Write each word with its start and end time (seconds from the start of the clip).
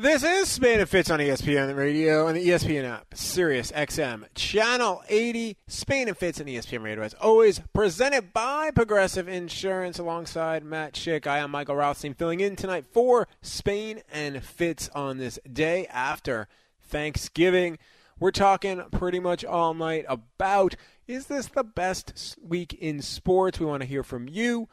This 0.00 0.22
is 0.22 0.48
Spain 0.48 0.78
and 0.78 0.88
Fitz 0.88 1.10
on 1.10 1.18
ESPN 1.18 1.76
Radio 1.76 2.28
and 2.28 2.36
the 2.36 2.50
ESPN 2.50 2.84
app, 2.84 3.16
Sirius 3.16 3.72
XM, 3.72 4.26
Channel 4.36 5.02
80, 5.08 5.56
Spain 5.66 6.06
and 6.06 6.16
Fitz 6.16 6.38
and 6.38 6.48
ESPN 6.48 6.84
Radio, 6.84 7.02
as 7.02 7.14
always, 7.14 7.60
presented 7.72 8.32
by 8.32 8.70
Progressive 8.70 9.26
Insurance 9.26 9.98
alongside 9.98 10.62
Matt 10.62 10.92
Schick. 10.92 11.26
I 11.26 11.38
am 11.38 11.50
Michael 11.50 11.74
Rothstein, 11.74 12.14
filling 12.14 12.38
in 12.38 12.54
tonight 12.54 12.86
for 12.86 13.26
Spain 13.42 14.02
and 14.12 14.40
Fitz 14.40 14.88
on 14.90 15.18
this 15.18 15.40
day 15.52 15.88
after 15.88 16.46
Thanksgiving. 16.80 17.76
We're 18.20 18.30
talking 18.30 18.80
pretty 18.92 19.18
much 19.18 19.44
all 19.44 19.74
night 19.74 20.04
about 20.08 20.76
is 21.08 21.26
this 21.26 21.46
the 21.46 21.64
best 21.64 22.38
week 22.40 22.72
in 22.72 23.02
sports? 23.02 23.58
We 23.58 23.66
want 23.66 23.80
to 23.80 23.88
hear 23.88 24.04
from 24.04 24.28
you. 24.28 24.68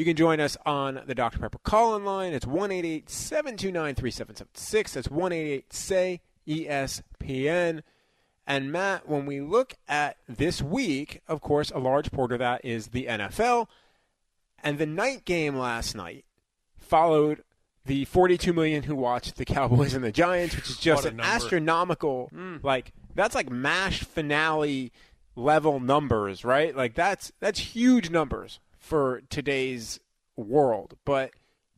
You 0.00 0.06
can 0.06 0.16
join 0.16 0.40
us 0.40 0.56
on 0.64 1.02
the 1.04 1.14
Dr. 1.14 1.40
Pepper 1.40 1.58
call 1.58 1.94
in 1.94 2.06
line. 2.06 2.32
It's 2.32 2.46
1 2.46 2.70
729 3.06 3.94
3776. 3.94 4.94
That's 4.94 5.10
1 5.10 5.62
say 5.68 6.22
ESPN. 6.48 7.82
And 8.46 8.72
Matt, 8.72 9.06
when 9.10 9.26
we 9.26 9.42
look 9.42 9.74
at 9.86 10.16
this 10.26 10.62
week, 10.62 11.20
of 11.28 11.42
course, 11.42 11.70
a 11.70 11.78
large 11.78 12.12
part 12.12 12.32
of 12.32 12.38
that 12.38 12.64
is 12.64 12.86
the 12.86 13.08
NFL. 13.10 13.66
And 14.64 14.78
the 14.78 14.86
night 14.86 15.26
game 15.26 15.54
last 15.54 15.94
night 15.94 16.24
followed 16.78 17.44
the 17.84 18.06
42 18.06 18.54
million 18.54 18.84
who 18.84 18.96
watched 18.96 19.36
the 19.36 19.44
Cowboys 19.44 19.92
and 19.92 20.02
the 20.02 20.12
Giants, 20.12 20.56
which 20.56 20.70
is 20.70 20.78
just 20.78 21.04
an 21.04 21.18
number. 21.18 21.30
astronomical, 21.30 22.28
hmm. 22.32 22.56
like, 22.62 22.94
that's 23.14 23.34
like 23.34 23.50
MASH 23.50 24.04
finale 24.04 24.92
level 25.36 25.78
numbers, 25.78 26.42
right? 26.42 26.74
Like, 26.74 26.94
that's 26.94 27.32
that's 27.38 27.58
huge 27.58 28.08
numbers 28.08 28.60
for 28.80 29.22
today's 29.30 30.00
world. 30.36 30.96
But 31.04 31.32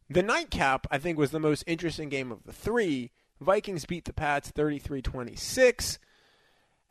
the 0.08 0.22
nightcap, 0.22 0.86
I 0.90 0.98
think, 0.98 1.18
was 1.18 1.30
the 1.30 1.40
most 1.40 1.64
interesting 1.66 2.08
game 2.08 2.32
of 2.32 2.44
the 2.44 2.52
three. 2.52 3.10
Vikings 3.40 3.84
beat 3.84 4.04
the 4.04 4.12
Pats 4.12 4.50
33 4.50 5.02
26, 5.02 5.98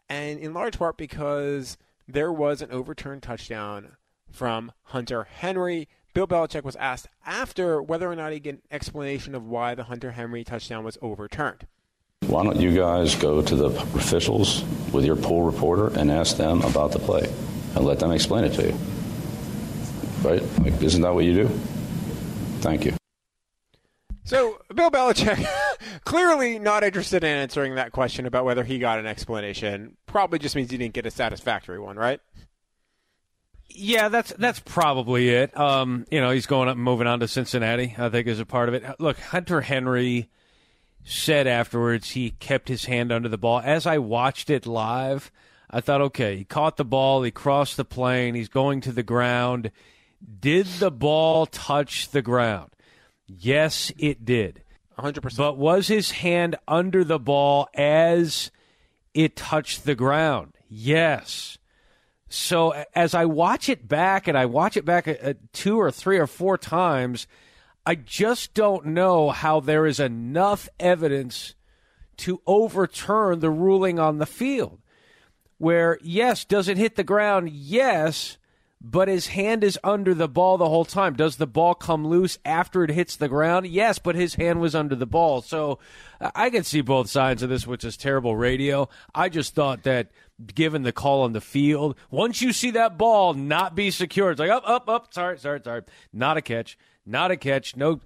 and 0.10 0.40
in 0.40 0.54
large 0.54 0.78
part 0.78 0.98
because 0.98 1.78
there 2.08 2.32
was 2.32 2.62
an 2.62 2.72
overturned 2.72 3.24
touchdown 3.24 3.96
from 4.30 4.72
Hunter 4.84 5.24
Henry. 5.24 5.88
Bill 6.14 6.28
Belichick 6.28 6.64
was 6.64 6.76
asked 6.76 7.08
after 7.26 7.82
whether 7.82 8.12
or 8.12 8.16
not 8.16 8.34
he 8.34 8.40
get 8.40 8.56
an 8.56 8.62
explanation 8.70 9.34
of 9.34 9.46
why 9.46 9.76
the 9.76 9.86
Hunter 9.86 10.12
Henry 10.12 10.44
touchdown 10.44 10.84
was 10.84 10.98
overturned. 11.02 11.68
Why 12.28 12.44
don't 12.44 12.60
you 12.60 12.76
guys 12.76 13.16
go 13.16 13.42
to 13.42 13.56
the 13.56 13.68
officials 13.68 14.64
with 14.92 15.06
your 15.06 15.16
pool 15.16 15.44
reporter 15.44 15.88
and 15.98 16.12
ask 16.12 16.38
them 16.38 16.62
about 16.64 16.92
the 16.92 17.00
play 17.00 17.32
and 17.76 17.86
let 17.86 18.00
them 18.00 18.12
explain 18.12 18.44
it 18.44 18.54
to 18.54 18.68
you? 18.68 18.78
Right? 20.22 20.42
Like, 20.60 20.82
isn't 20.82 21.02
that 21.02 21.14
what 21.14 21.26
you 21.26 21.34
do? 21.34 21.48
Thank 22.60 22.86
you. 22.86 22.94
So, 24.24 24.62
Bill 24.74 24.92
Belichick, 24.92 25.46
clearly 26.06 26.60
not 26.60 26.84
interested 26.84 27.24
in 27.24 27.30
answering 27.30 27.76
that 27.76 27.92
question 27.92 28.26
about 28.26 28.46
whether 28.46 28.64
he 28.64 28.78
got 28.80 29.00
an 29.00 29.08
explanation. 29.08 29.98
Probably 30.06 30.40
just 30.40 30.56
means 30.56 30.72
he 30.72 30.78
didn't 30.78 30.94
get 30.94 31.06
a 31.06 31.12
satisfactory 31.12 31.80
one, 31.80 31.98
right? 31.98 32.22
Yeah, 33.68 34.10
that's 34.10 34.34
that's 34.34 34.60
probably 34.60 35.30
it. 35.30 35.58
Um, 35.58 36.06
you 36.12 36.20
know, 36.20 36.30
he's 36.30 36.46
going 36.46 36.70
up 36.70 36.76
and 36.76 36.84
moving 36.84 37.08
on 37.08 37.20
to 37.22 37.28
Cincinnati. 37.28 37.96
I 37.98 38.10
think 38.10 38.28
is 38.28 38.40
a 38.40 38.46
part 38.46 38.70
of 38.70 38.76
it. 38.76 38.84
Look, 39.00 39.20
Hunter 39.20 39.62
Henry 39.62 40.30
said 41.04 41.48
afterwards 41.48 42.12
he 42.12 42.32
kept 42.32 42.68
his 42.68 42.86
hand 42.86 43.12
under 43.12 43.30
the 43.30 43.38
ball. 43.38 43.62
As 43.64 43.86
I 43.86 43.98
watched 43.98 44.50
it 44.50 44.66
live, 44.66 45.32
I 45.70 45.82
thought, 45.82 46.02
okay, 46.02 46.38
he 46.38 46.44
caught 46.44 46.78
the 46.78 46.86
ball, 46.86 47.24
he 47.24 47.32
crossed 47.32 47.78
the 47.78 47.86
plane, 47.86 48.36
he's 48.36 48.50
going 48.50 48.82
to 48.82 48.92
the 48.92 49.04
ground. 49.04 49.72
Did 50.40 50.66
the 50.66 50.92
ball 50.92 51.46
touch 51.46 52.10
the 52.10 52.22
ground? 52.22 52.72
Yes, 53.28 53.92
it 53.98 54.26
did. 54.26 54.64
100%. 54.98 55.38
But 55.38 55.58
was 55.58 55.88
his 55.88 56.12
hand 56.12 56.58
under 56.68 57.04
the 57.04 57.20
ball 57.20 57.68
as 57.74 58.52
it 59.14 59.36
touched 59.36 59.86
the 59.86 59.96
ground? 59.96 60.54
Yes. 60.70 61.58
So 62.30 62.86
as 62.96 63.14
I 63.14 63.26
watch 63.26 63.68
it 63.68 63.88
back, 63.88 64.28
and 64.28 64.38
I 64.38 64.46
watch 64.46 64.78
it 64.78 64.86
back 64.86 65.08
a, 65.08 65.30
a 65.30 65.34
two 65.54 65.80
or 65.80 65.92
three 65.92 66.18
or 66.18 66.28
four 66.28 66.58
times, 66.58 67.28
I 67.86 67.96
just 67.96 68.54
don't 68.54 68.88
know 68.88 69.32
how 69.32 69.60
there 69.60 69.86
is 69.86 70.00
enough 70.00 70.70
evidence 70.80 71.56
to 72.18 72.42
overturn 72.46 73.40
the 73.40 73.50
ruling 73.50 74.00
on 74.00 74.20
the 74.20 74.26
field. 74.26 74.80
Where, 75.58 75.98
yes, 76.02 76.46
does 76.46 76.68
it 76.68 76.78
hit 76.78 76.96
the 76.96 77.04
ground? 77.04 77.50
Yes, 77.50 78.38
but 78.84 79.08
his 79.08 79.28
hand 79.28 79.64
is 79.64 79.78
under 79.84 80.16
the 80.16 80.28
ball 80.28 80.58
the 80.58 80.68
whole 80.68 80.86
time. 80.86 81.14
Does 81.14 81.36
the 81.36 81.46
ball 81.46 81.76
come 81.76 82.06
loose 82.06 82.40
after 82.44 82.84
it 82.84 82.90
hits 82.90 83.16
the 83.16 83.30
ground? 83.30 83.68
Yes, 83.68 84.00
but 84.00 84.16
his 84.16 84.36
hand 84.36 84.60
was 84.60 84.74
under 84.74 84.96
the 84.96 85.06
ball. 85.06 85.44
So 85.44 85.78
I 86.20 86.50
can 86.50 86.64
see 86.64 86.82
both 86.82 87.08
sides 87.08 87.44
of 87.44 87.50
this, 87.50 87.68
which 87.68 87.84
is 87.84 87.96
terrible 87.96 88.36
radio. 88.36 88.90
I 89.14 89.30
just 89.30 89.54
thought 89.54 89.84
that 89.84 90.10
given 90.54 90.82
the 90.82 90.92
call 90.92 91.22
on 91.22 91.34
the 91.34 91.42
field, 91.42 91.96
once 92.10 92.42
you 92.42 92.52
see 92.52 92.72
that 92.72 92.98
ball 92.98 93.36
not 93.36 93.76
be 93.76 93.92
secure, 93.92 94.32
it's 94.32 94.40
like 94.40 94.50
up, 94.50 94.68
up, 94.68 94.90
up. 94.90 95.14
Sorry, 95.14 95.38
sorry, 95.38 95.62
sorry. 95.64 95.84
Not 96.12 96.38
a 96.38 96.42
catch. 96.42 96.76
Not 97.06 97.30
a 97.30 97.38
catch. 97.38 97.76
No, 97.76 98.00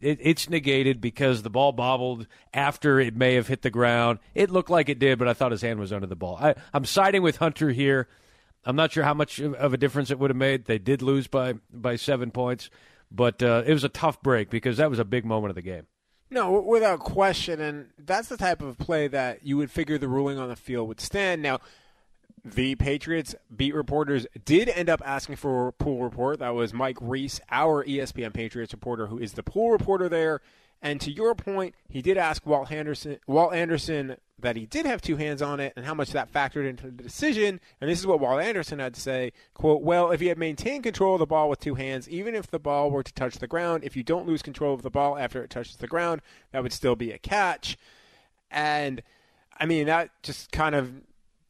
it, 0.00 0.18
it's 0.20 0.50
negated 0.50 1.00
because 1.00 1.42
the 1.42 1.50
ball 1.50 1.70
bobbled 1.70 2.26
after 2.52 2.98
it 2.98 3.14
may 3.14 3.34
have 3.34 3.46
hit 3.46 3.62
the 3.62 3.70
ground. 3.70 4.18
It 4.34 4.50
looked 4.50 4.70
like 4.70 4.88
it 4.88 4.98
did, 4.98 5.20
but 5.20 5.28
I 5.28 5.34
thought 5.34 5.52
his 5.52 5.62
hand 5.62 5.78
was 5.78 5.92
under 5.92 6.08
the 6.08 6.16
ball. 6.16 6.36
I, 6.40 6.56
I'm 6.74 6.84
siding 6.84 7.22
with 7.22 7.36
Hunter 7.36 7.70
here. 7.70 8.08
I'm 8.64 8.76
not 8.76 8.92
sure 8.92 9.04
how 9.04 9.14
much 9.14 9.38
of- 9.38 9.72
a 9.72 9.76
difference 9.76 10.10
it 10.10 10.18
would 10.18 10.30
have 10.30 10.36
made. 10.36 10.66
They 10.66 10.78
did 10.78 11.02
lose 11.02 11.26
by 11.26 11.54
by 11.72 11.96
seven 11.96 12.30
points, 12.30 12.70
but 13.10 13.42
uh, 13.42 13.62
it 13.66 13.72
was 13.72 13.84
a 13.84 13.88
tough 13.88 14.20
break 14.22 14.50
because 14.50 14.76
that 14.76 14.90
was 14.90 14.98
a 14.98 15.04
big 15.04 15.24
moment 15.24 15.50
of 15.50 15.54
the 15.56 15.62
game. 15.62 15.86
No, 16.30 16.60
without 16.60 17.00
question, 17.00 17.58
and 17.60 17.88
that's 17.98 18.28
the 18.28 18.36
type 18.36 18.60
of 18.60 18.76
play 18.76 19.08
that 19.08 19.46
you 19.46 19.56
would 19.56 19.70
figure 19.70 19.96
the 19.96 20.08
ruling 20.08 20.38
on 20.38 20.48
the 20.50 20.56
field 20.56 20.86
would 20.88 21.00
stand. 21.00 21.40
Now, 21.40 21.58
the 22.44 22.74
Patriots 22.74 23.34
beat 23.54 23.74
reporters 23.74 24.26
did 24.44 24.68
end 24.68 24.90
up 24.90 25.00
asking 25.04 25.36
for 25.36 25.68
a 25.68 25.72
pool 25.72 26.02
report. 26.02 26.38
That 26.40 26.54
was 26.54 26.74
Mike 26.74 26.98
Reiss, 27.00 27.40
our 27.50 27.82
ESPN 27.84 28.34
Patriots 28.34 28.74
reporter, 28.74 29.06
who 29.06 29.18
is 29.18 29.32
the 29.32 29.42
pool 29.42 29.70
reporter 29.70 30.08
there. 30.10 30.40
And 30.80 31.00
to 31.00 31.10
your 31.10 31.34
point, 31.34 31.74
he 31.88 32.02
did 32.02 32.16
ask 32.16 32.46
Walt 32.46 32.70
Anderson, 32.70 33.18
Walt 33.26 33.52
Anderson 33.52 34.16
that 34.40 34.56
he 34.56 34.66
did 34.66 34.86
have 34.86 35.02
two 35.02 35.16
hands 35.16 35.42
on 35.42 35.58
it 35.58 35.72
and 35.74 35.84
how 35.84 35.94
much 35.94 36.12
that 36.12 36.32
factored 36.32 36.68
into 36.68 36.86
the 36.86 37.02
decision. 37.02 37.60
And 37.80 37.90
this 37.90 37.98
is 37.98 38.06
what 38.06 38.20
Walt 38.20 38.40
Anderson 38.40 38.78
had 38.78 38.94
to 38.94 39.00
say, 39.00 39.32
quote, 39.54 39.82
well, 39.82 40.12
if 40.12 40.22
you 40.22 40.28
had 40.28 40.38
maintained 40.38 40.84
control 40.84 41.14
of 41.14 41.18
the 41.18 41.26
ball 41.26 41.48
with 41.48 41.58
two 41.58 41.74
hands, 41.74 42.08
even 42.08 42.36
if 42.36 42.46
the 42.46 42.60
ball 42.60 42.90
were 42.90 43.02
to 43.02 43.12
touch 43.14 43.38
the 43.38 43.48
ground, 43.48 43.82
if 43.82 43.96
you 43.96 44.04
don't 44.04 44.28
lose 44.28 44.42
control 44.42 44.74
of 44.74 44.82
the 44.82 44.90
ball 44.90 45.18
after 45.18 45.42
it 45.42 45.50
touches 45.50 45.76
the 45.76 45.88
ground, 45.88 46.22
that 46.52 46.62
would 46.62 46.72
still 46.72 46.94
be 46.94 47.10
a 47.10 47.18
catch. 47.18 47.76
And 48.50 49.02
I 49.58 49.66
mean, 49.66 49.86
that 49.86 50.10
just 50.22 50.52
kind 50.52 50.76
of 50.76 50.92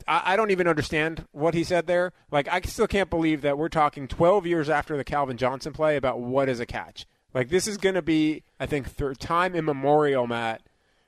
I, 0.09 0.33
I 0.33 0.37
don't 0.37 0.51
even 0.51 0.67
understand 0.67 1.27
what 1.33 1.55
he 1.55 1.63
said 1.63 1.87
there. 1.87 2.13
Like, 2.31 2.49
I 2.49 2.61
still 2.63 2.89
can't 2.89 3.11
believe 3.11 3.43
that 3.43 3.59
we're 3.59 3.69
talking 3.69 4.09
12 4.09 4.47
years 4.47 4.71
after 4.71 4.97
the 4.97 5.05
Calvin 5.05 5.37
Johnson 5.37 5.73
play 5.73 5.97
about 5.97 6.19
what 6.21 6.49
is 6.49 6.59
a 6.59 6.67
catch. 6.67 7.07
Like, 7.35 7.49
this 7.49 7.67
is 7.67 7.77
going 7.77 7.95
to 7.95 8.03
be, 8.03 8.43
I 8.59 8.67
think, 8.67 8.91
through 8.91 9.15
time 9.17 9.55
immemorial, 9.55 10.27
Matt, 10.27 10.63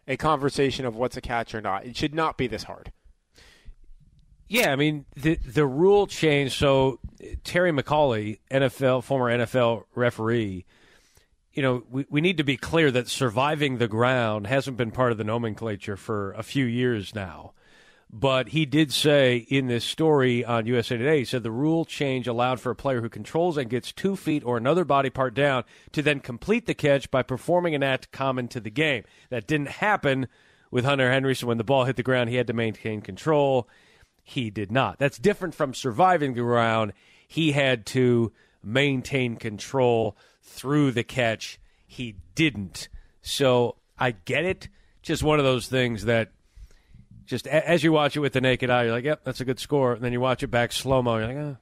a 0.06 0.16
conversation 0.16 0.84
of 0.84 0.96
what's 0.96 1.16
a 1.16 1.20
catch 1.20 1.54
or 1.54 1.60
not. 1.60 1.86
It 1.86 1.96
should 1.96 2.14
not 2.14 2.36
be 2.36 2.46
this 2.46 2.64
hard. 2.64 2.92
Yeah, 4.50 4.72
I 4.72 4.76
mean 4.76 5.04
the 5.14 5.36
the 5.36 5.64
rule 5.64 6.08
changed. 6.08 6.54
So 6.54 6.98
Terry 7.44 7.70
McAulay, 7.70 8.40
NFL 8.50 9.04
former 9.04 9.30
NFL 9.30 9.84
referee, 9.94 10.64
you 11.52 11.62
know, 11.62 11.84
we, 11.88 12.04
we 12.10 12.20
need 12.20 12.36
to 12.38 12.42
be 12.42 12.56
clear 12.56 12.90
that 12.90 13.06
surviving 13.06 13.78
the 13.78 13.86
ground 13.86 14.48
hasn't 14.48 14.76
been 14.76 14.90
part 14.90 15.12
of 15.12 15.18
the 15.18 15.24
nomenclature 15.24 15.96
for 15.96 16.32
a 16.32 16.42
few 16.42 16.64
years 16.64 17.14
now. 17.14 17.52
But 18.12 18.48
he 18.48 18.66
did 18.66 18.92
say 18.92 19.36
in 19.36 19.68
this 19.68 19.84
story 19.84 20.44
on 20.44 20.66
USA 20.66 20.96
Today, 20.96 21.18
he 21.18 21.24
said 21.24 21.44
the 21.44 21.50
rule 21.52 21.84
change 21.84 22.26
allowed 22.26 22.58
for 22.58 22.70
a 22.70 22.76
player 22.76 23.00
who 23.00 23.08
controls 23.08 23.56
and 23.56 23.70
gets 23.70 23.92
two 23.92 24.16
feet 24.16 24.44
or 24.44 24.56
another 24.56 24.84
body 24.84 25.10
part 25.10 25.32
down 25.32 25.62
to 25.92 26.02
then 26.02 26.18
complete 26.18 26.66
the 26.66 26.74
catch 26.74 27.10
by 27.10 27.22
performing 27.22 27.74
an 27.74 27.84
act 27.84 28.10
common 28.10 28.48
to 28.48 28.58
the 28.58 28.70
game. 28.70 29.04
That 29.28 29.46
didn't 29.46 29.68
happen 29.68 30.26
with 30.72 30.84
Hunter 30.84 31.10
Henry. 31.10 31.36
So 31.36 31.46
when 31.46 31.58
the 31.58 31.64
ball 31.64 31.84
hit 31.84 31.94
the 31.94 32.02
ground, 32.02 32.30
he 32.30 32.36
had 32.36 32.48
to 32.48 32.52
maintain 32.52 33.00
control. 33.00 33.68
He 34.24 34.50
did 34.50 34.72
not. 34.72 34.98
That's 34.98 35.18
different 35.18 35.54
from 35.54 35.72
surviving 35.72 36.34
the 36.34 36.42
ground. 36.42 36.92
He 37.28 37.52
had 37.52 37.86
to 37.86 38.32
maintain 38.62 39.36
control 39.36 40.16
through 40.42 40.90
the 40.92 41.04
catch. 41.04 41.60
He 41.86 42.16
didn't. 42.34 42.88
So 43.22 43.76
I 44.00 44.10
get 44.10 44.44
it. 44.44 44.68
Just 45.00 45.22
one 45.22 45.38
of 45.38 45.44
those 45.44 45.68
things 45.68 46.06
that 46.06 46.32
just 47.30 47.46
a- 47.46 47.66
as 47.68 47.82
you 47.82 47.92
watch 47.92 48.16
it 48.16 48.20
with 48.20 48.34
the 48.34 48.40
naked 48.40 48.68
eye, 48.68 48.84
you're 48.84 48.92
like, 48.92 49.04
yep, 49.04 49.20
that's 49.24 49.40
a 49.40 49.44
good 49.44 49.58
score. 49.58 49.94
And 49.94 50.02
then 50.02 50.12
you 50.12 50.20
watch 50.20 50.42
it 50.42 50.48
back 50.48 50.72
slow 50.72 51.02
mo, 51.02 51.16
you're 51.16 51.26
like, 51.28 51.36
oh, 51.36 51.56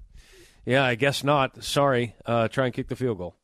yeah, 0.66 0.84
I 0.84 0.96
guess 0.96 1.22
not. 1.22 1.62
Sorry. 1.62 2.14
Uh, 2.26 2.48
try 2.48 2.64
and 2.66 2.74
kick 2.74 2.88
the 2.88 2.96
field 2.96 3.18
goal. 3.18 3.36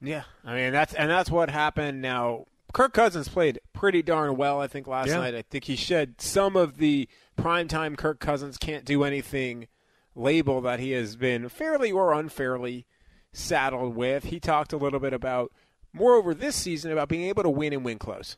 Yeah, 0.00 0.22
I 0.44 0.54
mean 0.54 0.72
that's 0.72 0.94
and 0.94 1.10
that's 1.10 1.28
what 1.30 1.50
happened. 1.50 2.00
Now, 2.02 2.44
Kirk 2.72 2.92
Cousins 2.92 3.28
played 3.28 3.58
pretty 3.72 4.00
darn 4.02 4.36
well. 4.36 4.60
I 4.60 4.66
think 4.68 4.86
last 4.86 5.08
Yeah. 5.08 5.16
night. 5.16 5.34
I 5.34 5.42
think 5.42 5.64
he 5.64 5.74
shed 5.74 6.20
some 6.20 6.54
of 6.54 6.76
the 6.76 7.08
primetime 7.36 7.96
Kirk 7.96 8.20
Cousins 8.20 8.58
can't 8.58 8.84
do 8.84 9.02
anything 9.02 9.66
label 10.14 10.60
that 10.60 10.78
he 10.78 10.92
has 10.92 11.16
been 11.16 11.48
fairly 11.48 11.90
or 11.90 12.12
unfairly 12.12 12.86
saddled 13.32 13.96
with. 13.96 14.24
He 14.24 14.38
talked 14.40 14.72
a 14.72 14.76
little 14.76 15.00
bit 15.00 15.12
about, 15.12 15.52
moreover, 15.92 16.32
this 16.34 16.54
season 16.56 16.92
about 16.92 17.08
being 17.08 17.28
able 17.28 17.42
to 17.42 17.50
win 17.50 17.72
and 17.72 17.84
win 17.84 17.98
close. 17.98 18.36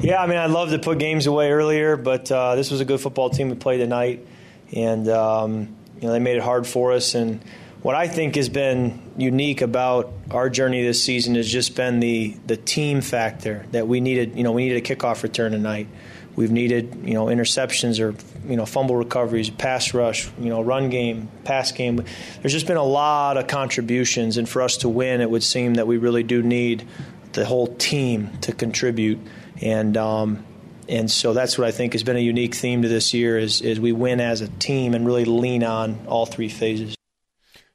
Yeah, 0.00 0.22
I 0.22 0.26
mean, 0.26 0.38
I'd 0.38 0.50
love 0.50 0.70
to 0.70 0.78
put 0.78 0.98
games 0.98 1.26
away 1.26 1.50
earlier, 1.50 1.94
but 1.98 2.32
uh, 2.32 2.54
this 2.54 2.70
was 2.70 2.80
a 2.80 2.86
good 2.86 3.00
football 3.00 3.28
team 3.28 3.50
to 3.50 3.56
play 3.56 3.76
tonight, 3.76 4.26
and 4.72 5.06
um, 5.10 5.76
you 6.00 6.06
know 6.06 6.12
they 6.12 6.18
made 6.18 6.36
it 6.36 6.42
hard 6.42 6.66
for 6.66 6.92
us. 6.92 7.14
And 7.14 7.44
what 7.82 7.94
I 7.94 8.08
think 8.08 8.36
has 8.36 8.48
been 8.48 9.12
unique 9.18 9.60
about 9.60 10.10
our 10.30 10.48
journey 10.48 10.82
this 10.82 11.04
season 11.04 11.34
has 11.34 11.46
just 11.46 11.76
been 11.76 12.00
the 12.00 12.34
the 12.46 12.56
team 12.56 13.02
factor 13.02 13.66
that 13.72 13.88
we 13.88 14.00
needed. 14.00 14.36
You 14.36 14.42
know, 14.42 14.52
we 14.52 14.64
needed 14.64 14.90
a 14.90 14.96
kickoff 14.96 15.22
return 15.22 15.52
tonight. 15.52 15.86
We've 16.34 16.50
needed 16.50 17.02
you 17.04 17.12
know 17.12 17.26
interceptions 17.26 18.00
or 18.00 18.14
you 18.48 18.56
know 18.56 18.64
fumble 18.64 18.96
recoveries, 18.96 19.50
pass 19.50 19.92
rush, 19.92 20.30
you 20.38 20.48
know 20.48 20.62
run 20.62 20.88
game, 20.88 21.28
pass 21.44 21.72
game. 21.72 22.02
There's 22.40 22.54
just 22.54 22.66
been 22.66 22.78
a 22.78 22.82
lot 22.82 23.36
of 23.36 23.48
contributions, 23.48 24.38
and 24.38 24.48
for 24.48 24.62
us 24.62 24.78
to 24.78 24.88
win, 24.88 25.20
it 25.20 25.28
would 25.28 25.42
seem 25.42 25.74
that 25.74 25.86
we 25.86 25.98
really 25.98 26.22
do 26.22 26.42
need 26.42 26.88
the 27.32 27.44
whole 27.44 27.66
team 27.76 28.30
to 28.40 28.52
contribute 28.52 29.18
and 29.60 29.96
um, 29.96 30.44
and 30.88 31.10
so 31.10 31.32
that's 31.32 31.56
what 31.56 31.66
I 31.66 31.70
think 31.70 31.92
has 31.92 32.02
been 32.02 32.16
a 32.16 32.20
unique 32.20 32.54
theme 32.54 32.82
to 32.82 32.88
this 32.88 33.14
year 33.14 33.38
is 33.38 33.60
is 33.60 33.78
we 33.78 33.92
win 33.92 34.20
as 34.20 34.40
a 34.40 34.48
team 34.48 34.94
and 34.94 35.06
really 35.06 35.24
lean 35.24 35.62
on 35.64 36.06
all 36.06 36.26
three 36.26 36.48
phases. 36.48 36.94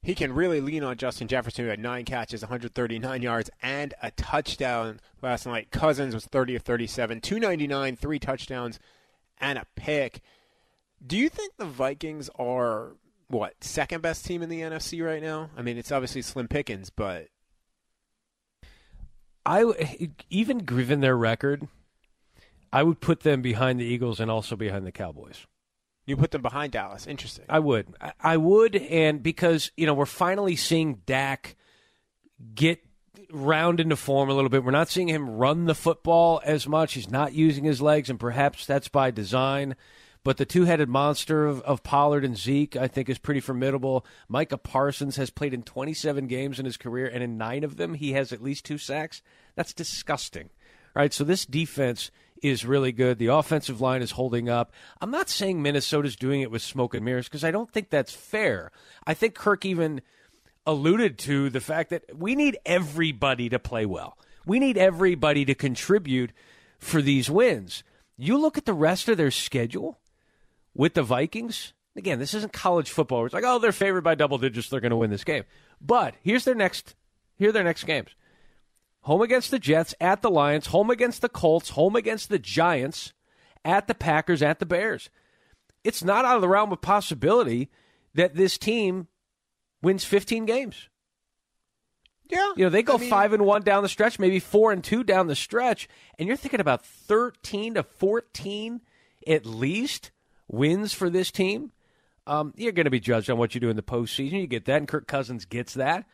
He 0.01 0.13
can 0.13 0.33
really 0.33 0.61
lean 0.61 0.83
on 0.83 0.97
Justin 0.97 1.27
Jefferson, 1.27 1.65
who 1.65 1.71
had 1.71 1.79
nine 1.79 2.05
catches, 2.05 2.43
139 2.43 3.23
yards, 3.23 3.49
and 3.63 3.91
a 4.03 4.11
touchdown 4.11 4.99
last 5.23 5.47
night. 5.47 5.71
Cousins 5.71 6.13
was 6.13 6.25
30 6.25 6.57
of 6.57 6.61
37, 6.61 7.21
299, 7.21 7.95
three 7.95 8.19
touchdowns, 8.19 8.79
and 9.39 9.57
a 9.57 9.65
pick. 9.75 10.21
Do 11.05 11.17
you 11.17 11.27
think 11.27 11.53
the 11.57 11.65
Vikings 11.65 12.29
are 12.37 12.97
what 13.29 13.63
second 13.63 14.01
best 14.01 14.25
team 14.25 14.43
in 14.43 14.49
the 14.49 14.61
NFC 14.61 15.03
right 15.03 15.23
now? 15.23 15.49
I 15.57 15.63
mean, 15.63 15.75
it's 15.75 15.91
obviously 15.91 16.21
slim 16.21 16.47
pickings, 16.47 16.91
but 16.91 17.29
I 19.45 20.09
even 20.29 20.59
given 20.59 21.01
their 21.01 21.17
record, 21.17 21.67
I 22.73 22.83
would 22.83 22.99
put 22.99 23.21
them 23.21 23.41
behind 23.41 23.79
the 23.79 23.85
Eagles 23.85 24.19
and 24.19 24.31
also 24.31 24.55
behind 24.55 24.85
the 24.85 24.91
Cowboys. 24.91 25.45
You 26.05 26.17
put 26.17 26.31
them 26.31 26.41
behind 26.41 26.71
Dallas. 26.71 27.07
Interesting. 27.07 27.45
I 27.49 27.59
would. 27.59 27.87
I 28.19 28.37
would, 28.37 28.75
and 28.75 29.23
because 29.23 29.71
you 29.75 29.85
know 29.85 29.93
we're 29.93 30.05
finally 30.05 30.55
seeing 30.55 31.01
Dak 31.05 31.55
get 32.53 32.83
round 33.31 33.79
into 33.79 33.95
form 33.95 34.29
a 34.29 34.33
little 34.33 34.49
bit. 34.49 34.63
We're 34.63 34.71
not 34.71 34.89
seeing 34.89 35.07
him 35.07 35.29
run 35.29 35.65
the 35.65 35.75
football 35.75 36.41
as 36.43 36.67
much. 36.67 36.93
He's 36.93 37.09
not 37.09 37.33
using 37.33 37.63
his 37.63 37.81
legs, 37.81 38.09
and 38.09 38.19
perhaps 38.19 38.65
that's 38.65 38.87
by 38.87 39.11
design. 39.11 39.75
But 40.25 40.37
the 40.37 40.45
two-headed 40.45 40.89
monster 40.89 41.45
of, 41.45 41.61
of 41.61 41.83
Pollard 41.83 42.25
and 42.25 42.35
Zeke, 42.35 42.75
I 42.75 42.87
think, 42.87 43.09
is 43.09 43.19
pretty 43.19 43.41
formidable. 43.41 44.03
Micah 44.27 44.57
Parsons 44.57 45.17
has 45.17 45.29
played 45.29 45.53
in 45.53 45.61
27 45.61 46.25
games 46.25 46.57
in 46.57 46.65
his 46.65 46.77
career, 46.77 47.05
and 47.05 47.23
in 47.23 47.37
nine 47.37 47.63
of 47.63 47.77
them, 47.77 47.93
he 47.93 48.13
has 48.13 48.33
at 48.33 48.41
least 48.41 48.65
two 48.65 48.79
sacks. 48.79 49.21
That's 49.53 49.71
disgusting. 49.71 50.49
All 50.95 51.03
right, 51.03 51.13
so 51.13 51.23
this 51.23 51.45
defense 51.45 52.09
is 52.41 52.65
really 52.65 52.91
good. 52.91 53.19
The 53.19 53.27
offensive 53.27 53.81
line 53.81 54.01
is 54.01 54.11
holding 54.11 54.49
up. 54.49 54.73
I'm 54.99 55.11
not 55.11 55.29
saying 55.29 55.61
Minnesota's 55.61 56.15
doing 56.15 56.41
it 56.41 56.49
with 56.49 56.63
smoke 56.63 56.95
and 56.95 57.05
mirrors 57.05 57.27
because 57.27 57.43
I 57.43 57.51
don't 57.51 57.71
think 57.71 57.91
that's 57.91 58.11
fair. 58.11 58.71
I 59.05 59.13
think 59.13 59.35
Kirk 59.35 59.63
even 59.63 60.01
alluded 60.65 61.19
to 61.19 61.51
the 61.51 61.61
fact 61.61 61.91
that 61.91 62.17
we 62.17 62.33
need 62.33 62.57
everybody 62.65 63.47
to 63.49 63.59
play 63.59 63.85
well. 63.85 64.17
We 64.43 64.57
need 64.57 64.79
everybody 64.79 65.45
to 65.45 65.53
contribute 65.53 66.31
for 66.79 67.03
these 67.03 67.29
wins. 67.29 67.83
You 68.17 68.39
look 68.39 68.57
at 68.57 68.65
the 68.65 68.73
rest 68.73 69.07
of 69.07 69.17
their 69.17 69.29
schedule 69.29 69.99
with 70.75 70.93
the 70.93 71.03
Vikings. 71.03 71.73
Again, 71.95 72.19
this 72.19 72.33
isn't 72.33 72.53
college 72.53 72.91
football. 72.91 73.25
It's 73.25 73.33
like, 73.33 73.45
oh, 73.45 73.57
they're 73.57 73.71
favored 73.71 74.03
by 74.03 74.15
double 74.15 74.37
digits. 74.37 74.69
They're 74.69 74.81
going 74.81 74.91
to 74.91 74.97
win 74.97 75.09
this 75.09 75.23
game. 75.23 75.45
But 75.81 76.15
here's 76.21 76.43
their 76.43 76.55
next. 76.55 76.93
Here 77.37 77.49
are 77.49 77.53
their 77.53 77.63
next 77.63 77.85
games: 77.85 78.09
home 79.01 79.21
against 79.21 79.49
the 79.51 79.59
Jets, 79.59 79.95
at 79.99 80.21
the 80.21 80.29
Lions, 80.29 80.67
home 80.67 80.89
against 80.89 81.21
the 81.21 81.29
Colts, 81.29 81.69
home 81.71 81.95
against 81.95 82.29
the 82.29 82.39
Giants, 82.39 83.13
at 83.63 83.87
the 83.87 83.95
Packers, 83.95 84.41
at 84.41 84.59
the 84.59 84.65
Bears. 84.65 85.09
It's 85.83 86.03
not 86.03 86.25
out 86.25 86.35
of 86.35 86.41
the 86.41 86.49
realm 86.49 86.71
of 86.71 86.81
possibility 86.81 87.69
that 88.13 88.35
this 88.35 88.57
team 88.57 89.07
wins 89.81 90.03
15 90.03 90.45
games. 90.45 90.89
Yeah, 92.27 92.53
you 92.55 92.63
know 92.63 92.69
they 92.69 92.81
go 92.81 92.95
I 92.95 92.97
mean, 92.97 93.09
five 93.09 93.33
and 93.33 93.45
one 93.45 93.61
down 93.61 93.83
the 93.83 93.89
stretch, 93.89 94.17
maybe 94.17 94.39
four 94.39 94.71
and 94.71 94.83
two 94.83 95.03
down 95.03 95.27
the 95.27 95.35
stretch, 95.35 95.87
and 96.17 96.27
you're 96.27 96.37
thinking 96.37 96.59
about 96.59 96.83
13 96.83 97.75
to 97.75 97.83
14 97.83 98.81
at 99.27 99.45
least 99.45 100.11
wins 100.47 100.93
for 100.93 101.09
this 101.09 101.31
team, 101.31 101.71
um, 102.27 102.53
you're 102.55 102.71
going 102.71 102.85
to 102.85 102.91
be 102.91 102.99
judged 102.99 103.29
on 103.29 103.37
what 103.37 103.53
you 103.53 103.61
do 103.61 103.69
in 103.69 103.75
the 103.75 103.83
postseason. 103.83 104.41
You 104.41 104.47
get 104.47 104.65
that, 104.65 104.77
and 104.77 104.87
Kirk 104.87 105.07
Cousins 105.07 105.45
gets 105.45 105.75
that. 105.75 106.05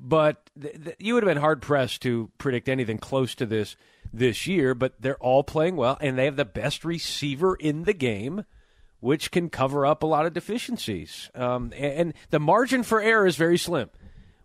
But 0.00 0.50
th- 0.60 0.84
th- 0.84 0.96
you 0.98 1.14
would 1.14 1.22
have 1.22 1.32
been 1.32 1.40
hard 1.40 1.62
pressed 1.62 2.02
to 2.02 2.30
predict 2.38 2.68
anything 2.68 2.98
close 2.98 3.34
to 3.36 3.46
this 3.46 3.76
this 4.12 4.46
year. 4.46 4.74
But 4.74 4.94
they're 5.00 5.18
all 5.18 5.44
playing 5.44 5.76
well, 5.76 5.96
and 6.00 6.18
they 6.18 6.24
have 6.24 6.36
the 6.36 6.44
best 6.44 6.84
receiver 6.84 7.54
in 7.56 7.84
the 7.84 7.92
game, 7.92 8.44
which 9.00 9.30
can 9.30 9.48
cover 9.48 9.86
up 9.86 10.02
a 10.02 10.06
lot 10.06 10.26
of 10.26 10.34
deficiencies. 10.34 11.30
Um, 11.34 11.72
and, 11.76 11.92
and 11.92 12.14
the 12.30 12.40
margin 12.40 12.82
for 12.82 13.00
error 13.00 13.26
is 13.26 13.36
very 13.36 13.58
slim 13.58 13.90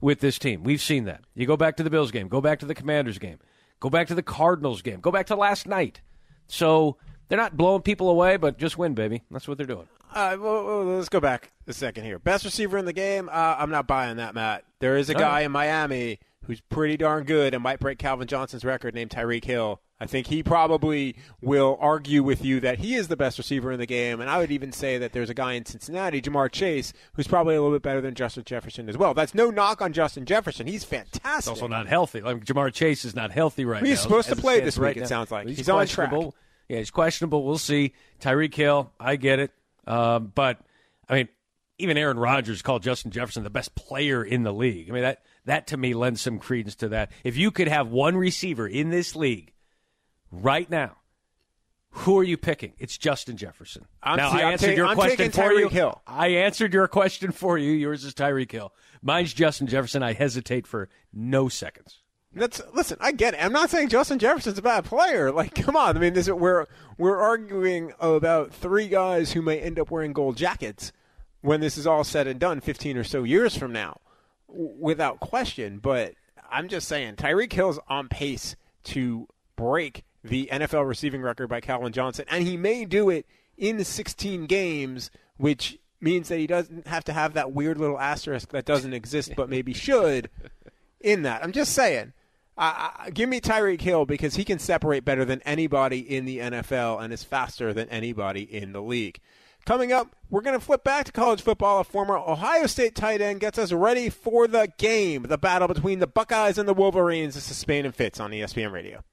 with 0.01 0.19
this 0.19 0.37
team. 0.37 0.63
We've 0.63 0.81
seen 0.81 1.05
that. 1.05 1.21
You 1.33 1.47
go 1.47 1.57
back 1.57 1.77
to 1.77 1.83
the 1.83 1.89
Bills 1.89 2.11
game, 2.11 2.27
go 2.27 2.41
back 2.41 2.59
to 2.59 2.65
the 2.65 2.75
Commanders 2.75 3.19
game, 3.19 3.39
go 3.79 3.89
back 3.89 4.07
to 4.07 4.15
the 4.15 4.23
Cardinals 4.23 4.81
game, 4.81 4.99
go 4.99 5.11
back 5.11 5.27
to 5.27 5.35
last 5.35 5.65
night. 5.67 6.01
So 6.47 6.97
they're 7.33 7.41
not 7.41 7.57
blowing 7.57 7.81
people 7.81 8.11
away, 8.11 8.37
but 8.37 8.59
just 8.59 8.77
win, 8.77 8.93
baby. 8.93 9.23
That's 9.31 9.47
what 9.47 9.57
they're 9.57 9.65
doing. 9.65 9.87
Uh, 10.13 10.37
well, 10.39 10.63
well, 10.63 10.83
let's 10.83 11.09
go 11.09 11.19
back 11.19 11.51
a 11.65 11.73
second 11.73 12.03
here. 12.03 12.19
Best 12.19 12.45
receiver 12.45 12.77
in 12.77 12.85
the 12.85 12.93
game? 12.93 13.27
Uh, 13.27 13.55
I'm 13.57 13.71
not 13.71 13.87
buying 13.87 14.17
that, 14.17 14.35
Matt. 14.35 14.65
There 14.77 14.97
is 14.97 15.09
a 15.09 15.15
guy 15.15 15.41
in 15.41 15.51
Miami 15.51 16.19
who's 16.43 16.61
pretty 16.61 16.95
darn 16.95 17.23
good 17.23 17.55
and 17.55 17.63
might 17.63 17.79
break 17.79 17.97
Calvin 17.97 18.27
Johnson's 18.27 18.63
record 18.63 18.93
named 18.93 19.09
Tyreek 19.09 19.45
Hill. 19.45 19.81
I 19.99 20.05
think 20.05 20.27
he 20.27 20.43
probably 20.43 21.15
will 21.41 21.75
argue 21.81 22.21
with 22.21 22.45
you 22.45 22.59
that 22.59 22.77
he 22.77 22.93
is 22.93 23.07
the 23.07 23.17
best 23.17 23.39
receiver 23.39 23.71
in 23.71 23.79
the 23.79 23.87
game. 23.87 24.21
And 24.21 24.29
I 24.29 24.37
would 24.37 24.51
even 24.51 24.71
say 24.71 24.99
that 24.99 25.11
there's 25.11 25.31
a 25.31 25.33
guy 25.33 25.53
in 25.53 25.65
Cincinnati, 25.65 26.21
Ja'Marr 26.21 26.51
Chase, 26.51 26.93
who's 27.13 27.27
probably 27.27 27.55
a 27.55 27.61
little 27.63 27.75
bit 27.75 27.81
better 27.81 28.01
than 28.01 28.13
Justin 28.13 28.43
Jefferson 28.43 28.89
as 28.89 28.97
well. 28.97 29.15
That's 29.15 29.33
no 29.33 29.49
knock 29.49 29.81
on 29.81 29.91
Justin 29.91 30.25
Jefferson. 30.25 30.67
He's 30.67 30.83
fantastic. 30.83 31.51
He's 31.51 31.61
also 31.61 31.67
not 31.67 31.87
healthy. 31.87 32.21
Like 32.21 32.45
Ja'Marr 32.45 32.71
Chase 32.71 33.05
is 33.05 33.15
not 33.15 33.31
healthy 33.31 33.65
right 33.65 33.81
he's 33.81 33.87
now. 33.87 33.89
He's 33.89 34.01
supposed 34.01 34.29
to 34.29 34.35
play 34.35 34.59
it 34.59 34.65
this 34.65 34.77
right 34.77 34.89
week, 34.89 34.97
now. 34.97 35.03
it 35.03 35.07
sounds 35.07 35.31
like. 35.31 35.47
He's, 35.47 35.57
he's 35.57 35.69
on 35.69 35.87
track. 35.87 36.13
Yeah, 36.73 36.79
he's 36.79 36.89
questionable. 36.89 37.43
We'll 37.43 37.59
see. 37.59 37.93
Tyreek 38.19 38.55
Hill, 38.55 38.91
I 38.99 39.15
get 39.15 39.37
it. 39.37 39.51
Um, 39.85 40.31
but, 40.33 40.57
I 41.07 41.13
mean, 41.13 41.29
even 41.77 41.97
Aaron 41.97 42.17
Rodgers 42.17 42.63
called 42.63 42.81
Justin 42.81 43.11
Jefferson 43.11 43.43
the 43.43 43.51
best 43.51 43.75
player 43.75 44.23
in 44.23 44.41
the 44.41 44.51
league. 44.51 44.89
I 44.89 44.93
mean, 44.93 45.03
that, 45.03 45.21
that 45.45 45.67
to 45.67 45.77
me 45.77 45.93
lends 45.93 46.19
some 46.19 46.39
credence 46.39 46.73
to 46.77 46.89
that. 46.89 47.11
If 47.23 47.37
you 47.37 47.51
could 47.51 47.67
have 47.67 47.89
one 47.89 48.17
receiver 48.17 48.67
in 48.67 48.89
this 48.89 49.15
league 49.15 49.53
right 50.31 50.67
now, 50.67 50.97
who 51.91 52.17
are 52.17 52.23
you 52.23 52.37
picking? 52.37 52.73
It's 52.79 52.97
Justin 52.97 53.37
Jefferson. 53.37 53.85
I'm 54.01 54.17
now, 54.17 54.31
t- 54.31 54.41
I 54.41 54.51
answered 54.51 54.69
ta- 54.69 54.73
your 54.73 54.87
I'm 54.87 54.95
question 54.95 55.29
for 55.29 55.53
you. 55.53 55.67
Tyreek 55.67 55.71
Hill. 55.71 56.01
I 56.07 56.27
answered 56.29 56.73
your 56.73 56.87
question 56.87 57.31
for 57.31 57.55
you. 57.55 57.71
Yours 57.71 58.03
is 58.03 58.15
Tyreek 58.15 58.51
Hill. 58.51 58.73
Mine's 59.03 59.31
Justin 59.31 59.67
Jefferson. 59.67 60.01
I 60.01 60.13
hesitate 60.13 60.65
for 60.65 60.89
no 61.13 61.49
seconds. 61.49 61.99
That's 62.35 62.61
listen. 62.73 62.97
I 62.99 63.11
get 63.11 63.35
it. 63.35 63.43
I'm 63.43 63.53
not 63.53 63.69
saying 63.69 63.89
Justin 63.89 64.19
Jefferson's 64.19 64.57
a 64.57 64.61
bad 64.61 64.85
player. 64.85 65.31
Like, 65.31 65.53
come 65.63 65.75
on. 65.75 65.95
I 65.95 65.99
mean, 65.99 66.13
this 66.13 66.29
we're 66.29 66.65
we're 66.97 67.19
arguing 67.19 67.93
about 67.99 68.53
three 68.53 68.87
guys 68.87 69.33
who 69.33 69.41
may 69.41 69.59
end 69.59 69.79
up 69.79 69.91
wearing 69.91 70.13
gold 70.13 70.37
jackets 70.37 70.91
when 71.41 71.59
this 71.59 71.77
is 71.77 71.85
all 71.85 72.03
said 72.03 72.25
and 72.25 72.39
done, 72.39 72.61
15 72.61 72.97
or 72.97 73.03
so 73.03 73.23
years 73.23 73.55
from 73.55 73.73
now, 73.73 73.99
without 74.47 75.19
question. 75.19 75.77
But 75.79 76.15
I'm 76.49 76.69
just 76.69 76.87
saying, 76.87 77.15
Tyreek 77.17 77.51
Hill's 77.53 77.79
on 77.87 78.07
pace 78.07 78.55
to 78.85 79.27
break 79.55 80.03
the 80.23 80.47
NFL 80.51 80.87
receiving 80.87 81.21
record 81.21 81.49
by 81.49 81.59
Calvin 81.59 81.91
Johnson, 81.91 82.25
and 82.29 82.47
he 82.47 82.57
may 82.57 82.85
do 82.85 83.09
it 83.09 83.25
in 83.57 83.83
16 83.83 84.45
games, 84.45 85.11
which 85.37 85.77
means 85.99 86.29
that 86.29 86.37
he 86.37 86.47
doesn't 86.47 86.87
have 86.87 87.03
to 87.05 87.13
have 87.13 87.33
that 87.33 87.51
weird 87.51 87.77
little 87.77 87.99
asterisk 87.99 88.49
that 88.49 88.65
doesn't 88.65 88.93
exist 88.93 89.33
but 89.35 89.49
maybe 89.49 89.73
should 89.73 90.29
in 90.99 91.23
that. 91.23 91.43
I'm 91.43 91.51
just 91.51 91.73
saying. 91.73 92.13
Uh, 92.57 93.09
give 93.13 93.29
me 93.29 93.41
Tyreek 93.41 93.81
Hill 93.81 94.05
because 94.05 94.35
he 94.35 94.45
can 94.45 94.59
separate 94.59 95.03
better 95.03 95.25
than 95.25 95.41
anybody 95.41 95.99
in 95.99 96.25
the 96.25 96.39
NFL 96.39 97.03
and 97.03 97.11
is 97.11 97.23
faster 97.23 97.73
than 97.73 97.89
anybody 97.89 98.43
in 98.43 98.73
the 98.73 98.81
league. 98.81 99.19
Coming 99.65 99.93
up, 99.93 100.15
we're 100.29 100.41
going 100.41 100.59
to 100.59 100.63
flip 100.63 100.83
back 100.83 101.05
to 101.05 101.11
college 101.11 101.41
football. 101.41 101.79
A 101.79 101.83
former 101.83 102.17
Ohio 102.17 102.67
State 102.67 102.95
tight 102.95 103.21
end 103.21 103.39
gets 103.39 103.57
us 103.57 103.71
ready 103.71 104.09
for 104.09 104.47
the 104.47 104.71
game, 104.77 105.23
the 105.23 105.37
battle 105.37 105.67
between 105.69 105.99
the 105.99 106.07
Buckeyes 106.07 106.57
and 106.57 106.67
the 106.67 106.73
Wolverines. 106.73 107.35
This 107.35 107.49
is 107.49 107.57
Spain 107.57 107.85
and 107.85 107.95
Fitz 107.95 108.19
on 108.19 108.31
ESPN 108.31 108.71
Radio. 108.73 109.03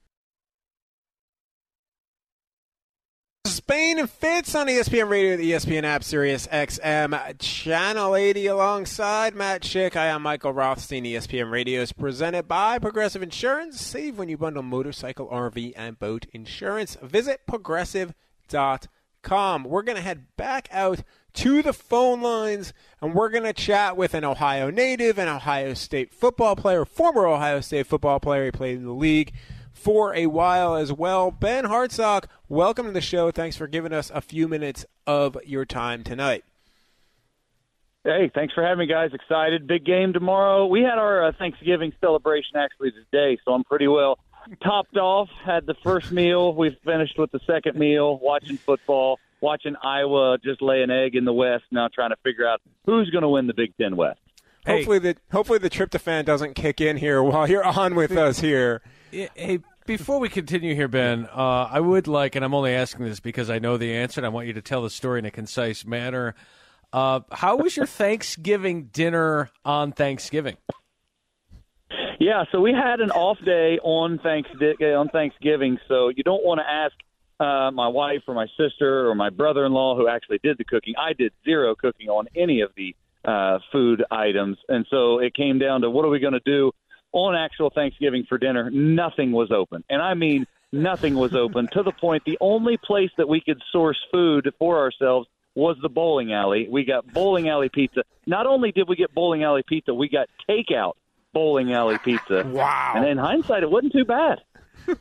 Spain 3.51 3.99
and 3.99 4.09
Fitz 4.09 4.55
on 4.55 4.69
ESPN 4.69 5.09
Radio, 5.09 5.37
the 5.37 5.51
ESPN 5.53 5.83
app, 5.83 6.05
Sirius 6.05 6.47
XM, 6.47 7.39
Channel 7.39 8.15
80, 8.15 8.47
alongside 8.47 9.35
Matt 9.35 9.63
Schick. 9.63 9.97
I 9.97 10.07
am 10.07 10.23
Michael 10.23 10.53
Rothstein. 10.53 11.05
ESPN 11.05 11.51
Radio 11.51 11.81
is 11.81 11.93
presented 11.93 12.47
by 12.47 12.79
Progressive 12.79 13.23
Insurance. 13.23 13.81
Save 13.81 14.19
when 14.19 14.29
you 14.29 14.39
bundle 14.39 14.63
motorcycle, 14.63 15.27
RV, 15.29 15.73
and 15.77 15.99
boat 15.99 16.27
insurance. 16.33 16.97
Visit 17.03 17.41
progressive.com. 17.49 19.65
We're 19.65 19.83
going 19.83 19.97
to 19.97 20.03
head 20.03 20.27
back 20.37 20.69
out 20.71 21.03
to 21.35 21.63
the 21.63 21.73
phone 21.73 22.23
lines, 22.23 22.73
and 23.01 23.15
we're 23.15 23.31
going 23.31 23.45
to 23.45 23.53
chat 23.53 23.97
with 23.97 24.15
an 24.15 24.25
Ohio 24.25 24.71
native, 24.71 25.19
an 25.19 25.29
Ohio 25.29 25.75
State 25.75 26.15
football 26.15 26.55
player, 26.55 26.85
former 26.85 27.27
Ohio 27.27 27.61
State 27.61 27.89
football 27.89 28.21
player. 28.21 28.45
He 28.45 28.53
played 28.53 28.77
in 28.77 28.85
the 28.85 28.93
league 28.93 29.33
for 29.81 30.15
a 30.15 30.27
while 30.27 30.75
as 30.75 30.93
well. 30.93 31.31
Ben 31.31 31.65
Hartsock, 31.65 32.27
welcome 32.49 32.87
to 32.87 32.93
the 32.93 33.01
show. 33.01 33.31
Thanks 33.31 33.57
for 33.57 33.67
giving 33.67 33.93
us 33.93 34.11
a 34.15 34.21
few 34.21 34.47
minutes 34.47 34.85
of 35.07 35.39
your 35.47 35.65
time 35.65 36.05
tonight. 36.05 36.45
Hey, 38.05 38.31
thanks 38.35 38.53
for 38.55 38.63
having 38.63 38.79
me, 38.79 38.87
guys. 38.87 39.11
Excited. 39.13 39.67
Big 39.67 39.85
game 39.85 40.13
tomorrow. 40.13 40.67
We 40.67 40.83
had 40.83 40.99
our 40.99 41.25
uh, 41.25 41.33
Thanksgiving 41.39 41.93
celebration 42.01 42.57
actually 42.57 42.93
today, 42.93 43.39
so 43.45 43.53
I'm 43.53 43.65
pretty 43.65 43.89
well 43.89 44.19
topped 44.63 44.97
off. 44.97 45.29
Had 45.45 45.67
the 45.67 45.75
first 45.83 46.13
meal. 46.13 46.55
We've 46.55 46.77
finished 46.85 47.19
with 47.19 47.31
the 47.31 47.41
second 47.47 47.79
meal, 47.79 48.19
watching 48.19 48.59
football, 48.59 49.19
watching 49.41 49.77
Iowa 49.83 50.39
just 50.43 50.61
lay 50.61 50.83
an 50.83 50.91
egg 50.91 51.15
in 51.15 51.25
the 51.25 51.33
West, 51.33 51.65
now 51.71 51.89
trying 51.89 52.11
to 52.11 52.17
figure 52.23 52.47
out 52.47 52.61
who's 52.85 53.09
going 53.11 53.23
to 53.23 53.29
win 53.29 53.47
the 53.47 53.55
Big 53.55 53.75
Ten 53.79 53.97
West. 53.97 54.21
Hey. 54.67 54.79
Hopefully 54.79 54.99
the 54.99 55.17
hopefully 55.33 55.59
the 55.59 55.71
tryptophan 55.71 56.27
doesn't 56.27 56.55
kick 56.55 56.83
in 56.83 56.99
here 56.99 57.23
while 57.23 57.49
you're 57.49 57.65
on 57.65 57.95
with 57.95 58.13
us 58.13 58.41
here. 58.41 58.83
Hey, 59.11 59.61
before 59.87 60.21
we 60.21 60.29
continue 60.29 60.75
here, 60.75 60.89
Ben, 60.89 61.27
uh, 61.27 61.69
I 61.71 61.81
would 61.81 62.07
like, 62.07 62.37
and 62.37 62.45
I'm 62.45 62.55
only 62.55 62.75
asking 62.75 63.07
this 63.07 63.21
because 63.21 63.51
I 63.51 63.59
know 63.59 63.77
the 63.77 63.93
answer, 63.93 64.21
and 64.21 64.27
I 64.27 64.29
want 64.29 64.47
you 64.47 64.53
to 64.55 64.63
tell 64.63 64.83
the 64.83 64.91
story 64.91 65.19
in 65.19 65.25
a 65.25 65.31
concise 65.31 65.85
manner. 65.85 66.35
Uh, 66.93 67.21
how 67.31 67.57
was 67.57 67.77
your 67.77 67.87
Thanksgiving 67.87 68.85
dinner 68.93 69.51
on 69.65 69.93
Thanksgiving? 69.93 70.57
Yeah, 72.19 72.45
so 72.53 72.61
we 72.61 72.73
had 72.73 73.01
an 73.01 73.11
off 73.11 73.39
day 73.45 73.79
on 73.83 74.19
Thanksgiving. 74.19 74.95
On 74.95 75.09
Thanksgiving, 75.09 75.79
so 75.89 76.09
you 76.09 76.23
don't 76.23 76.45
want 76.45 76.61
to 76.61 76.69
ask 76.69 76.95
uh, 77.41 77.71
my 77.71 77.89
wife 77.89 78.23
or 78.29 78.35
my 78.35 78.47
sister 78.59 79.09
or 79.09 79.15
my 79.15 79.31
brother-in-law 79.31 79.97
who 79.97 80.09
actually 80.09 80.39
did 80.43 80.59
the 80.59 80.65
cooking. 80.65 80.95
I 80.99 81.15
did 81.15 81.33
zero 81.45 81.75
cooking 81.75 82.09
on 82.09 82.27
any 82.37 82.61
of 82.61 82.71
the 82.77 82.95
uh, 83.25 83.59
food 83.73 84.05
items, 84.11 84.59
and 84.69 84.87
so 84.91 85.19
it 85.19 85.35
came 85.35 85.59
down 85.59 85.81
to 85.81 85.91
what 85.91 86.05
are 86.05 86.11
we 86.11 86.19
going 86.19 86.35
to 86.35 86.41
do 86.45 86.73
on 87.13 87.35
actual 87.35 87.71
Thanksgiving 87.71 88.25
for 88.29 88.39
dinner? 88.39 88.71
Nothing 88.71 89.33
was 89.33 89.51
open, 89.51 89.85
and 89.89 90.01
I 90.03 90.15
mean 90.15 90.47
nothing 90.73 91.15
was 91.15 91.35
open 91.35 91.69
to 91.73 91.83
the 91.83 91.93
point 91.93 92.23
the 92.25 92.39
only 92.41 92.77
place 92.77 93.11
that 93.17 93.29
we 93.29 93.41
could 93.41 93.61
source 93.73 93.99
food 94.13 94.49
for 94.59 94.79
ourselves 94.79 95.29
was 95.55 95.77
the 95.83 95.89
bowling 95.89 96.33
alley. 96.33 96.69
We 96.71 96.85
got 96.85 97.13
bowling 97.13 97.49
alley 97.49 97.69
pizza. 97.69 98.03
Not 98.27 98.47
only 98.47 98.71
did 98.71 98.89
we 98.89 98.97
get 98.97 99.13
bowling 99.13 99.43
alley 99.43 99.65
pizza, 99.67 99.93
we 99.93 100.09
got 100.09 100.29
takeout 100.49 100.93
bowling 101.33 101.73
alley 101.73 101.99
pizza. 101.99 102.45
Wow. 102.47 102.93
And 102.97 103.07
in 103.07 103.19
hindsight, 103.19 103.63
it 103.63 103.71
wasn't 103.71 103.93
too 103.93 104.05
bad. 104.05 104.39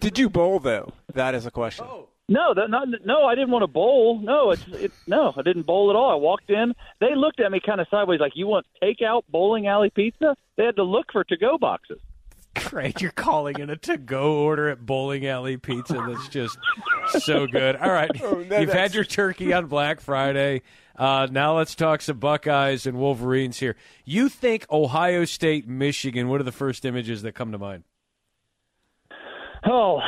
did 0.00 0.18
you 0.18 0.30
bowl 0.30 0.58
though? 0.60 0.92
That 1.14 1.34
is 1.34 1.46
a 1.46 1.50
question. 1.50 1.86
Oh. 1.88 2.08
No, 2.30 2.54
that, 2.54 2.70
not, 2.70 2.86
no, 3.04 3.24
I 3.26 3.34
didn't 3.34 3.50
want 3.50 3.64
to 3.64 3.66
bowl. 3.66 4.20
No, 4.20 4.52
it's 4.52 4.64
it, 4.68 4.92
no, 5.08 5.34
I 5.36 5.42
didn't 5.42 5.62
bowl 5.62 5.90
at 5.90 5.96
all. 5.96 6.12
I 6.12 6.14
walked 6.14 6.48
in. 6.48 6.74
They 7.00 7.16
looked 7.16 7.40
at 7.40 7.50
me 7.50 7.58
kind 7.58 7.80
of 7.80 7.88
sideways, 7.90 8.20
like, 8.20 8.36
"You 8.36 8.46
want 8.46 8.66
takeout 8.80 9.22
bowling 9.28 9.66
alley 9.66 9.90
pizza?" 9.90 10.36
They 10.56 10.64
had 10.64 10.76
to 10.76 10.84
look 10.84 11.06
for 11.10 11.24
to-go 11.24 11.58
boxes. 11.58 11.98
Great, 12.54 13.00
you're 13.00 13.10
calling 13.10 13.58
in 13.58 13.68
a 13.68 13.76
to-go 13.76 14.44
order 14.44 14.68
at 14.68 14.86
bowling 14.86 15.26
alley 15.26 15.56
pizza. 15.56 15.94
That's 16.08 16.28
just 16.28 16.56
so 17.18 17.48
good. 17.48 17.74
All 17.74 17.90
right, 17.90 18.10
oh, 18.22 18.44
no, 18.48 18.60
you've 18.60 18.72
had 18.72 18.94
your 18.94 19.04
turkey 19.04 19.52
on 19.52 19.66
Black 19.66 20.00
Friday. 20.00 20.62
Uh, 20.94 21.26
now 21.28 21.56
let's 21.56 21.74
talk 21.74 22.00
some 22.00 22.18
Buckeyes 22.18 22.86
and 22.86 22.96
Wolverines 22.96 23.58
here. 23.58 23.74
You 24.04 24.28
think 24.28 24.66
Ohio 24.70 25.24
State, 25.24 25.66
Michigan? 25.66 26.28
What 26.28 26.40
are 26.40 26.44
the 26.44 26.52
first 26.52 26.84
images 26.84 27.22
that 27.22 27.32
come 27.32 27.50
to 27.50 27.58
mind? 27.58 27.82
Oh, 29.64 29.98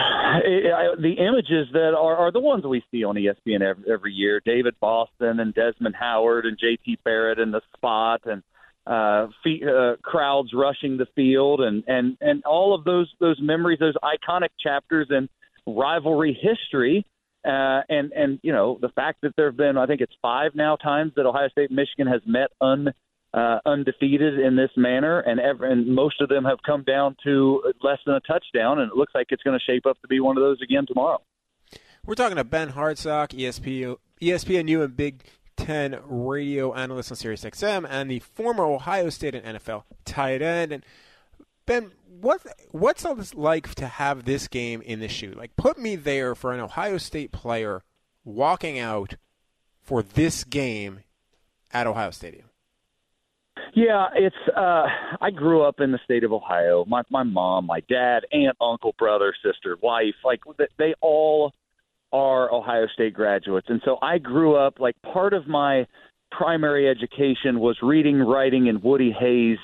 it, 0.44 0.73
I, 0.73 0.94
the 1.00 1.14
images 1.18 1.68
that 1.73 1.94
are, 1.94 2.16
are 2.16 2.32
the 2.32 2.40
ones 2.40 2.64
we 2.64 2.82
see 2.90 3.04
on 3.04 3.16
ESPN 3.16 3.61
every, 3.61 3.85
every 3.92 4.12
year: 4.12 4.40
David 4.44 4.75
Boston 4.80 5.40
and 5.40 5.54
Desmond 5.54 5.94
Howard 5.99 6.47
and 6.47 6.59
J.T. 6.59 6.99
Barrett 7.04 7.38
in 7.38 7.50
the 7.50 7.61
spot, 7.76 8.23
and 8.25 8.42
uh, 8.87 9.28
fee, 9.44 9.62
uh, 9.64 9.97
crowds 10.02 10.50
rushing 10.54 10.97
the 10.97 11.06
field, 11.14 11.61
and 11.61 11.85
and 11.87 12.16
and 12.21 12.42
all 12.44 12.75
of 12.75 12.85
those 12.85 13.12
those 13.21 13.38
memories, 13.40 13.78
those 13.78 13.97
iconic 14.02 14.50
chapters 14.62 15.09
in 15.11 15.28
rivalry 15.66 16.38
history. 16.40 17.04
Uh, 17.44 17.82
and 17.88 18.12
and 18.12 18.38
you 18.42 18.52
know 18.52 18.78
the 18.80 18.88
fact 18.90 19.18
that 19.23 19.35
there 19.37 19.47
have 19.47 19.56
been 19.56 19.76
I 19.76 19.87
think 19.87 20.00
it's 20.00 20.14
five 20.23 20.52
now 20.54 20.76
times 20.76 21.12
that 21.16 21.26
Ohio 21.26 21.49
State 21.49 21.73
Michigan 21.73 22.06
has 22.06 22.23
met 22.25 22.50
un 22.61 22.94
uh, 23.35 23.61
undefeated 23.65 24.39
in 24.39 24.57
this 24.57 24.71
manner, 24.77 25.21
and, 25.21 25.41
ever, 25.41 25.65
and 25.65 25.87
most 25.95 26.21
of 26.21 26.29
them 26.29 26.45
have 26.45 26.59
come 26.65 26.83
down 26.85 27.17
to 27.25 27.62
less 27.83 27.99
than 28.05 28.15
a 28.15 28.21
touchdown, 28.21 28.79
and 28.79 28.91
it 28.91 28.97
looks 28.97 29.15
like 29.15 29.29
it's 29.31 29.43
going 29.43 29.59
to 29.59 29.65
shape 29.65 29.87
up 29.87 30.01
to 30.03 30.09
be 30.09 30.21
one 30.21 30.37
of 30.37 30.43
those 30.43 30.61
again 30.62 30.85
tomorrow. 30.87 31.21
We're 32.05 32.15
talking 32.15 32.37
to 32.37 32.45
Ben 32.45 32.73
Hartsock, 32.73 33.29
ESPN, 33.29 33.97
ESPNU 34.21 34.85
and 34.85 34.97
Big 34.97 35.23
Ten 35.57 35.99
radio 36.05 36.75
analyst 36.75 37.12
on 37.12 37.17
Sirius 37.17 37.45
XM, 37.45 37.87
and 37.89 38.11
the 38.11 38.19
former 38.19 38.65
Ohio 38.65 39.09
State 39.11 39.35
and 39.35 39.59
NFL 39.59 39.85
tight 40.05 40.43
end. 40.43 40.73
And 40.73 40.85
Ben, 41.67 41.93
what 42.21 42.41
what's 42.71 43.05
it 43.05 43.35
like 43.35 43.75
to 43.77 43.87
have 43.87 44.25
this 44.25 44.49
game 44.49 44.83
in 44.83 45.01
the 45.01 45.09
shoe? 45.09 45.33
Like, 45.37 45.55
put 45.57 45.79
me 45.79 45.95
there 45.95 46.35
for 46.35 46.53
an 46.53 46.61
Ohio 46.61 46.99
State 46.99 47.33
player 47.33 47.85
walking 48.25 48.79
out 48.79 49.15
for 49.81 50.03
this 50.03 50.43
game 50.45 51.01
at 51.71 51.87
Ohio 51.87 52.11
Stadium. 52.11 52.47
Yeah, 53.75 54.09
it's 54.14 54.37
uh 54.57 54.87
I 55.21 55.31
grew 55.31 55.62
up 55.62 55.81
in 55.81 55.92
the 55.92 55.99
state 56.04 56.25
of 56.25 56.33
Ohio. 56.33 56.85
My 56.87 57.02
my 57.11 57.23
mom, 57.23 57.66
my 57.66 57.81
dad, 57.88 58.21
aunt, 58.33 58.57
uncle, 58.61 58.95
brother, 58.99 59.35
sister, 59.45 59.76
wife, 59.81 60.14
like 60.25 60.40
they 60.78 60.95
all 61.00 61.52
are 62.12 62.52
Ohio 62.52 62.87
State 62.92 63.14
graduates. 63.14 63.69
And 63.71 63.81
so 63.85 63.99
I 64.02 64.19
grew 64.19 64.57
up 64.57 64.78
like 64.78 64.95
part 65.02 65.33
of 65.33 65.47
my 65.47 65.87
primary 66.31 66.88
education 66.88 67.61
was 67.61 67.78
reading, 67.83 68.19
writing 68.19 68.69
and 68.69 68.83
Woody 68.83 69.14
Hayes 69.19 69.59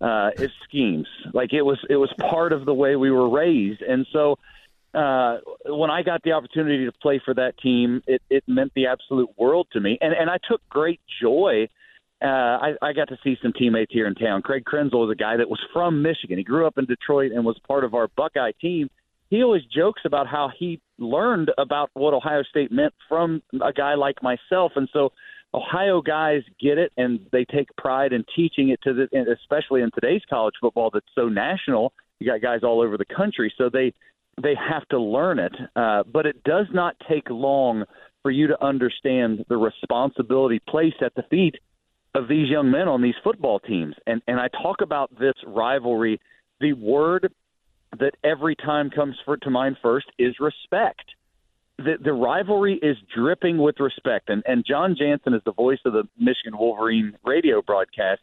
uh 0.00 0.30
schemes. 0.64 1.06
Like 1.32 1.52
it 1.52 1.62
was 1.62 1.78
it 1.88 1.96
was 1.96 2.12
part 2.18 2.52
of 2.52 2.66
the 2.66 2.74
way 2.74 2.96
we 2.96 3.10
were 3.10 3.30
raised. 3.30 3.80
And 3.82 4.06
so 4.12 4.36
uh, 4.94 5.38
when 5.66 5.90
I 5.90 6.02
got 6.02 6.22
the 6.22 6.32
opportunity 6.32 6.84
to 6.84 6.92
play 6.92 7.20
for 7.24 7.34
that 7.34 7.58
team, 7.58 8.02
it, 8.06 8.22
it 8.30 8.44
meant 8.46 8.72
the 8.76 8.86
absolute 8.86 9.28
world 9.36 9.66
to 9.72 9.80
me, 9.80 9.98
and 10.00 10.14
and 10.14 10.30
I 10.30 10.38
took 10.48 10.60
great 10.68 11.00
joy 11.20 11.68
uh, 12.22 12.26
I, 12.26 12.72
I 12.80 12.92
got 12.92 13.08
to 13.08 13.18
see 13.22 13.36
some 13.42 13.52
teammates 13.52 13.92
here 13.92 14.06
in 14.06 14.14
town. 14.14 14.42
Craig 14.42 14.64
Krenzel 14.64 15.06
was 15.06 15.10
a 15.12 15.16
guy 15.16 15.36
that 15.36 15.48
was 15.48 15.60
from 15.72 16.02
Michigan. 16.02 16.38
He 16.38 16.44
grew 16.44 16.66
up 16.66 16.78
in 16.78 16.86
Detroit 16.86 17.32
and 17.32 17.44
was 17.44 17.58
part 17.66 17.84
of 17.84 17.94
our 17.94 18.08
Buckeye 18.16 18.52
team. 18.60 18.88
He 19.30 19.42
always 19.42 19.62
jokes 19.64 20.02
about 20.04 20.26
how 20.26 20.50
he 20.56 20.80
learned 20.98 21.50
about 21.58 21.90
what 21.94 22.14
Ohio 22.14 22.42
State 22.44 22.70
meant 22.70 22.94
from 23.08 23.42
a 23.62 23.72
guy 23.72 23.94
like 23.94 24.22
myself, 24.22 24.72
and 24.76 24.88
so 24.92 25.12
Ohio 25.54 26.02
guys 26.02 26.42
get 26.60 26.78
it 26.78 26.92
and 26.96 27.20
they 27.30 27.44
take 27.44 27.68
pride 27.76 28.12
in 28.12 28.24
teaching 28.34 28.70
it 28.70 28.80
to 28.82 28.92
the, 28.92 29.36
especially 29.40 29.82
in 29.82 29.90
today's 29.94 30.22
college 30.28 30.54
football 30.60 30.90
that's 30.92 31.06
so 31.14 31.28
national. 31.28 31.92
You 32.18 32.26
got 32.26 32.42
guys 32.42 32.60
all 32.62 32.80
over 32.80 32.96
the 32.96 33.04
country, 33.04 33.52
so 33.56 33.70
they 33.72 33.92
they 34.42 34.54
have 34.56 34.86
to 34.88 34.98
learn 34.98 35.38
it. 35.38 35.54
Uh, 35.76 36.02
but 36.12 36.26
it 36.26 36.42
does 36.42 36.66
not 36.72 36.96
take 37.08 37.30
long 37.30 37.84
for 38.22 38.30
you 38.30 38.48
to 38.48 38.64
understand 38.64 39.44
the 39.48 39.56
responsibility 39.56 40.60
placed 40.68 41.02
at 41.02 41.14
the 41.14 41.22
feet 41.30 41.54
of 42.14 42.28
these 42.28 42.48
young 42.48 42.70
men 42.70 42.88
on 42.88 43.02
these 43.02 43.14
football 43.22 43.58
teams. 43.58 43.94
And 44.06 44.22
and 44.26 44.40
I 44.40 44.48
talk 44.48 44.80
about 44.80 45.10
this 45.18 45.34
rivalry. 45.46 46.20
The 46.60 46.72
word 46.72 47.32
that 47.98 48.14
every 48.22 48.56
time 48.56 48.90
comes 48.90 49.16
for, 49.24 49.36
to 49.36 49.50
mind 49.50 49.76
first 49.82 50.06
is 50.18 50.34
respect. 50.40 51.04
The, 51.78 51.94
the 52.02 52.12
rivalry 52.12 52.78
is 52.80 52.96
dripping 53.14 53.58
with 53.58 53.80
respect, 53.80 54.28
and 54.28 54.42
and 54.46 54.64
Jon 54.66 54.96
Jansen 54.98 55.34
is 55.34 55.42
the 55.44 55.52
voice 55.52 55.80
of 55.84 55.92
the 55.92 56.04
Michigan 56.16 56.56
Wolverine 56.56 57.16
radio 57.24 57.62
broadcast, 57.62 58.20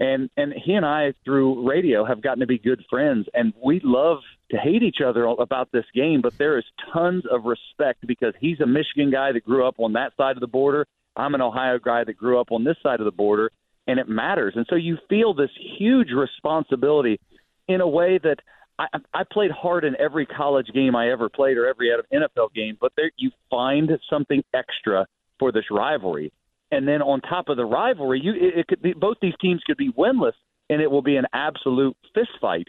and 0.00 0.30
and 0.38 0.54
he 0.54 0.72
and 0.72 0.86
I 0.86 1.12
through 1.22 1.68
radio 1.68 2.06
have 2.06 2.22
gotten 2.22 2.40
to 2.40 2.46
be 2.46 2.58
good 2.58 2.82
friends, 2.88 3.26
and 3.34 3.52
we 3.62 3.80
love 3.84 4.18
to 4.52 4.56
hate 4.56 4.82
each 4.82 5.02
other 5.06 5.26
about 5.26 5.70
this 5.70 5.84
game, 5.94 6.22
but 6.22 6.38
there 6.38 6.56
is 6.56 6.64
tons 6.90 7.24
of 7.30 7.44
respect 7.44 8.06
because 8.06 8.32
he's 8.40 8.60
a 8.60 8.66
Michigan 8.66 9.10
guy 9.10 9.32
that 9.32 9.44
grew 9.44 9.66
up 9.66 9.74
on 9.78 9.92
that 9.92 10.12
side 10.16 10.36
of 10.36 10.40
the 10.40 10.46
border, 10.46 10.86
I'm 11.18 11.34
an 11.34 11.40
Ohio 11.40 11.78
guy 11.78 12.04
that 12.04 12.16
grew 12.16 12.40
up 12.40 12.52
on 12.52 12.64
this 12.64 12.76
side 12.82 13.00
of 13.00 13.04
the 13.04 13.12
border, 13.12 13.50
and 13.86 13.98
it 13.98 14.08
matters. 14.08 14.54
And 14.56 14.66
so 14.68 14.76
you 14.76 14.98
feel 15.08 15.34
this 15.34 15.50
huge 15.78 16.10
responsibility 16.10 17.20
in 17.68 17.80
a 17.80 17.88
way 17.88 18.18
that 18.22 18.38
I, 18.78 18.86
I 19.12 19.22
played 19.30 19.50
hard 19.50 19.84
in 19.84 19.96
every 19.98 20.26
college 20.26 20.68
game 20.72 20.94
I 20.94 21.10
ever 21.10 21.28
played 21.28 21.56
or 21.56 21.66
every 21.66 21.90
NFL 22.12 22.54
game, 22.54 22.78
but 22.80 22.92
there 22.96 23.10
you 23.16 23.30
find 23.50 23.90
something 24.08 24.42
extra 24.54 25.06
for 25.38 25.52
this 25.52 25.64
rivalry. 25.70 26.32
And 26.70 26.86
then 26.86 27.02
on 27.02 27.20
top 27.22 27.48
of 27.48 27.56
the 27.56 27.64
rivalry, 27.64 28.20
you 28.22 28.32
it, 28.34 28.60
it 28.60 28.66
could 28.68 28.82
be 28.82 28.92
both 28.92 29.16
these 29.20 29.34
teams 29.40 29.62
could 29.66 29.78
be 29.78 29.90
winless, 29.92 30.34
and 30.70 30.80
it 30.80 30.90
will 30.90 31.02
be 31.02 31.16
an 31.16 31.24
absolute 31.32 31.96
fist 32.14 32.30
fight. 32.40 32.68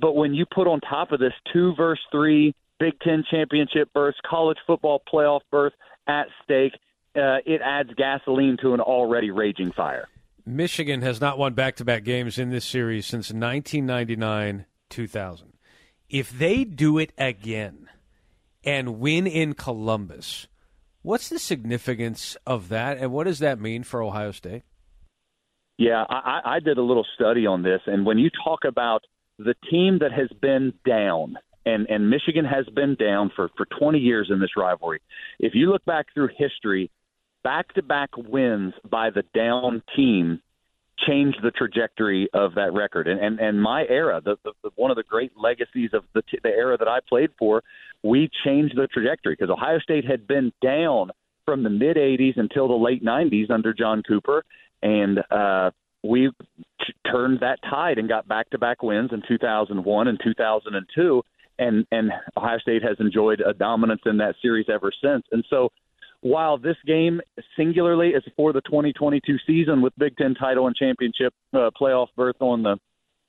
But 0.00 0.14
when 0.14 0.34
you 0.34 0.46
put 0.46 0.68
on 0.68 0.80
top 0.80 1.12
of 1.12 1.18
this 1.18 1.32
two 1.52 1.74
versus 1.76 2.04
three 2.12 2.54
Big 2.78 2.98
Ten 3.00 3.24
championship 3.30 3.92
berths, 3.92 4.18
college 4.28 4.58
football 4.66 5.02
playoff 5.12 5.40
berth 5.50 5.72
at 6.06 6.28
stake, 6.44 6.72
uh, 7.16 7.38
it 7.46 7.60
adds 7.64 7.90
gasoline 7.96 8.56
to 8.62 8.74
an 8.74 8.80
already 8.80 9.30
raging 9.30 9.72
fire. 9.72 10.08
Michigan 10.46 11.02
has 11.02 11.20
not 11.20 11.38
won 11.38 11.54
back 11.54 11.76
to 11.76 11.84
back 11.84 12.04
games 12.04 12.38
in 12.38 12.50
this 12.50 12.64
series 12.64 13.06
since 13.06 13.30
1999 13.30 14.66
2000. 14.88 15.52
If 16.08 16.30
they 16.30 16.64
do 16.64 16.98
it 16.98 17.12
again 17.16 17.88
and 18.64 18.98
win 18.98 19.26
in 19.26 19.54
Columbus, 19.54 20.48
what's 21.02 21.28
the 21.28 21.38
significance 21.38 22.36
of 22.46 22.68
that, 22.70 22.98
and 22.98 23.12
what 23.12 23.24
does 23.24 23.38
that 23.38 23.60
mean 23.60 23.84
for 23.84 24.02
Ohio 24.02 24.32
State? 24.32 24.62
Yeah, 25.78 26.04
I, 26.08 26.40
I 26.44 26.60
did 26.60 26.78
a 26.78 26.82
little 26.82 27.06
study 27.14 27.46
on 27.46 27.62
this, 27.62 27.80
and 27.86 28.04
when 28.04 28.18
you 28.18 28.30
talk 28.44 28.60
about 28.66 29.02
the 29.38 29.54
team 29.70 29.98
that 30.00 30.12
has 30.12 30.28
been 30.40 30.74
down 30.86 31.36
and 31.64 31.86
and 31.88 32.10
Michigan 32.10 32.44
has 32.44 32.66
been 32.74 32.94
down 32.94 33.30
for 33.34 33.50
for 33.56 33.66
20 33.78 33.98
years 33.98 34.28
in 34.30 34.40
this 34.40 34.56
rivalry. 34.56 35.00
If 35.38 35.54
you 35.54 35.70
look 35.70 35.84
back 35.84 36.06
through 36.12 36.30
history, 36.36 36.90
back-to-back 37.42 38.10
wins 38.16 38.74
by 38.88 39.10
the 39.10 39.24
down 39.34 39.82
team 39.96 40.40
changed 41.06 41.38
the 41.42 41.50
trajectory 41.50 42.28
of 42.34 42.54
that 42.56 42.72
record. 42.72 43.08
And 43.08 43.20
and, 43.20 43.40
and 43.40 43.62
my 43.62 43.86
era, 43.88 44.20
the, 44.22 44.36
the, 44.44 44.52
the 44.62 44.70
one 44.76 44.90
of 44.90 44.96
the 44.96 45.02
great 45.02 45.32
legacies 45.36 45.90
of 45.92 46.04
the 46.14 46.22
the 46.42 46.50
era 46.50 46.76
that 46.76 46.88
I 46.88 46.98
played 47.08 47.30
for, 47.38 47.62
we 48.02 48.28
changed 48.44 48.76
the 48.76 48.86
trajectory 48.86 49.34
because 49.34 49.50
Ohio 49.50 49.78
State 49.78 50.04
had 50.04 50.26
been 50.26 50.52
down 50.62 51.10
from 51.46 51.62
the 51.62 51.70
mid 51.70 51.96
80s 51.96 52.38
until 52.38 52.68
the 52.68 52.74
late 52.74 53.04
90s 53.04 53.50
under 53.50 53.72
John 53.72 54.02
Cooper, 54.06 54.44
and 54.82 55.20
uh, 55.30 55.70
we 56.02 56.30
turned 57.10 57.40
that 57.40 57.58
tide 57.68 57.98
and 57.98 58.08
got 58.08 58.28
back-to-back 58.28 58.82
wins 58.82 59.10
in 59.12 59.22
2001 59.26 60.08
and 60.08 60.20
2002 60.22 61.22
and 61.60 61.86
and 61.92 62.10
Ohio 62.36 62.58
State 62.58 62.82
has 62.82 62.96
enjoyed 62.98 63.40
a 63.40 63.52
dominance 63.52 64.00
in 64.06 64.16
that 64.16 64.34
series 64.42 64.66
ever 64.72 64.90
since. 65.02 65.24
And 65.30 65.44
so, 65.48 65.70
while 66.22 66.58
this 66.58 66.76
game 66.86 67.20
singularly 67.56 68.10
is 68.10 68.22
for 68.36 68.52
the 68.52 68.60
2022 68.62 69.36
season 69.46 69.80
with 69.82 69.92
Big 69.98 70.16
Ten 70.16 70.34
title 70.34 70.66
and 70.66 70.76
championship 70.76 71.32
uh, 71.54 71.70
playoff 71.80 72.08
berth 72.16 72.40
on 72.40 72.62
the 72.62 72.76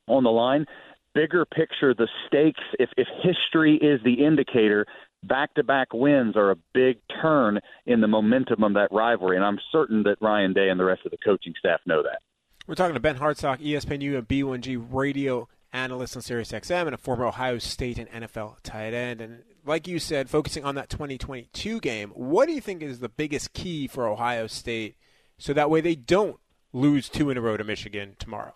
on 0.07 0.24
the 0.24 0.31
line, 0.31 0.65
bigger 1.13 1.45
picture, 1.45 1.93
the 1.93 2.07
stakes. 2.27 2.63
If 2.79 2.89
if 2.98 3.07
history 3.21 3.75
is 3.75 4.01
the 4.03 4.25
indicator, 4.25 4.86
back-to-back 5.24 5.93
wins 5.93 6.36
are 6.36 6.51
a 6.51 6.55
big 6.74 6.98
turn 7.21 7.60
in 7.86 8.01
the 8.01 8.07
momentum 8.07 8.63
of 8.63 8.74
that 8.74 8.91
rivalry, 8.91 9.38
and 9.38 9.45
I'm 9.45 9.60
certain 9.71 10.03
that 10.03 10.17
Ryan 10.21 10.53
Day 10.53 10.69
and 10.69 10.79
the 10.79 10.86
rest 10.86 11.01
of 11.05 11.12
the 11.12 11.17
coaching 11.17 11.53
staff 11.57 11.79
know 11.86 12.03
that. 12.03 12.21
We're 12.67 12.75
talking 12.75 12.93
to 12.93 13.00
Ben 13.00 13.17
Hartsock, 13.17 13.60
ESPNU 13.60 14.17
and 14.17 14.27
B1G 14.27 14.88
Radio 14.91 15.48
analyst 15.73 16.15
on 16.15 16.21
SiriusXM 16.21 16.85
and 16.85 16.93
a 16.93 16.97
former 16.97 17.25
Ohio 17.25 17.57
State 17.57 17.97
and 17.97 18.09
NFL 18.09 18.57
tight 18.63 18.93
end. 18.93 19.21
And 19.21 19.43
like 19.65 19.87
you 19.87 19.99
said, 19.99 20.29
focusing 20.29 20.65
on 20.65 20.75
that 20.75 20.89
2022 20.89 21.79
game, 21.79 22.09
what 22.09 22.47
do 22.47 22.53
you 22.53 22.61
think 22.61 22.81
is 22.81 22.99
the 22.99 23.09
biggest 23.09 23.53
key 23.53 23.87
for 23.87 24.07
Ohio 24.07 24.47
State 24.47 24.95
so 25.37 25.53
that 25.53 25.69
way 25.69 25.81
they 25.81 25.95
don't 25.95 26.37
lose 26.73 27.09
two 27.09 27.29
in 27.29 27.37
a 27.37 27.41
row 27.41 27.57
to 27.57 27.63
Michigan 27.63 28.15
tomorrow? 28.19 28.53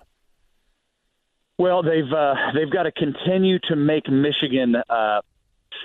Well, 1.57 1.84
they've 1.84 2.12
uh, 2.12 2.36
they've 2.53 2.72
got 2.72 2.84
to 2.84 2.91
continue 2.91 3.60
to 3.69 3.77
make 3.77 4.10
Michigan 4.10 4.75
uh, 4.89 5.22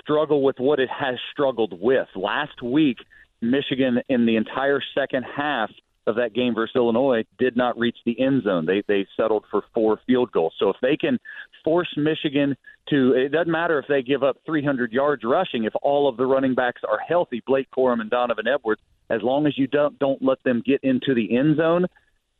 struggle 0.01 0.43
with 0.43 0.57
what 0.59 0.79
it 0.79 0.89
has 0.89 1.15
struggled 1.31 1.73
with. 1.79 2.07
Last 2.13 2.61
week, 2.61 2.97
Michigan 3.41 3.99
in 4.09 4.25
the 4.25 4.35
entire 4.35 4.81
second 4.93 5.23
half 5.23 5.69
of 6.07 6.15
that 6.15 6.33
game 6.33 6.55
versus 6.55 6.75
Illinois 6.75 7.23
did 7.37 7.55
not 7.55 7.77
reach 7.77 7.97
the 8.05 8.19
end 8.19 8.43
zone. 8.43 8.65
They 8.65 8.83
they 8.87 9.07
settled 9.15 9.45
for 9.51 9.63
four 9.73 9.99
field 10.07 10.31
goals. 10.31 10.53
So 10.59 10.69
if 10.69 10.77
they 10.81 10.97
can 10.97 11.19
force 11.63 11.89
Michigan 11.95 12.55
to, 12.89 13.13
it 13.13 13.29
doesn't 13.29 13.51
matter 13.51 13.77
if 13.79 13.85
they 13.87 14.01
give 14.01 14.23
up 14.23 14.37
300 14.45 14.91
yards 14.91 15.23
rushing. 15.23 15.65
If 15.65 15.73
all 15.81 16.09
of 16.09 16.17
the 16.17 16.25
running 16.25 16.55
backs 16.55 16.81
are 16.87 16.99
healthy, 16.99 17.43
Blake 17.45 17.67
Corum 17.75 18.01
and 18.01 18.09
Donovan 18.09 18.47
Edwards, 18.47 18.81
as 19.09 19.21
long 19.21 19.45
as 19.45 19.57
you 19.57 19.67
don't 19.67 19.97
don't 19.99 20.21
let 20.21 20.41
them 20.43 20.63
get 20.65 20.83
into 20.83 21.13
the 21.13 21.37
end 21.37 21.57
zone, 21.57 21.85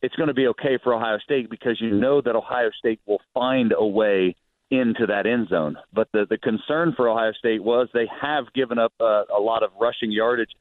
it's 0.02 0.16
going 0.16 0.28
to 0.28 0.34
be 0.34 0.48
okay 0.48 0.80
for 0.84 0.94
Ohio 0.94 1.20
State 1.20 1.50
because 1.50 1.80
you 1.80 1.92
know 1.92 2.22
that 2.22 2.36
Ohio 2.36 2.72
State 2.80 3.00
will 3.06 3.22
find 3.34 3.74
a 3.78 3.86
way 3.86 4.36
into 4.72 5.06
that 5.06 5.28
end 5.28 5.50
zone. 5.50 5.76
But 5.94 6.08
the 6.14 6.26
the 6.28 6.38
concern 6.38 6.94
for 6.96 7.10
Ohio 7.10 7.34
State 7.34 7.64
was 7.64 7.90
they 7.94 8.10
have 8.22 8.46
given 8.54 8.80
up 8.80 8.94
uh, 9.00 9.24
a 9.36 9.40
lot 9.40 9.64
of 9.64 9.70
rushing 9.80 10.12
yardage 10.12 10.52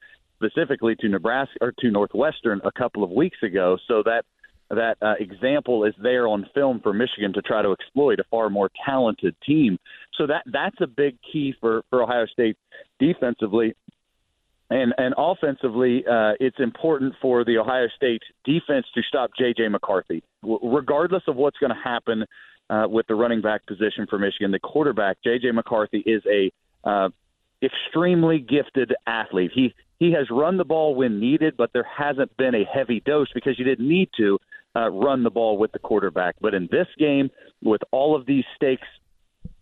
specifically 0.43 0.97
to 0.97 1.09
Nebraska 1.09 1.55
or 1.61 1.73
to 1.81 1.91
Northwestern 1.91 2.61
a 2.65 2.73
couple 2.73 3.05
of 3.05 3.11
weeks 3.11 3.39
ago. 3.43 3.79
So 3.87 4.03
that 4.05 4.25
that 4.71 4.97
uh, 5.03 5.15
example 5.19 5.85
is 5.85 5.95
there 6.01 6.29
on 6.29 6.47
film 6.55 6.81
for 6.81 6.93
Michigan 6.93 7.33
to 7.33 7.43
try 7.43 7.61
to 7.61 7.73
exploit 7.73 8.21
a 8.21 8.25
far 8.31 8.49
more 8.49 8.71
talented 8.87 9.35
team. 9.45 9.79
So 10.17 10.27
that 10.29 10.45
that's 10.47 10.81
a 10.81 10.87
big 10.87 11.19
key 11.33 11.55
for 11.61 11.83
for 11.91 12.03
Ohio 12.03 12.27
State 12.27 12.57
defensively. 12.99 13.75
And 14.71 14.95
and 14.97 15.15
offensively, 15.19 16.05
uh, 16.07 16.33
it's 16.39 16.61
important 16.61 17.15
for 17.21 17.45
the 17.45 17.59
Ohio 17.59 17.89
State 17.97 18.23
defense 18.45 18.87
to 18.95 19.03
stop 19.03 19.31
J.J. 19.37 19.69
McCarthy, 19.69 20.23
w- 20.43 20.61
regardless 20.63 21.25
of 21.27 21.35
what's 21.35 21.59
going 21.59 21.75
to 21.75 21.83
happen 21.83 22.25
uh, 22.71 22.87
with 22.89 23.09
the 23.09 23.17
running 23.17 23.41
back 23.41 23.67
position 23.67 24.07
for 24.09 24.19
Michigan. 24.19 24.53
The 24.53 24.61
quarterback 24.61 25.19
J.J. 25.25 25.51
McCarthy 25.51 26.05
is 26.07 26.23
a 26.31 26.53
uh, 26.89 27.09
extremely 27.61 28.39
gifted 28.39 28.95
athlete. 29.09 29.51
He 29.53 29.75
he 30.01 30.13
has 30.13 30.27
run 30.31 30.57
the 30.57 30.65
ball 30.65 30.95
when 30.95 31.21
needed, 31.21 31.57
but 31.57 31.73
there 31.73 31.87
hasn't 31.97 32.35
been 32.39 32.55
a 32.55 32.65
heavy 32.65 33.01
dose 33.01 33.29
because 33.33 33.59
you 33.59 33.65
didn't 33.65 33.87
need 33.87 34.09
to 34.17 34.39
uh, 34.75 34.91
run 34.91 35.23
the 35.23 35.31
ball 35.31 35.59
with 35.59 35.73
the 35.73 35.79
quarterback. 35.79 36.37
But 36.41 36.55
in 36.55 36.69
this 36.73 36.87
game, 36.99 37.31
with 37.63 37.83
all 37.93 38.17
of 38.17 38.25
these 38.25 38.45
stakes 38.57 38.87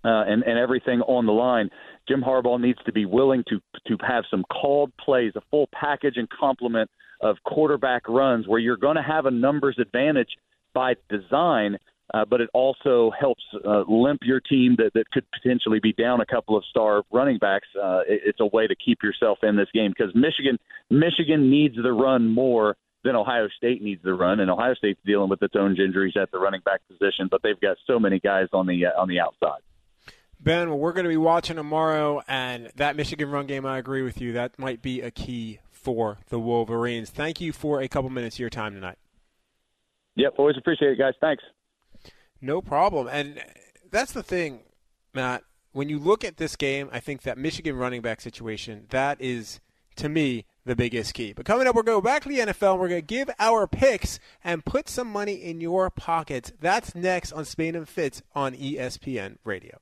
uh, 0.04 0.24
and, 0.26 0.44
and 0.44 0.56
everything 0.56 1.00
on 1.02 1.26
the 1.26 1.32
line, 1.32 1.70
Jim 2.08 2.22
Harbaugh 2.22 2.60
needs 2.60 2.78
to 2.86 2.92
be 2.92 3.04
willing 3.04 3.44
to 3.48 3.60
to 3.88 3.96
have 4.06 4.24
some 4.30 4.44
called 4.44 4.92
plays, 4.96 5.32
a 5.34 5.40
full 5.50 5.68
package 5.72 6.16
and 6.16 6.28
complement 6.30 6.88
of 7.20 7.36
quarterback 7.44 8.08
runs 8.08 8.46
where 8.46 8.60
you're 8.60 8.76
going 8.76 8.96
to 8.96 9.02
have 9.02 9.26
a 9.26 9.30
numbers 9.30 9.76
advantage 9.80 10.30
by 10.72 10.94
design 11.10 11.78
uh, 12.14 12.24
but 12.24 12.40
it 12.40 12.48
also 12.54 13.10
helps 13.18 13.42
uh, 13.66 13.82
limp 13.88 14.20
your 14.22 14.40
team 14.40 14.76
that, 14.78 14.90
that 14.94 15.10
could 15.10 15.24
potentially 15.30 15.80
be 15.80 15.92
down 15.92 16.20
a 16.20 16.26
couple 16.26 16.56
of 16.56 16.64
star 16.70 17.02
running 17.12 17.38
backs. 17.38 17.68
Uh, 17.76 18.00
it, 18.08 18.22
it's 18.24 18.40
a 18.40 18.46
way 18.46 18.66
to 18.66 18.74
keep 18.74 19.02
yourself 19.02 19.38
in 19.42 19.56
this 19.56 19.68
game 19.74 19.92
because 19.96 20.14
Michigan 20.14 20.58
Michigan 20.90 21.50
needs 21.50 21.76
the 21.76 21.92
run 21.92 22.28
more 22.28 22.76
than 23.04 23.14
Ohio 23.14 23.48
State 23.56 23.82
needs 23.82 24.02
the 24.02 24.14
run, 24.14 24.40
and 24.40 24.50
Ohio 24.50 24.74
State's 24.74 25.00
dealing 25.04 25.28
with 25.28 25.42
its 25.42 25.54
own 25.56 25.76
injuries 25.76 26.14
at 26.20 26.30
the 26.30 26.38
running 26.38 26.60
back 26.64 26.80
position, 26.88 27.28
but 27.30 27.42
they've 27.42 27.60
got 27.60 27.76
so 27.86 27.98
many 27.98 28.18
guys 28.18 28.48
on 28.52 28.66
the 28.66 28.86
uh, 28.86 29.00
on 29.00 29.08
the 29.08 29.20
outside. 29.20 29.60
Ben, 30.40 30.68
well, 30.68 30.78
we're 30.78 30.92
going 30.92 31.04
to 31.04 31.10
be 31.10 31.16
watching 31.16 31.56
tomorrow, 31.56 32.22
and 32.28 32.70
that 32.76 32.96
Michigan 32.96 33.30
run 33.30 33.46
game, 33.46 33.66
I 33.66 33.78
agree 33.78 34.02
with 34.02 34.20
you. 34.20 34.32
That 34.32 34.58
might 34.58 34.82
be 34.82 35.00
a 35.00 35.10
key 35.10 35.58
for 35.70 36.18
the 36.28 36.38
Wolverines. 36.38 37.10
Thank 37.10 37.40
you 37.40 37.52
for 37.52 37.80
a 37.80 37.88
couple 37.88 38.08
minutes 38.10 38.36
of 38.36 38.40
your 38.40 38.50
time 38.50 38.74
tonight. 38.74 38.98
Yep, 40.14 40.34
always 40.38 40.56
appreciate 40.56 40.92
it, 40.92 40.98
guys. 40.98 41.14
Thanks. 41.20 41.42
No 42.40 42.60
problem. 42.60 43.08
And 43.08 43.42
that's 43.90 44.12
the 44.12 44.22
thing, 44.22 44.60
Matt. 45.14 45.42
When 45.72 45.88
you 45.88 45.98
look 45.98 46.24
at 46.24 46.36
this 46.36 46.56
game, 46.56 46.88
I 46.92 47.00
think 47.00 47.22
that 47.22 47.38
Michigan 47.38 47.76
running 47.76 48.00
back 48.00 48.20
situation, 48.20 48.86
that 48.90 49.20
is, 49.20 49.60
to 49.96 50.08
me, 50.08 50.46
the 50.64 50.76
biggest 50.76 51.14
key. 51.14 51.32
But 51.32 51.46
coming 51.46 51.66
up, 51.66 51.74
we're 51.74 51.82
going 51.82 52.00
to 52.00 52.04
back 52.04 52.22
to 52.22 52.28
the 52.28 52.38
NFL. 52.38 52.72
and 52.72 52.80
We're 52.80 52.88
going 52.88 53.02
to 53.02 53.06
give 53.06 53.30
our 53.38 53.66
picks 53.66 54.18
and 54.42 54.64
put 54.64 54.88
some 54.88 55.08
money 55.08 55.34
in 55.34 55.60
your 55.60 55.90
pockets. 55.90 56.52
That's 56.60 56.94
next 56.94 57.32
on 57.32 57.44
Spain 57.44 57.74
and 57.74 57.88
Fitz 57.88 58.22
on 58.34 58.54
ESPN 58.54 59.36
Radio. 59.44 59.78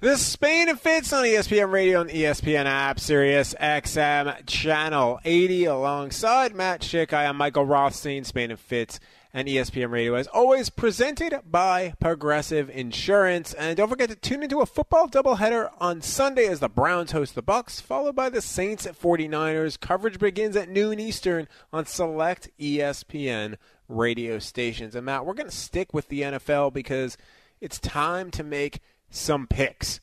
This 0.00 0.20
is 0.20 0.26
Spain 0.26 0.70
and 0.70 0.80
Fitz 0.80 1.12
on 1.12 1.24
ESPN 1.24 1.70
Radio 1.70 2.00
and 2.00 2.08
ESPN 2.08 2.64
app, 2.64 2.98
Sirius 2.98 3.54
XM 3.60 4.46
Channel 4.46 5.20
80, 5.24 5.66
alongside 5.66 6.54
Matt 6.54 6.80
Schick. 6.80 7.12
I 7.12 7.24
am 7.24 7.36
Michael 7.36 7.66
Rothstein, 7.66 8.24
Spain 8.24 8.50
and 8.50 8.58
Fitz 8.58 8.98
and 9.32 9.46
ESPN 9.46 9.90
Radio, 9.90 10.14
as 10.14 10.26
always, 10.28 10.70
presented 10.70 11.40
by 11.48 11.94
Progressive 12.00 12.68
Insurance. 12.68 13.54
And 13.54 13.76
don't 13.76 13.88
forget 13.88 14.08
to 14.10 14.16
tune 14.16 14.42
into 14.42 14.60
a 14.60 14.66
football 14.66 15.08
doubleheader 15.08 15.70
on 15.78 16.02
Sunday 16.02 16.46
as 16.46 16.60
the 16.60 16.68
Browns 16.68 17.12
host 17.12 17.34
the 17.34 17.42
Bucks, 17.42 17.80
followed 17.80 18.16
by 18.16 18.28
the 18.28 18.42
Saints 18.42 18.86
at 18.86 19.00
49ers. 19.00 19.78
Coverage 19.78 20.18
begins 20.18 20.56
at 20.56 20.68
noon 20.68 20.98
Eastern 20.98 21.46
on 21.72 21.86
select 21.86 22.50
ESPN 22.58 23.56
radio 23.88 24.38
stations. 24.38 24.94
And 24.94 25.06
Matt, 25.06 25.24
we're 25.24 25.34
going 25.34 25.50
to 25.50 25.56
stick 25.56 25.94
with 25.94 26.08
the 26.08 26.22
NFL 26.22 26.72
because 26.72 27.16
it's 27.60 27.78
time 27.78 28.30
to 28.32 28.42
make 28.42 28.80
some 29.10 29.46
picks 29.46 30.00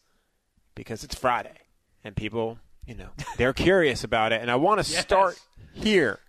because 0.76 1.04
it's 1.04 1.16
Friday 1.16 1.58
and 2.04 2.16
people, 2.16 2.60
you 2.86 2.96
know, 2.96 3.10
they're 3.38 3.54
curious 3.54 4.04
about 4.04 4.32
it. 4.32 4.42
And 4.42 4.50
I 4.50 4.56
want 4.56 4.84
to 4.84 4.92
yes. 4.92 5.02
start 5.02 5.40
here 5.74 6.20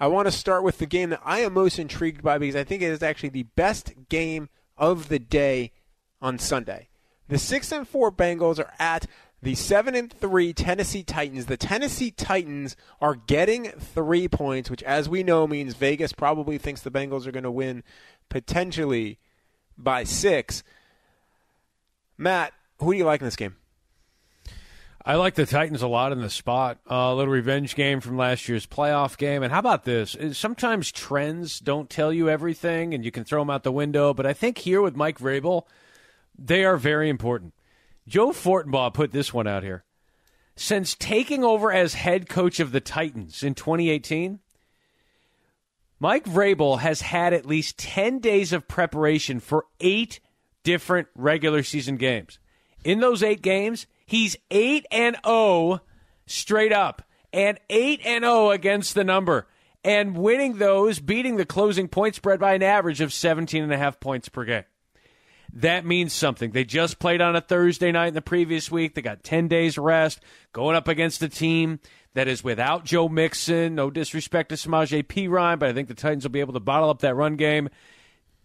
I 0.00 0.08
want 0.08 0.26
to 0.26 0.32
start 0.32 0.64
with 0.64 0.78
the 0.78 0.86
game 0.86 1.10
that 1.10 1.20
I 1.24 1.40
am 1.40 1.54
most 1.54 1.78
intrigued 1.78 2.22
by 2.22 2.38
because 2.38 2.56
I 2.56 2.64
think 2.64 2.82
it 2.82 2.90
is 2.90 3.02
actually 3.02 3.28
the 3.30 3.44
best 3.44 3.92
game 4.08 4.48
of 4.76 5.08
the 5.08 5.18
day 5.18 5.72
on 6.20 6.38
Sunday. 6.38 6.88
The 7.28 7.38
6 7.38 7.72
and 7.72 7.88
4 7.88 8.12
Bengals 8.12 8.58
are 8.58 8.72
at 8.78 9.06
the 9.40 9.54
7 9.54 9.94
and 9.94 10.12
3 10.12 10.52
Tennessee 10.52 11.02
Titans. 11.02 11.46
The 11.46 11.56
Tennessee 11.56 12.10
Titans 12.10 12.76
are 13.00 13.14
getting 13.14 13.66
3 13.66 14.28
points, 14.28 14.70
which 14.70 14.82
as 14.82 15.08
we 15.08 15.22
know 15.22 15.46
means 15.46 15.74
Vegas 15.74 16.12
probably 16.12 16.58
thinks 16.58 16.80
the 16.80 16.90
Bengals 16.90 17.26
are 17.26 17.32
going 17.32 17.44
to 17.44 17.50
win 17.50 17.84
potentially 18.28 19.18
by 19.78 20.04
6. 20.04 20.62
Matt, 22.18 22.52
who 22.78 22.92
do 22.92 22.98
you 22.98 23.04
like 23.04 23.20
in 23.20 23.26
this 23.26 23.36
game? 23.36 23.56
I 25.06 25.16
like 25.16 25.34
the 25.34 25.44
Titans 25.44 25.82
a 25.82 25.88
lot 25.88 26.12
in 26.12 26.22
the 26.22 26.30
spot. 26.30 26.78
Uh, 26.90 26.94
a 26.94 27.14
little 27.14 27.32
revenge 27.32 27.74
game 27.74 28.00
from 28.00 28.16
last 28.16 28.48
year's 28.48 28.66
playoff 28.66 29.18
game. 29.18 29.42
And 29.42 29.52
how 29.52 29.58
about 29.58 29.84
this? 29.84 30.16
Sometimes 30.32 30.90
trends 30.90 31.60
don't 31.60 31.90
tell 31.90 32.10
you 32.10 32.30
everything 32.30 32.94
and 32.94 33.04
you 33.04 33.10
can 33.10 33.24
throw 33.24 33.42
them 33.42 33.50
out 33.50 33.64
the 33.64 33.72
window. 33.72 34.14
But 34.14 34.24
I 34.24 34.32
think 34.32 34.58
here 34.58 34.80
with 34.80 34.96
Mike 34.96 35.18
Vrabel, 35.18 35.64
they 36.38 36.64
are 36.64 36.78
very 36.78 37.10
important. 37.10 37.52
Joe 38.08 38.30
Fortenbaugh 38.30 38.94
put 38.94 39.12
this 39.12 39.34
one 39.34 39.46
out 39.46 39.62
here. 39.62 39.84
Since 40.56 40.94
taking 40.94 41.44
over 41.44 41.70
as 41.70 41.94
head 41.94 42.28
coach 42.28 42.58
of 42.58 42.72
the 42.72 42.80
Titans 42.80 43.42
in 43.42 43.54
2018, 43.54 44.38
Mike 46.00 46.24
Vrabel 46.24 46.80
has 46.80 47.02
had 47.02 47.34
at 47.34 47.44
least 47.44 47.78
10 47.78 48.20
days 48.20 48.54
of 48.54 48.68
preparation 48.68 49.38
for 49.38 49.66
eight 49.80 50.20
different 50.62 51.08
regular 51.14 51.62
season 51.62 51.96
games. 51.96 52.38
In 52.84 53.00
those 53.00 53.22
eight 53.22 53.42
games, 53.42 53.86
he's 54.04 54.36
8 54.50 54.86
and 54.90 55.16
0 55.24 55.80
straight 56.26 56.72
up 56.72 57.02
and 57.32 57.58
8 57.68 58.00
and 58.04 58.24
0 58.24 58.50
against 58.50 58.94
the 58.94 59.04
number 59.04 59.46
and 59.84 60.16
winning 60.16 60.58
those, 60.58 60.98
beating 60.98 61.36
the 61.36 61.44
closing 61.44 61.88
point 61.88 62.14
spread 62.14 62.40
by 62.40 62.54
an 62.54 62.62
average 62.62 63.00
of 63.00 63.12
17 63.12 63.62
and 63.62 63.72
a 63.72 63.76
half 63.76 64.00
points 64.00 64.28
per 64.28 64.44
game. 64.44 64.64
That 65.52 65.86
means 65.86 66.12
something. 66.12 66.50
They 66.50 66.64
just 66.64 66.98
played 66.98 67.20
on 67.20 67.36
a 67.36 67.40
Thursday 67.40 67.92
night 67.92 68.08
in 68.08 68.14
the 68.14 68.22
previous 68.22 68.70
week. 68.72 68.94
They 68.94 69.02
got 69.02 69.22
10 69.22 69.46
days 69.46 69.78
rest, 69.78 70.20
going 70.52 70.74
up 70.74 70.88
against 70.88 71.22
a 71.22 71.28
team 71.28 71.78
that 72.14 72.26
is 72.26 72.42
without 72.42 72.84
Joe 72.84 73.08
Mixon. 73.08 73.76
No 73.76 73.90
disrespect 73.90 74.48
to 74.48 74.56
Samaje 74.56 75.04
Perine, 75.04 75.58
but 75.58 75.68
I 75.68 75.72
think 75.72 75.86
the 75.86 75.94
Titans 75.94 76.24
will 76.24 76.30
be 76.30 76.40
able 76.40 76.54
to 76.54 76.60
bottle 76.60 76.90
up 76.90 77.00
that 77.00 77.14
run 77.14 77.36
game. 77.36 77.68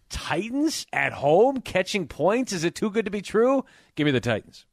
Titans 0.08 0.86
at 0.92 1.12
home 1.12 1.60
catching 1.62 2.06
points? 2.06 2.52
Is 2.52 2.62
it 2.62 2.76
too 2.76 2.90
good 2.90 3.06
to 3.06 3.10
be 3.10 3.22
true? 3.22 3.64
Give 3.96 4.04
me 4.04 4.12
the 4.12 4.20
Titans. 4.20 4.66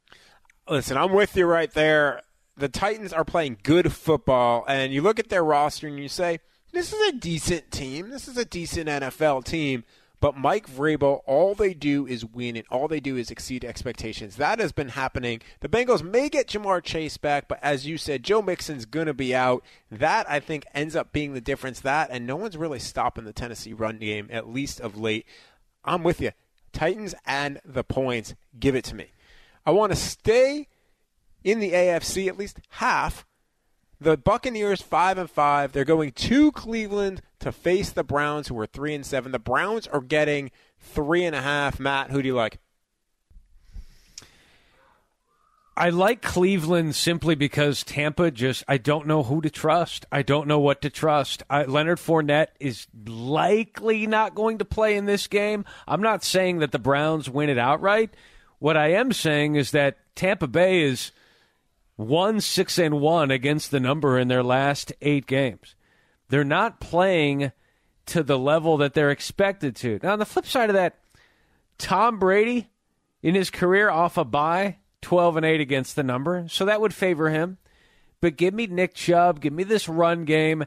Listen, 0.70 0.98
I'm 0.98 1.14
with 1.14 1.36
you 1.38 1.46
right 1.46 1.72
there. 1.72 2.22
The 2.58 2.68
Titans 2.68 3.14
are 3.14 3.24
playing 3.24 3.60
good 3.64 3.94
football, 3.94 4.66
and 4.68 4.92
you 4.92 5.02
look 5.02 5.20
at 5.20 5.30
their 5.30 5.44
roster 5.44 5.88
and 5.88 5.98
you 5.98 6.10
say, 6.10 6.40
this 6.74 6.92
is 6.92 7.08
a 7.08 7.14
decent 7.14 7.72
team. 7.72 8.10
This 8.10 8.28
is 8.28 8.36
a 8.38 8.44
decent 8.44 8.90
NFL 8.90 9.46
team. 9.46 9.86
But 10.20 10.36
Mike 10.36 10.68
Vrabel, 10.68 11.22
all 11.26 11.54
they 11.54 11.74
do 11.74 12.08
is 12.08 12.26
win, 12.26 12.58
and 12.58 12.66
all 12.70 12.88
they 12.88 13.00
do 13.00 13.16
is 13.16 13.30
exceed 13.30 13.64
expectations. 13.64 14.36
That 14.36 14.60
has 14.60 14.72
been 14.72 14.90
happening. 14.90 15.42
The 15.60 15.70
Bengals 15.70 16.04
may 16.04 16.28
get 16.28 16.48
Ja'Marr 16.48 16.84
Chase 16.84 17.18
back, 17.18 17.48
but 17.48 17.60
as 17.62 17.86
you 17.86 17.98
said, 17.98 18.24
Joe 18.24 18.42
Mixon's 18.42 18.86
going 18.86 19.06
to 19.06 19.14
be 19.14 19.36
out. 19.36 19.64
That, 19.92 20.30
I 20.30 20.40
think, 20.40 20.66
ends 20.74 20.96
up 20.96 21.14
being 21.14 21.34
the 21.34 21.42
difference. 21.42 21.80
That, 21.82 22.10
and 22.12 22.26
no 22.26 22.36
one's 22.36 22.58
really 22.58 22.80
stopping 22.80 23.26
the 23.26 23.34
Tennessee 23.34 23.74
run 23.74 24.00
game, 24.00 24.28
at 24.32 24.50
least 24.50 24.82
of 24.82 24.98
late. 24.98 25.28
I'm 25.86 26.04
with 26.04 26.20
you. 26.20 26.32
Titans 26.74 27.14
and 27.26 27.62
the 27.64 27.84
points. 27.84 28.34
Give 28.60 28.76
it 28.76 28.84
to 28.86 28.96
me. 28.96 29.12
I 29.68 29.72
want 29.72 29.92
to 29.92 29.98
stay 29.98 30.70
in 31.44 31.60
the 31.60 31.74
AFC 31.74 32.30
at 32.30 32.38
least 32.38 32.62
half 32.70 33.26
the 34.00 34.16
Buccaneers 34.16 34.82
five 34.82 35.18
and 35.18 35.30
five. 35.30 35.74
They're 35.74 35.84
going 35.84 36.14
to 36.14 36.54
Cleveland 36.54 37.22
to 37.40 37.52
face 37.52 37.90
the 37.90 38.04
Browns, 38.04 38.48
who 38.48 38.58
are 38.60 38.66
three 38.66 38.96
and 38.96 39.06
seven. 39.06 39.34
The 39.34 39.40
Browns 39.40 39.86
are 39.88 40.00
getting 40.00 40.52
three 40.80 41.26
and 41.26 41.36
a 41.36 41.42
half. 41.42 41.82
Matt, 41.82 42.12
who 42.12 42.22
do 42.22 42.28
you 42.28 42.36
like? 42.36 42.60
I 45.76 45.90
like 45.90 46.22
Cleveland 46.22 46.96
simply 46.96 47.36
because 47.36 47.84
Tampa 47.84 48.32
just, 48.32 48.64
I 48.68 48.78
don't 48.78 49.06
know 49.06 49.22
who 49.22 49.42
to 49.42 49.50
trust. 49.50 50.06
I 50.12 50.24
don't 50.24 50.48
know 50.48 50.60
what 50.60 50.82
to 50.82 50.90
trust. 50.90 51.44
I, 51.50 51.64
Leonard 51.64 52.00
Fournette 52.00 52.48
is 52.60 52.88
likely 53.06 54.08
not 54.08 54.34
going 54.34 54.58
to 54.60 54.66
play 54.66 54.96
in 54.96 55.06
this 55.06 55.28
game. 55.28 55.66
I'm 55.88 56.02
not 56.02 56.24
saying 56.24 56.60
that 56.60 56.72
the 56.72 56.80
Browns 56.80 57.30
win 57.30 57.50
it 57.50 57.60
outright. 57.60 58.16
What 58.60 58.78
I 58.78 58.92
am 58.94 59.14
saying 59.14 59.56
is 59.56 59.72
that 59.72 59.98
Tampa 60.16 60.48
Bay 60.48 60.82
is 60.82 61.12
one 61.96 62.42
six 62.42 62.78
and 62.78 63.00
one 63.00 63.32
against 63.32 63.72
the 63.72 63.80
number 63.80 64.18
in 64.18 64.28
their 64.28 64.44
last 64.44 64.94
eight 65.02 65.28
games. 65.28 65.76
They're 66.30 66.44
not 66.44 66.80
playing 66.80 67.52
to 68.08 68.24
the 68.24 68.40
level 68.40 68.78
that 68.78 68.94
they're 68.94 69.12
expected 69.12 69.76
to. 69.78 70.00
Now, 70.02 70.14
on 70.14 70.20
the 70.20 70.26
flip 70.26 70.46
side 70.46 70.70
of 70.70 70.76
that, 70.76 71.00
Tom 71.78 72.20
Brady 72.20 72.70
in 73.22 73.36
his 73.36 73.50
career 73.50 73.90
off 73.90 74.18
a 74.18 74.26
bye, 74.26 74.78
12 75.02 75.38
and 75.38 75.46
8 75.46 75.62
against 75.62 75.96
the 75.96 76.04
number, 76.04 76.48
so 76.50 76.66
that 76.66 76.82
would 76.82 76.94
favor 76.94 77.30
him. 77.30 77.58
But 78.22 78.38
give 78.38 78.54
me 78.54 78.68
Nick 78.68 78.94
Chubb, 78.94 79.42
give 79.42 79.54
me 79.54 79.64
this 79.64 79.88
run 79.88 80.26
game, 80.26 80.66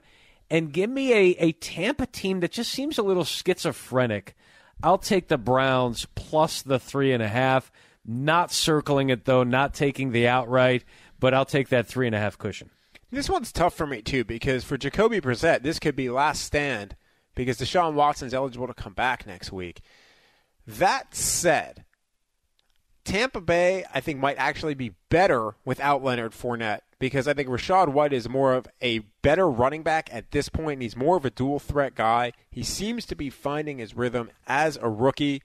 and 0.51 0.73
give 0.73 0.91
me 0.91 1.13
a, 1.13 1.37
a 1.39 1.53
Tampa 1.53 2.07
team 2.07 2.41
that 2.41 2.53
just 2.53 2.71
seems 2.71 2.99
a 2.99 3.03
little 3.03 3.25
schizophrenic. 3.25 4.37
I'll 4.83 4.99
take 4.99 5.29
the 5.29 5.39
Browns 5.39 6.07
plus 6.15 6.63
the 6.63 6.79
three 6.79 7.13
and 7.13 7.23
a 7.23 7.29
half. 7.29 7.71
Not 8.07 8.51
circling 8.51 9.11
it 9.11 9.25
though, 9.25 9.45
not 9.45 9.75
taking 9.75 10.13
the 10.13 10.27
outright 10.27 10.85
but 11.21 11.35
I'll 11.35 11.45
take 11.45 11.69
that 11.69 11.87
three 11.87 12.07
and 12.07 12.17
a 12.17 12.19
half 12.19 12.39
cushion. 12.39 12.71
This 13.11 13.29
one's 13.29 13.53
tough 13.53 13.75
for 13.75 13.87
me 13.87 14.03
too 14.03 14.25
because 14.25 14.65
for 14.65 14.77
Jacoby 14.77 15.21
Brissett, 15.21 15.63
this 15.63 15.79
could 15.79 15.95
be 15.95 16.09
last 16.09 16.43
stand 16.43 16.97
because 17.35 17.59
Deshaun 17.59 17.95
Watson's 17.95 18.35
eligible 18.35 18.67
to 18.67 18.75
come 18.75 18.95
back 18.95 19.27
next 19.27 19.53
week. 19.53 19.83
That 20.67 21.15
said, 21.15 21.85
Tampa 23.05 23.41
Bay, 23.41 23.85
I 23.93 24.01
think, 24.01 24.21
might 24.21 24.37
actually 24.39 24.75
be 24.75 24.95
better 25.09 25.55
without 25.65 26.03
Leonard 26.03 26.33
Fournette 26.33 26.81
because 27.01 27.27
I 27.27 27.35
think 27.35 27.49
Rachaad 27.49 27.89
White 27.89 28.13
is 28.13 28.29
more 28.29 28.53
of 28.53 28.69
a 28.81 29.01
better 29.23 29.51
running 29.51 29.83
back 29.83 30.09
at 30.13 30.31
this 30.31 30.49
point. 30.49 30.83
He's 30.83 30.95
more 30.95 31.17
of 31.17 31.25
a 31.25 31.31
dual 31.31 31.59
threat 31.59 31.97
guy. 31.97 32.33
He 32.51 32.63
seems 32.63 33.07
to 33.07 33.17
be 33.17 33.31
finding 33.31 33.79
his 33.79 33.97
rhythm 33.97 34.31
as 34.47 34.79
a 34.81 34.89
rookie. 34.89 35.43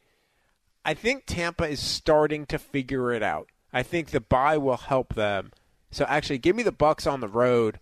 I 0.84 0.94
think 0.94 1.24
Tampa 1.26 1.64
is 1.64 1.80
starting 1.80 2.46
to 2.48 2.60
figure 2.60 3.12
it 3.12 3.24
out. 3.24 3.50
I 3.74 3.82
think 3.82 4.10
the 4.10 4.20
bye 4.20 4.58
will 4.58 4.78
help 4.78 5.16
them. 5.16 5.52
So 5.90 6.06
actually, 6.08 6.38
give 6.40 6.56
me 6.56 6.64
the 6.64 6.74
Bucks 6.74 7.08
on 7.08 7.22
the 7.22 7.28
road 7.28 7.80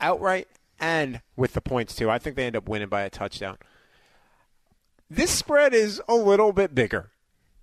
outright 0.00 0.46
and 0.78 1.20
with 1.34 1.54
the 1.54 1.60
points 1.60 1.96
too. 1.96 2.08
I 2.08 2.18
think 2.18 2.36
they 2.36 2.46
end 2.46 2.56
up 2.56 2.68
winning 2.68 2.88
by 2.88 3.02
a 3.02 3.10
touchdown. 3.10 3.58
This 5.10 5.32
spread 5.32 5.74
is 5.74 6.00
a 6.08 6.14
little 6.14 6.52
bit 6.52 6.72
bigger. 6.74 7.10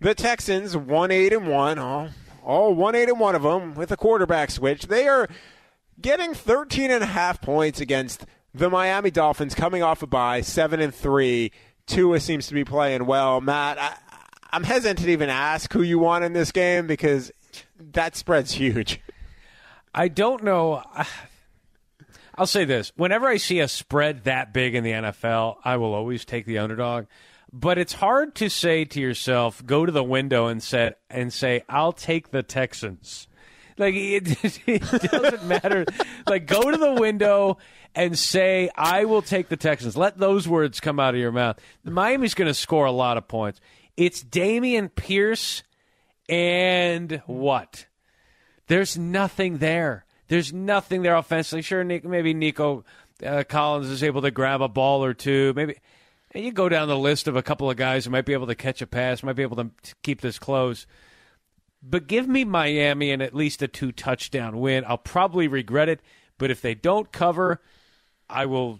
The 0.02 0.14
Texans 0.14 0.76
one 0.76 1.12
eight 1.12 1.32
and 1.32 1.48
one, 1.48 1.80
all 1.80 2.10
all 2.44 2.74
one 2.74 2.96
eight 2.96 3.10
and 3.10 3.20
one 3.20 3.36
of 3.36 3.44
them 3.44 3.74
with 3.76 3.92
a 3.92 3.98
quarterback 3.98 4.52
switch. 4.52 4.88
They 4.88 5.08
are 5.08 5.28
getting 6.00 6.34
13 6.34 6.92
and 6.92 7.04
a 7.04 7.08
half 7.08 7.42
points 7.42 7.80
against 7.80 8.26
the 8.54 8.70
Miami 8.70 9.12
Dolphins 9.12 9.56
coming 9.56 9.84
off 9.84 10.04
a 10.04 10.08
bye, 10.08 10.42
seven 10.42 10.80
and 10.80 10.94
three. 10.94 11.52
Tua 11.86 12.20
seems 12.20 12.48
to 12.48 12.54
be 12.54 12.64
playing 12.64 13.06
well. 13.06 13.42
Matt, 13.42 13.78
I, 13.80 13.96
I'm 14.52 14.64
hesitant 14.64 15.00
to 15.00 15.10
even 15.10 15.30
ask 15.30 15.72
who 15.74 15.82
you 15.82 16.00
want 16.00 16.24
in 16.24 16.34
this 16.34 16.52
game 16.52 16.88
because 16.88 17.32
that 17.80 18.16
spread's 18.16 18.54
huge. 18.54 19.02
I 19.94 20.08
don't 20.08 20.44
know. 20.44 20.84
I'll 22.36 22.48
say 22.48 22.66
this: 22.66 22.92
whenever 22.96 23.28
I 23.28 23.38
see 23.38 23.60
a 23.60 23.68
spread 23.68 24.24
that 24.24 24.54
big 24.54 24.76
in 24.76 24.84
the 24.84 24.92
NFL, 24.92 25.58
I 25.64 25.78
will 25.78 25.94
always 25.94 26.26
take 26.26 26.46
the 26.46 26.60
underdog. 26.60 27.06
But 27.56 27.78
it's 27.78 27.94
hard 27.94 28.34
to 28.36 28.50
say 28.50 28.84
to 28.84 29.00
yourself, 29.00 29.64
go 29.64 29.86
to 29.86 29.92
the 29.92 30.04
window 30.04 30.48
and 30.48 30.62
say 30.62 30.94
and 31.12 31.32
say, 31.32 31.64
"I'll 31.70 31.94
take 31.94 32.32
the 32.32 32.42
Texans." 32.42 33.28
Like 33.78 33.94
it, 33.94 34.44
it 34.68 34.82
doesn't 34.82 35.46
matter. 35.46 35.86
Like 36.28 36.48
go 36.48 36.72
to 36.72 36.78
the 36.78 36.94
window 36.94 37.60
and 37.94 38.18
say, 38.18 38.72
"I 38.76 39.06
will 39.06 39.22
take 39.22 39.50
the 39.50 39.58
Texans." 39.58 39.96
Let 39.96 40.18
those 40.18 40.48
words 40.48 40.80
come 40.80 41.00
out 41.00 41.14
of 41.14 41.20
your 41.20 41.32
mouth. 41.32 41.60
Miami's 41.84 42.34
going 42.34 42.48
to 42.48 42.56
score 42.56 42.86
a 42.86 42.92
lot 42.92 43.18
of 43.18 43.28
points. 43.28 43.62
It's 43.96 44.24
Dameon 44.24 44.90
Pierce 44.96 45.62
and 46.28 47.22
what? 47.28 47.86
There's 48.66 48.98
nothing 48.98 49.60
there. 49.60 50.06
There's 50.28 50.52
nothing 50.52 51.04
there 51.04 51.16
offensively. 51.16 51.62
Sure, 51.62 51.84
maybe 51.84 52.34
Nico 52.34 52.84
uh, 53.24 53.44
Collins 53.48 53.90
is 53.90 54.04
able 54.04 54.24
to 54.24 54.32
grab 54.32 54.62
a 54.62 54.68
ball 54.68 55.04
or 55.04 55.14
two. 55.14 55.54
Maybe 55.56 55.76
and 56.34 56.44
you 56.44 56.52
go 56.52 56.70
down 56.70 56.88
the 56.88 56.98
list 56.98 57.28
of 57.28 57.36
a 57.36 57.44
couple 57.44 57.70
of 57.70 57.78
guys 57.78 58.06
who 58.06 58.12
might 58.12 58.26
be 58.26 58.34
able 58.34 58.48
to 58.48 58.56
catch 58.56 58.82
a 58.82 58.88
pass, 58.88 59.24
might 59.24 59.36
be 59.36 59.44
able 59.44 59.58
to 59.58 59.70
keep 60.02 60.22
this 60.22 60.40
close. 60.40 60.86
But 61.82 62.08
give 62.08 62.28
me 62.28 62.46
Miami 62.46 63.12
and 63.12 63.22
at 63.22 63.36
least 63.36 63.62
a 63.62 63.68
two 63.68 63.92
touchdown 63.92 64.60
win. 64.60 64.86
I'll 64.88 64.98
probably 64.98 65.48
regret 65.48 65.90
it, 65.90 66.00
but 66.38 66.50
if 66.50 66.62
they 66.62 66.76
don't 66.76 67.12
cover, 67.12 67.62
I 68.30 68.46
will 68.46 68.80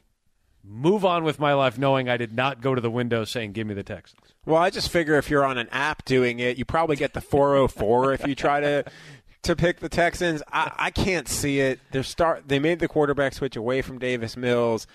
move 0.64 1.04
on 1.04 1.24
with 1.24 1.40
my 1.40 1.54
life 1.54 1.78
knowing 1.78 2.08
I 2.08 2.18
did 2.18 2.34
not 2.34 2.62
go 2.62 2.74
to 2.74 2.80
the 2.80 2.90
window 2.90 3.26
saying, 3.26 3.52
give 3.52 3.68
me 3.68 3.74
the 3.74 3.84
Texans. 3.84 4.34
Well, 4.46 4.62
I 4.62 4.70
just 4.70 4.90
figure 4.90 5.18
if 5.18 5.30
you're 5.30 5.44
on 5.44 5.58
an 5.58 5.68
app 5.72 6.06
doing 6.06 6.40
it, 6.40 6.58
you 6.58 6.66
probably 6.66 6.96
get 6.96 7.14
the 7.14 7.22
404 7.22 8.14
if 8.14 8.28
you 8.28 8.36
try 8.36 8.62
to 8.62 8.86
to 9.44 9.58
pick 9.58 9.80
the 9.80 9.90
Texans. 9.90 10.42
I, 10.52 10.72
I 10.78 10.90
can't 10.90 11.28
see 11.28 11.60
it. 11.60 11.80
They 11.92 12.02
start. 12.02 12.48
They 12.48 12.60
made 12.60 12.80
the 12.80 12.88
quarterback 12.88 13.34
switch 13.34 13.58
away 13.58 13.82
from 13.82 14.00
Davis 14.00 14.38
Mills. 14.38 14.88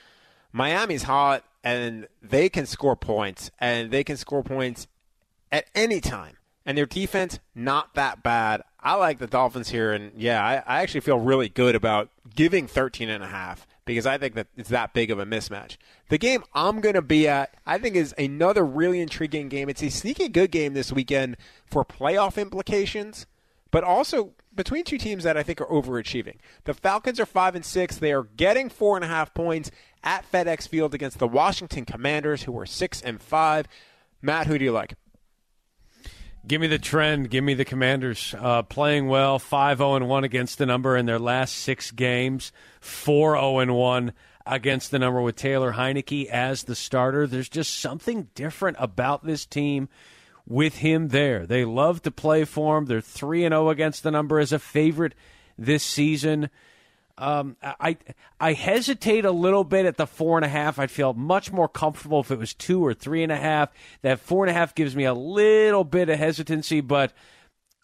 Miami's 0.53 1.03
hot, 1.03 1.45
and 1.63 2.09
they 2.23 2.49
can 2.49 2.67
score 2.67 2.97
points, 2.97 3.51
and 3.59 3.91
they 3.91 4.05
can 4.05 4.17
score 4.17 4.43
points 4.43 4.87
at 5.51 5.67
any 5.75 6.01
time. 6.01 6.37
And 6.65 6.77
their 6.77 6.87
defense 6.87 7.39
not 7.55 7.95
that 7.95 8.23
bad. 8.23 8.63
I 8.81 8.95
like 8.95 9.19
the 9.19 9.27
Dolphins 9.27 9.71
here, 9.71 9.93
and 9.93 10.13
yeah, 10.17 10.45
I, 10.45 10.57
I 10.79 10.83
actually 10.83 11.01
feel 11.01 11.19
really 11.19 11.49
good 11.49 11.75
about 11.75 12.11
giving 12.35 12.67
13 12.67 13.09
and 13.09 13.25
a 13.25 13.29
half 13.29 13.67
because 13.89 14.07
I 14.07 14.19
think 14.19 14.35
that 14.35 14.49
it's 14.57 14.69
that 14.69 14.93
big 14.93 15.11
of 15.11 15.19
a 15.19 15.25
mismatch. 15.25 15.79
The 16.11 16.19
game 16.19 16.45
I'm 16.53 16.81
going 16.81 16.95
to 16.95 17.03
be 17.03 17.27
at, 17.27 17.55
I 17.67 17.79
think, 17.79 17.97
is 17.97 18.15
another 18.19 18.65
really 18.65 19.01
intriguing 19.01 19.49
game. 19.49 19.69
It's 19.69 19.83
a 19.83 19.89
sneaky 19.89 20.29
good 20.29 20.51
game 20.51 20.75
this 20.75 20.93
weekend 20.93 21.39
for 21.67 21.85
playoff 21.85 22.41
implications, 22.41 23.27
but 23.71 23.83
also 23.83 24.35
between 24.59 24.83
two 24.83 24.99
teams 24.99 25.23
that 25.23 25.37
I 25.37 25.45
think 25.45 25.61
are 25.61 25.67
overachieving. 25.67 26.35
The 26.65 26.75
Falcons 26.75 27.21
are 27.21 27.27
five 27.27 27.55
and 27.55 27.65
six. 27.65 27.97
They 27.97 28.13
are 28.13 28.25
getting 28.25 28.69
four 28.69 28.97
and 28.97 29.05
a 29.05 29.09
half 29.09 29.33
points 29.33 29.71
at 30.03 30.31
FedEx 30.31 30.69
Field 30.69 30.95
against 30.95 31.21
the 31.21 31.29
Washington 31.29 31.85
Commanders, 31.85 32.43
who 32.43 32.59
are 32.59 32.67
six 32.67 33.01
and 33.01 33.23
five. 33.23 33.69
Matt, 34.21 34.49
who 34.49 34.59
do 34.59 34.65
you 34.65 34.73
like? 34.73 34.95
Give 36.45 36.61
me 36.61 36.67
the 36.67 36.79
trend. 36.79 37.31
Give 37.31 37.45
me 37.45 37.55
the 37.55 37.65
Commanders 37.65 38.35
uh, 38.37 38.63
playing 38.63 39.07
well. 39.07 39.39
5 39.39 39.79
0 39.79 40.05
1 40.05 40.25
against 40.25 40.59
the 40.59 40.67
number 40.67 40.97
in 40.97 41.07
their 41.07 41.21
last 41.21 41.55
six 41.55 41.93
games. 41.93 42.51
4 42.81 43.35
0 43.37 43.73
1 43.73 44.13
against 44.45 44.91
the 44.91 44.99
number 44.99 45.21
with 45.21 45.37
Taylor 45.37 45.75
Heinicke 45.75 46.27
as 46.27 46.65
the 46.65 46.75
starter. 46.75 47.29
There's 47.29 47.49
just 47.49 47.79
something 47.79 48.29
different 48.35 48.77
about 48.81 49.25
this 49.25 49.47
team 49.47 49.89
with 50.49 50.79
him 50.79 51.09
there. 51.09 51.47
They 51.47 51.65
love 51.65 52.03
to 52.03 52.11
play 52.11 52.45
for 52.45 52.79
him. 52.79 52.87
They're 52.87 53.01
3 53.01 53.45
and 53.45 53.53
0 53.53 53.69
against 53.69 54.03
the 54.03 54.11
number 54.11 54.41
as 54.41 54.53
a 54.53 54.59
favorite 54.59 55.15
this 55.57 55.85
season. 55.85 56.51
Um, 57.19 57.57
I 57.63 57.97
I 58.39 58.53
hesitate 58.53 59.25
a 59.25 59.33
little 59.33 59.65
bit 59.65 59.87
at 59.87 59.97
the 59.97 60.07
four 60.07 60.39
and 60.39 60.45
a 60.45 60.49
half. 60.49 60.79
I'd 60.79 60.91
feel 60.91 61.15
much 61.15 61.51
more 61.51 61.69
comfortable 61.69 62.21
if 62.21 62.31
it 62.31 62.39
was 62.39 62.55
two 62.55 62.85
or 62.85 62.95
three 62.95 63.25
and 63.25 63.33
a 63.33 63.37
half. 63.37 63.71
That 64.03 64.21
four 64.21 64.45
and 64.45 64.51
a 64.51 64.55
half 64.55 64.75
gives 64.75 64.95
me 64.95 65.05
a 65.05 65.15
little 65.15 65.83
bit 65.83 66.09
of 66.09 66.19
hesitancy, 66.19 66.81
but 66.81 67.13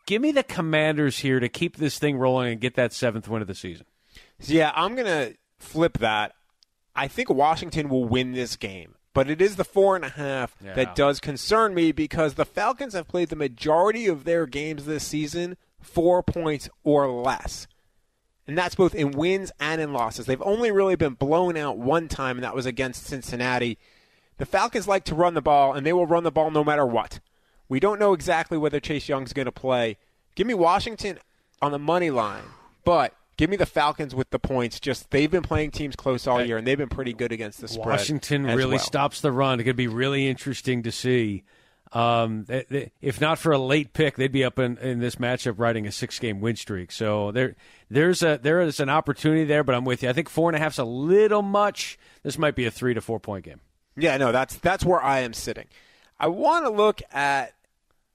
give 0.07 0.23
me 0.23 0.31
the 0.31 0.45
Commanders 0.45 1.19
here 1.19 1.41
to 1.41 1.49
keep 1.49 1.77
this 1.77 1.99
thing 1.99 2.17
rolling 2.17 2.53
and 2.53 2.61
get 2.61 2.77
that 2.77 2.93
seventh 2.93 3.29
win 3.29 3.43
of 3.43 3.49
the 3.49 3.57
season. 3.57 3.87
Yeah, 4.39 4.71
I'm 4.73 4.95
gonna 4.95 5.33
flip 5.59 5.99
that. 5.99 6.35
I 6.95 7.09
think 7.09 7.29
Washington 7.29 7.89
will 7.89 8.05
win 8.05 8.33
this 8.33 8.55
game, 8.55 8.95
but 9.15 9.31
it 9.31 9.41
is 9.41 9.57
the 9.57 9.65
four 9.65 9.97
and 9.97 10.05
a 10.05 10.11
half 10.11 10.55
Yeah. 10.63 10.75
that 10.75 10.95
does 10.95 11.21
concern 11.21 11.73
me 11.75 11.93
because 11.93 12.35
the 12.35 12.45
Falcons 12.45 12.93
have 12.93 13.09
played 13.09 13.31
the 13.31 13.37
majority 13.37 14.07
of 14.07 14.25
their 14.25 14.45
games 14.47 14.85
this 14.85 15.05
season 15.07 15.57
four 15.81 16.23
points 16.23 16.69
or 16.83 17.11
less. 17.11 17.67
And 18.47 18.59
that's 18.59 18.75
both 18.75 18.95
in 18.95 19.13
wins 19.13 19.53
and 19.59 19.81
in 19.81 19.93
losses. 19.95 20.27
They've 20.27 20.43
only 20.43 20.71
really 20.71 20.97
been 20.97 21.15
blown 21.15 21.57
out 21.57 21.79
one 21.79 22.09
time, 22.09 22.37
and 22.37 22.45
that 22.45 22.55
was 22.55 22.67
against 22.67 23.05
Cincinnati. 23.07 23.79
The 24.37 24.45
Falcons 24.47 24.87
like 24.87 25.05
to 25.05 25.15
run 25.15 25.33
the 25.35 25.41
ball, 25.41 25.73
and 25.73 25.87
they 25.87 25.93
will 25.95 26.07
run 26.07 26.25
the 26.25 26.31
ball 26.31 26.51
no 26.51 26.63
matter 26.65 26.85
what. 26.85 27.21
We 27.69 27.81
don't 27.81 27.99
know 27.99 28.13
exactly 28.13 28.59
whether 28.59 28.81
Chase 28.81 29.09
Young's 29.09 29.33
going 29.33 29.47
to 29.47 29.53
play. 29.53 29.97
Give 30.35 30.47
me 30.47 30.53
Washington 30.55 31.19
on 31.63 31.73
the 31.73 31.79
money 31.79 32.11
line, 32.11 32.43
but 32.85 33.15
give 33.37 33.51
me 33.51 33.57
the 33.57 33.67
Falcons 33.67 34.15
with 34.15 34.31
the 34.31 34.39
points. 34.39 34.81
Just 34.81 35.11
they've 35.11 35.31
been 35.31 35.43
playing 35.43 35.71
teams 35.71 35.97
close 35.97 36.27
all 36.27 36.45
year, 36.45 36.57
and 36.57 36.67
they've 36.67 36.79
been 36.79 36.89
pretty 36.89 37.13
good 37.13 37.33
against 37.33 37.61
the 37.61 37.69
spread. 37.69 37.87
Washington 37.87 38.47
as 38.47 38.57
really 38.57 38.77
well. 38.77 38.85
stops 38.85 39.21
the 39.21 39.33
run. 39.33 39.61
It 39.61 39.65
could 39.65 39.77
be 39.77 39.89
really 39.89 40.29
interesting 40.29 40.83
to 40.83 40.93
see. 40.93 41.45
Um, 41.93 42.45
th- 42.47 42.69
th- 42.69 42.91
if 43.01 43.21
not 43.21 43.39
for 43.39 43.53
a 43.53 43.59
late 43.59 43.93
pick, 43.93 44.17
they'd 44.17 44.33
be 44.33 44.43
up 44.43 44.59
in, 44.59 44.79
in 44.79 44.99
this 44.99 45.15
matchup 45.15 45.55
riding 45.59 45.87
a 45.87 45.93
six 45.93 46.19
game 46.19 46.41
win 46.41 46.57
streak. 46.57 46.91
So 46.91 47.31
there, 47.31 47.55
there's 47.89 48.23
a 48.23 48.39
there 48.43 48.61
is 48.61 48.81
an 48.81 48.89
opportunity 48.89 49.45
there. 49.45 49.63
But 49.63 49.77
I'm 49.77 49.85
with 49.85 50.03
you. 50.03 50.09
I 50.09 50.13
think 50.13 50.29
four 50.29 50.49
and 50.49 50.57
a 50.57 50.59
half's 50.59 50.79
a 50.79 50.85
little 50.85 51.43
much. 51.43 51.99
This 52.23 52.37
might 52.37 52.57
be 52.57 52.67
a 52.67 52.71
three 52.71 52.95
to 52.95 53.01
four 53.01 53.21
point 53.21 53.45
game. 53.45 53.61
Yeah, 53.97 54.17
no, 54.17 54.33
that's 54.33 54.57
that's 54.57 54.85
where 54.85 55.01
I 55.03 55.21
am 55.21 55.33
sitting. 55.33 55.67
I 56.19 56.27
want 56.29 56.65
to 56.65 56.71
look 56.71 57.01
at 57.13 57.55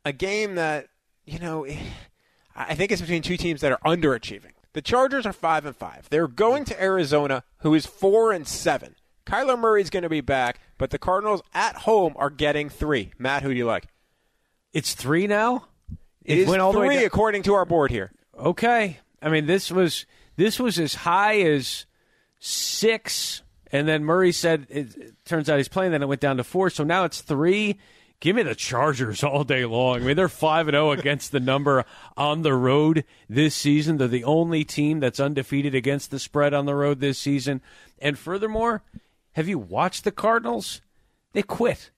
a 0.04 0.12
game 0.12 0.56
that 0.56 0.88
you 1.26 1.40
know, 1.40 1.66
I 2.56 2.76
think 2.76 2.92
it's 2.92 3.02
between 3.02 3.22
two 3.22 3.38
teams 3.38 3.62
that 3.62 3.72
are 3.72 3.80
underachieving. 3.86 4.52
The 4.74 4.82
Chargers 4.82 5.26
are 5.26 5.34
five 5.34 5.66
and 5.66 5.76
five. 5.76 6.08
They're 6.10 6.28
going 6.28 6.66
to 6.66 6.82
Arizona, 6.82 7.44
who 7.60 7.74
is 7.74 7.86
four 7.86 8.32
and 8.32 8.48
seven. 8.48 8.96
Kyler 9.26 9.58
Murray's 9.60 9.90
going 9.90 10.04
to 10.04 10.10
be 10.10 10.22
back, 10.22 10.60
but 10.78 10.90
the 10.90 10.98
Cardinals 10.98 11.42
at 11.54 11.76
home 11.76 12.14
are 12.18 12.30
getting 12.30 12.70
three. 12.70 13.12
Matt, 13.18 13.44
who 13.44 13.50
do 13.50 13.56
you 13.58 13.66
like? 13.66 13.88
It's 14.74 14.94
three 14.94 15.28
now. 15.28 15.66
It 16.24 16.40
is 16.40 16.48
went 16.48 16.62
all 16.62 16.72
the 16.72 16.80
way 16.80 16.86
three 16.88 16.96
down- 16.98 17.06
according 17.06 17.44
to 17.44 17.54
our 17.54 17.66
board 17.66 17.92
here. 17.92 18.12
Okay. 18.38 19.00
I 19.22 19.30
mean, 19.30 19.46
this 19.48 19.72
was 19.72 20.06
this 20.36 20.60
was 20.60 20.80
as 20.80 20.94
high 20.96 21.42
as 21.42 21.86
six, 22.40 23.42
and 23.72 23.88
then 23.88 24.04
Murray 24.04 24.32
said 24.32 24.68
it, 24.70 24.96
it 24.96 25.26
turns 25.26 25.50
out 25.50 25.58
he's 25.58 25.68
playing. 25.68 25.92
Then 25.92 26.02
it 26.04 26.08
went 26.08 26.22
down 26.22 26.38
to 26.38 26.44
four, 26.44 26.70
so 26.70 26.84
now 26.84 27.04
it's 27.06 27.22
three. 27.22 27.78
Give 28.20 28.36
me 28.36 28.44
the 28.44 28.56
Chargers 28.56 29.24
all 29.24 29.44
day 29.44 29.64
long. 29.66 30.02
I 30.02 30.06
mean, 30.06 30.16
they're 30.18 30.28
five 30.28 30.68
and 30.68 30.76
zero 30.76 30.90
oh 30.90 30.92
against 31.00 31.32
the 31.32 31.40
number 31.40 31.86
on 32.18 32.42
the 32.42 32.54
road 32.54 33.06
this 33.30 33.56
season. 33.56 33.98
They're 33.98 34.08
the 34.08 34.26
only 34.26 34.64
team 34.66 35.00
that's 35.00 35.20
undefeated 35.20 35.74
against 35.74 36.12
the 36.12 36.20
spread 36.20 36.54
on 36.54 36.66
the 36.66 36.76
road 36.76 37.00
this 37.00 37.18
season. 37.18 37.62
And 38.00 38.18
furthermore, 38.18 38.84
have 39.34 39.48
you 39.48 39.58
watched 39.58 40.04
the 40.04 40.12
Cardinals? 40.12 40.82
They 41.34 41.44
quit. 41.44 41.92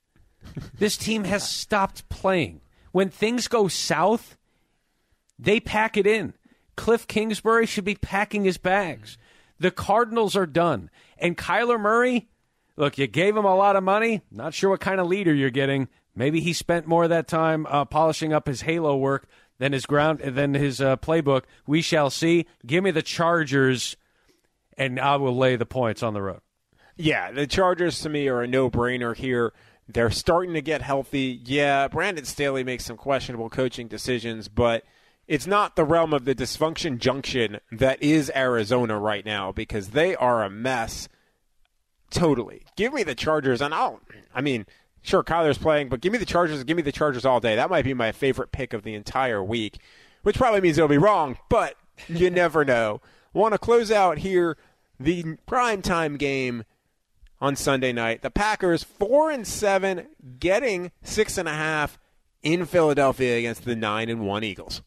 This 0.78 0.98
team 0.98 1.24
has 1.24 1.48
stopped 1.50 2.08
playing. 2.10 2.62
When 2.92 3.10
things 3.10 3.48
go 3.48 3.68
south, 3.68 4.38
they 5.40 5.60
pack 5.60 5.98
it 5.98 6.06
in. 6.06 6.34
Cliff 6.76 7.08
Kingsbury 7.08 7.66
should 7.66 7.86
be 7.86 7.96
packing 7.96 8.44
his 8.44 8.58
bags. 8.58 9.18
The 9.60 9.72
Cardinals 9.72 10.36
are 10.36 10.46
done. 10.46 10.90
And 11.18 11.38
Kyler 11.38 11.80
Murray, 11.80 12.28
look, 12.76 12.98
you 12.98 13.08
gave 13.08 13.38
him 13.38 13.46
a 13.46 13.56
lot 13.56 13.76
of 13.76 13.84
money. 13.84 14.22
Not 14.32 14.54
sure 14.54 14.70
what 14.70 14.80
kind 14.80 15.00
of 15.00 15.08
leader 15.08 15.34
you're 15.34 15.50
getting. 15.50 15.88
Maybe 16.16 16.42
he 16.42 16.54
spent 16.54 16.88
more 16.88 17.04
of 17.06 17.10
that 17.10 17.28
time 17.28 17.66
uh, 17.68 17.86
polishing 17.86 18.34
up 18.34 18.48
his 18.48 18.62
halo 18.62 18.98
work 18.98 19.28
than 19.60 19.74
his 19.74 19.86
ground 19.86 20.20
than 20.20 20.54
his 20.54 20.82
uh, 20.82 20.98
playbook. 20.98 21.44
We 21.66 21.82
shall 21.82 22.10
see. 22.10 22.48
Give 22.66 22.84
me 22.84 22.92
the 22.92 23.02
Chargers, 23.02 23.96
and 24.78 25.00
I 25.00 25.16
will 25.16 25.38
lay 25.38 25.56
the 25.56 25.66
points 25.66 26.04
on 26.04 26.14
the 26.14 26.22
road. 26.22 26.42
Yeah, 26.98 27.32
the 27.32 27.48
Chargers 27.48 28.00
to 28.02 28.10
me 28.10 28.28
are 28.28 28.42
a 28.42 28.48
no-brainer 28.48 29.16
here. 29.16 29.54
They're 29.88 30.12
starting 30.12 30.54
to 30.54 30.62
get 30.62 30.82
healthy. 30.82 31.42
Yeah, 31.44 31.88
Brandon 31.88 32.26
Staley 32.26 32.64
makes 32.64 32.86
some 32.86 32.98
questionable 32.98 33.50
coaching 33.50 33.88
decisions, 33.88 34.48
but 34.48 34.84
it's 35.28 35.48
not 35.48 35.76
the 35.76 35.86
realm 35.86 36.14
of 36.14 36.26
the 36.26 36.36
dysfunction 36.36 36.98
junction 36.98 37.60
that 37.72 38.02
is 38.02 38.32
Arizona 38.36 39.00
right 39.00 39.26
now 39.26 39.52
because 39.52 39.90
they 39.90 40.16
are 40.16 40.44
a 40.44 40.50
mess. 40.50 41.08
Totally. 42.10 42.64
Give 42.76 42.94
me 42.94 43.04
the 43.04 43.16
Chargers, 43.16 43.62
and 43.62 43.74
I'll. 43.74 44.02
I 44.34 44.42
mean, 44.42 44.66
sure, 45.02 45.24
Kyler's 45.24 45.58
playing, 45.58 45.90
but 45.90 46.02
give 46.02 46.12
me 46.12 46.18
the 46.18 46.26
Chargers. 46.26 46.64
Give 46.64 46.78
me 46.78 46.84
the 46.84 46.92
Chargers 46.92 47.26
all 47.26 47.40
day. 47.40 47.56
That 47.56 47.70
might 47.70 47.86
be 47.86 47.94
my 47.94 48.12
favorite 48.12 48.52
pick 48.52 48.74
of 48.74 48.84
the 48.84 48.94
entire 48.94 49.44
week, 49.44 49.80
which 50.24 50.38
probably 50.38 50.62
means 50.62 50.78
it'll 50.78 50.88
be 50.88 50.98
wrong, 50.98 51.38
but 51.50 51.76
you 52.08 52.30
never 52.32 52.66
know. 52.66 53.02
Want 53.34 53.54
to 53.54 53.58
close 53.58 53.92
out 53.92 54.20
here 54.20 54.58
the 55.00 55.24
primetime 55.48 56.18
game 56.18 56.64
on 57.40 57.56
Sunday 57.56 57.92
night. 57.92 58.22
The 58.22 58.30
Packers 58.30 58.84
four 58.84 59.32
and 59.32 59.48
seven, 59.48 60.08
getting 60.40 60.92
six 61.04 61.38
and 61.38 61.48
a 61.48 61.54
half 61.54 61.98
in 62.44 62.66
Philadelphia 62.66 63.38
against 63.38 63.66
the 63.66 63.76
nine 63.76 64.10
and 64.10 64.26
one 64.26 64.44
Eagles. 64.44 64.82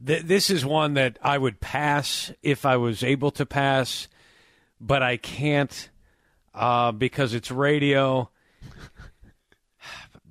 This 0.00 0.48
is 0.48 0.64
one 0.64 0.94
that 0.94 1.18
I 1.22 1.38
would 1.38 1.58
pass 1.60 2.32
if 2.40 2.64
I 2.64 2.76
was 2.76 3.02
able 3.02 3.32
to 3.32 3.44
pass, 3.44 4.06
but 4.80 5.02
I 5.02 5.16
can't 5.16 5.90
uh, 6.54 6.92
because 6.92 7.34
it's 7.34 7.50
radio. 7.50 8.30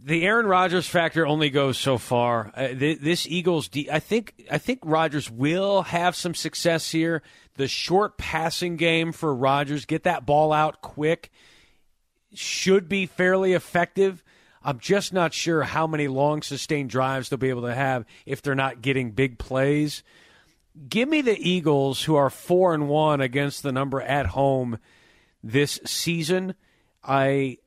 The 0.04 0.24
Aaron 0.24 0.46
Rodgers 0.46 0.88
factor 0.88 1.28
only 1.28 1.50
goes 1.50 1.78
so 1.78 1.98
far. 1.98 2.52
Uh, 2.56 2.70
th- 2.70 3.00
this 3.00 3.28
Eagles, 3.28 3.68
de- 3.68 3.92
I 3.92 4.00
think, 4.00 4.46
I 4.50 4.58
think 4.58 4.80
Rodgers 4.84 5.30
will 5.30 5.82
have 5.82 6.16
some 6.16 6.34
success 6.34 6.92
here. 6.92 7.22
The 7.56 7.68
short 7.68 8.18
passing 8.18 8.78
game 8.78 9.12
for 9.12 9.36
Rodgers, 9.36 9.86
get 9.86 10.04
that 10.04 10.26
ball 10.26 10.54
out 10.54 10.82
quick, 10.82 11.30
should 12.34 12.88
be 12.88 13.06
fairly 13.06 13.52
effective. 13.54 14.24
I'm 14.64 14.80
just 14.80 15.12
not 15.12 15.34
sure 15.34 15.64
how 15.64 15.88
many 15.88 16.08
long 16.08 16.42
sustained 16.42 16.90
drives 16.90 17.30
they'll 17.30 17.38
be 17.38 17.50
able 17.50 17.64
to 17.64 17.76
have 17.76 18.06
if 18.26 18.42
they're 18.42 18.56
not 18.56 18.82
getting 18.82 19.12
big 19.12 19.38
plays. 19.38 20.04
Give 20.88 21.10
me 21.10 21.22
the 21.22 21.38
Eagles, 21.38 22.04
who 22.04 22.16
are 22.16 22.30
four 22.30 22.74
and 22.74 22.88
one 22.88 23.20
against 23.20 23.64
the 23.64 23.72
number 23.72 24.02
at 24.02 24.28
home 24.28 24.78
this 25.52 25.80
season. 25.86 26.56
I 27.04 27.58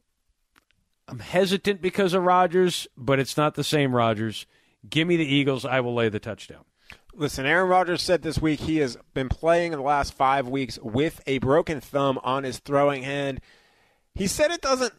I'm 1.09 1.19
hesitant 1.19 1.83
because 1.83 2.15
of 2.15 2.23
Rodgers, 2.23 2.87
but 2.97 3.19
it's 3.19 3.37
not 3.37 3.55
the 3.55 3.65
same 3.65 3.95
Rodgers. 3.95 4.47
Give 4.89 5.09
me 5.09 5.17
the 5.17 5.27
Eagles. 5.27 5.65
I 5.65 5.81
will 5.81 5.95
lay 5.95 6.09
the 6.09 6.21
touchdown. 6.21 6.65
Listen, 7.13 7.45
Aaron 7.45 7.69
Rodgers 7.69 8.03
said 8.03 8.23
this 8.23 8.41
week 8.41 8.61
he 8.61 8.77
has 8.79 8.97
been 9.15 9.29
playing 9.29 9.73
in 9.73 9.79
the 9.79 9.85
last 9.85 10.15
five 10.15 10.47
weeks 10.47 10.79
with 10.81 11.21
a 11.27 11.39
broken 11.39 11.81
thumb 11.81 12.21
on 12.23 12.45
his 12.45 12.59
throwing 12.59 13.03
hand. 13.03 13.41
He 14.15 14.27
said 14.27 14.51
it 14.51 14.61
doesn't 14.61 14.95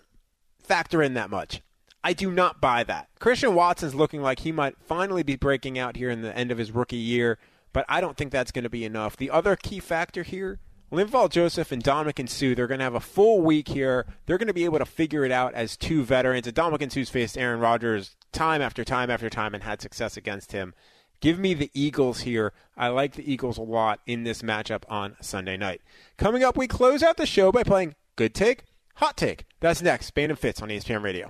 factor 0.60 1.02
in 1.02 1.14
that 1.14 1.30
much. 1.30 1.62
I 2.04 2.14
do 2.14 2.32
not 2.32 2.60
buy 2.60 2.84
that. 2.84 3.10
Christian 3.20 3.56
Watson's 3.56 3.96
looking 3.96 4.22
like 4.22 4.40
he 4.40 4.52
might 4.52 4.76
finally 4.80 5.24
be 5.24 5.36
breaking 5.36 5.80
out 5.80 5.96
here 5.96 6.10
in 6.10 6.22
the 6.22 6.36
end 6.36 6.52
of 6.52 6.58
his 6.58 6.72
rookie 6.72 6.98
year, 6.98 7.38
but 7.74 7.86
I 7.88 8.02
don't 8.02 8.18
think 8.18 8.32
that's 8.32 8.52
going 8.52 8.64
to 8.64 8.70
be 8.70 8.84
enough. 8.84 9.16
The 9.16 9.30
other 9.30 9.56
key 9.56 9.80
factor 9.80 10.24
here, 10.24 10.60
Linval 10.92 11.30
Joseph 11.30 11.72
and 11.72 11.82
Ndamukong 11.82 12.28
Suh, 12.28 12.54
they're 12.54 12.68
going 12.68 12.80
to 12.80 12.84
have 12.84 12.96
a 12.96 13.00
full 13.00 13.42
week 13.42 13.70
here. 13.70 14.06
They're 14.26 14.38
going 14.38 14.48
to 14.48 14.54
be 14.54 14.66
able 14.66 14.80
to 14.80 14.86
figure 14.86 15.24
it 15.24 15.32
out 15.32 15.54
as 15.54 15.78
two 15.78 16.04
veterans. 16.04 16.48
And 16.48 16.56
Ndamukong 16.56 16.92
Suh's 16.92 17.10
faced 17.10 17.38
Aaron 17.38 17.62
Rodgers 17.62 18.16
time 18.34 18.62
after 18.62 18.84
time 18.84 19.10
after 19.10 19.30
time 19.30 19.54
and 19.54 19.64
had 19.64 19.82
success 19.82 20.18
against 20.18 20.52
him. 20.52 20.74
Give 21.22 21.40
me 21.40 21.54
the 21.54 21.70
Eagles 21.74 22.22
here. 22.22 22.52
I 22.76 22.90
like 22.90 23.14
the 23.14 23.32
Eagles 23.32 23.58
a 23.58 23.62
lot 23.62 24.02
in 24.06 24.24
this 24.24 24.42
matchup 24.42 24.84
on 24.90 25.16
Sunday 25.22 25.56
night. 25.56 25.82
Coming 26.18 26.44
up, 26.44 26.58
we 26.58 26.68
close 26.68 27.04
out 27.04 27.16
the 27.16 27.26
show 27.26 27.52
by 27.52 27.64
playing 27.64 27.96
Good 28.16 28.34
Take, 28.34 28.66
Hot 28.96 29.16
Take. 29.16 29.46
That's 29.60 29.82
next. 29.82 30.08
Spain 30.08 30.32
and 30.32 30.40
Fitz 30.40 30.62
on 30.62 30.70
ESPN 30.70 31.04
Radio. 31.04 31.30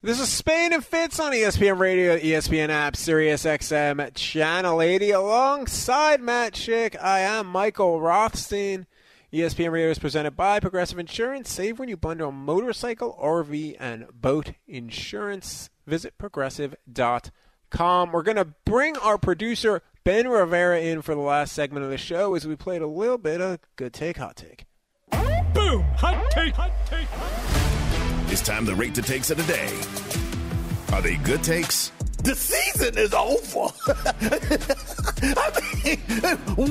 This 0.00 0.20
is 0.20 0.28
Spain 0.28 0.72
and 0.72 0.84
Fitz 0.84 1.18
on 1.18 1.32
ESPN 1.32 1.80
Radio, 1.80 2.16
ESPN 2.16 2.68
app, 2.68 2.94
Sirius 2.94 3.42
XM, 3.44 4.14
Channel 4.14 4.80
80. 4.80 5.10
Alongside 5.10 6.20
Matt 6.20 6.52
Schick, 6.52 6.96
I 7.02 7.18
am 7.18 7.48
Michael 7.48 8.00
Rothstein. 8.00 8.86
ESPN 9.32 9.72
Radio 9.72 9.90
is 9.90 9.98
presented 9.98 10.36
by 10.36 10.60
Progressive 10.60 11.00
Insurance. 11.00 11.50
Save 11.50 11.80
when 11.80 11.88
you 11.88 11.96
bundle 11.96 12.30
motorcycle, 12.30 13.18
RV, 13.20 13.74
and 13.80 14.06
boat 14.14 14.52
insurance. 14.68 15.68
Visit 15.84 16.16
progressive.com. 16.16 18.12
We're 18.12 18.22
going 18.22 18.36
to 18.36 18.54
bring 18.64 18.96
our 18.98 19.18
producer, 19.18 19.82
Ben 20.04 20.28
Rivera, 20.28 20.78
in 20.80 21.02
for 21.02 21.16
the 21.16 21.22
last 21.22 21.52
segment 21.52 21.84
of 21.84 21.90
the 21.90 21.98
show 21.98 22.36
as 22.36 22.46
we 22.46 22.54
played 22.54 22.82
a 22.82 22.86
little 22.86 23.18
bit 23.18 23.40
of 23.40 23.58
Good 23.74 23.94
Take, 23.94 24.18
Hot 24.18 24.36
Take. 24.36 24.64
Boom! 25.52 25.82
Hot 25.96 26.30
take, 26.30 26.54
hot 26.54 26.70
take, 26.86 27.08
It's 28.30 28.42
time 28.42 28.66
to 28.66 28.74
rate 28.74 28.94
the 28.94 29.02
takes 29.02 29.30
of 29.30 29.36
the 29.38 29.42
day. 29.44 30.94
Are 30.94 31.02
they 31.02 31.16
good 31.16 31.42
takes? 31.42 31.90
The 32.22 32.34
season 32.34 32.98
is 32.98 33.14
over. 33.14 33.72
I 35.22 35.50
mean, 35.84 35.98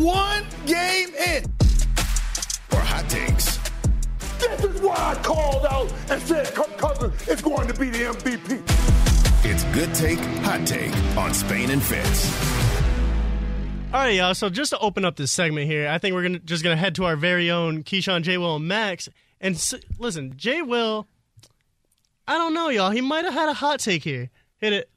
one 0.02 0.44
game 0.66 1.10
in. 1.16 1.44
Or 2.74 2.80
hot 2.80 3.06
takes? 3.10 3.58
This 4.40 4.64
is 4.66 4.82
why 4.82 4.96
I 4.98 5.16
called 5.24 5.66
out 5.66 5.92
and 6.10 6.22
said 6.22 6.54
Kirk 6.54 6.78
Cousins 6.78 7.28
is 7.28 7.42
going 7.42 7.68
to 7.68 7.74
be 7.74 7.90
the 7.90 8.00
MVP. 8.14 8.62
It's 9.46 9.64
Good 9.66 9.94
Take, 9.96 10.20
Hot 10.46 10.66
Take 10.68 10.94
on 11.18 11.34
Spain 11.34 11.72
and 11.72 11.82
Fitz. 11.82 12.32
All 13.94 14.02
right, 14.02 14.14
y'all. 14.16 14.36
So 14.36 14.50
just 14.50 14.72
to 14.72 14.80
open 14.80 15.06
up 15.06 15.16
this 15.16 15.32
segment 15.32 15.68
here, 15.68 15.88
I 15.90 15.98
think 15.98 16.14
we're 16.14 16.24
gonna 16.24 16.40
just 16.40 16.64
gonna 16.64 16.76
head 16.76 16.96
to 16.96 17.06
our 17.06 17.16
very 17.16 17.50
own 17.50 17.84
Keyshawn, 17.84 18.22
J. 18.24 18.38
Will, 18.38 18.58
and 18.58 18.68
Max. 18.68 19.10
And 19.40 19.56
s- 19.56 19.74
listen, 19.98 20.34
J. 20.36 20.62
Will, 20.62 21.08
I 22.28 22.38
don't 22.38 22.54
know, 22.54 22.70
y'all. 22.70 22.92
He 22.92 23.02
might 23.02 23.26
have 23.26 23.34
had 23.34 23.50
a 23.50 23.54
hot 23.54 23.80
take 23.80 24.04
here. 24.04 24.30
Hit 24.58 24.74
it. 24.74 24.90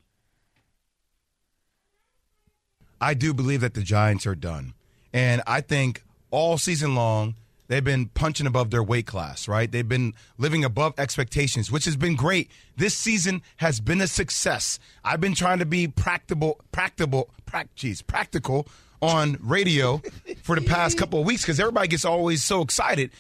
I 3.01 3.15
do 3.15 3.33
believe 3.33 3.61
that 3.61 3.75
the 3.75 3.83
Giants 3.83 4.27
are 4.27 4.35
done. 4.35 4.75
And 5.13 5.43
I 5.47 5.61
think 5.61 6.03
all 6.31 6.59
season 6.59 6.95
long, 6.95 7.35
they've 7.69 7.85
been 7.85 8.07
punching 8.07 8.47
above 8.47 8.71
their 8.71 8.83
weight 8.83 9.07
class, 9.07 9.49
right? 9.49 9.71
They've 9.71 9.89
been 9.89 10.15
living 10.39 10.65
above 10.65 10.95
expectations, 10.99 11.71
which 11.71 11.85
has 11.87 11.97
been 11.97 12.17
great. 12.17 12.51
This 12.77 12.97
season 12.97 13.43
has 13.57 13.81
been 13.81 14.01
a 14.01 14.07
success. 14.07 14.79
I've 15.05 15.21
been 15.21 15.35
trying 15.35 15.61
to 15.61 15.67
be 15.67 15.89
practical, 15.89 16.61
practical, 16.73 17.31
prac, 17.47 17.75
geez, 17.75 18.03
practical 18.03 18.69
on 19.01 19.39
radio 19.41 20.03
for 20.43 20.57
the 20.57 20.67
past 20.67 20.99
couple 20.99 21.21
of 21.21 21.27
weeks 21.27 21.43
because 21.43 21.59
everybody 21.59 21.89
gets 21.89 22.05
always 22.05 22.45
so 22.45 22.61
excited. 22.61 23.11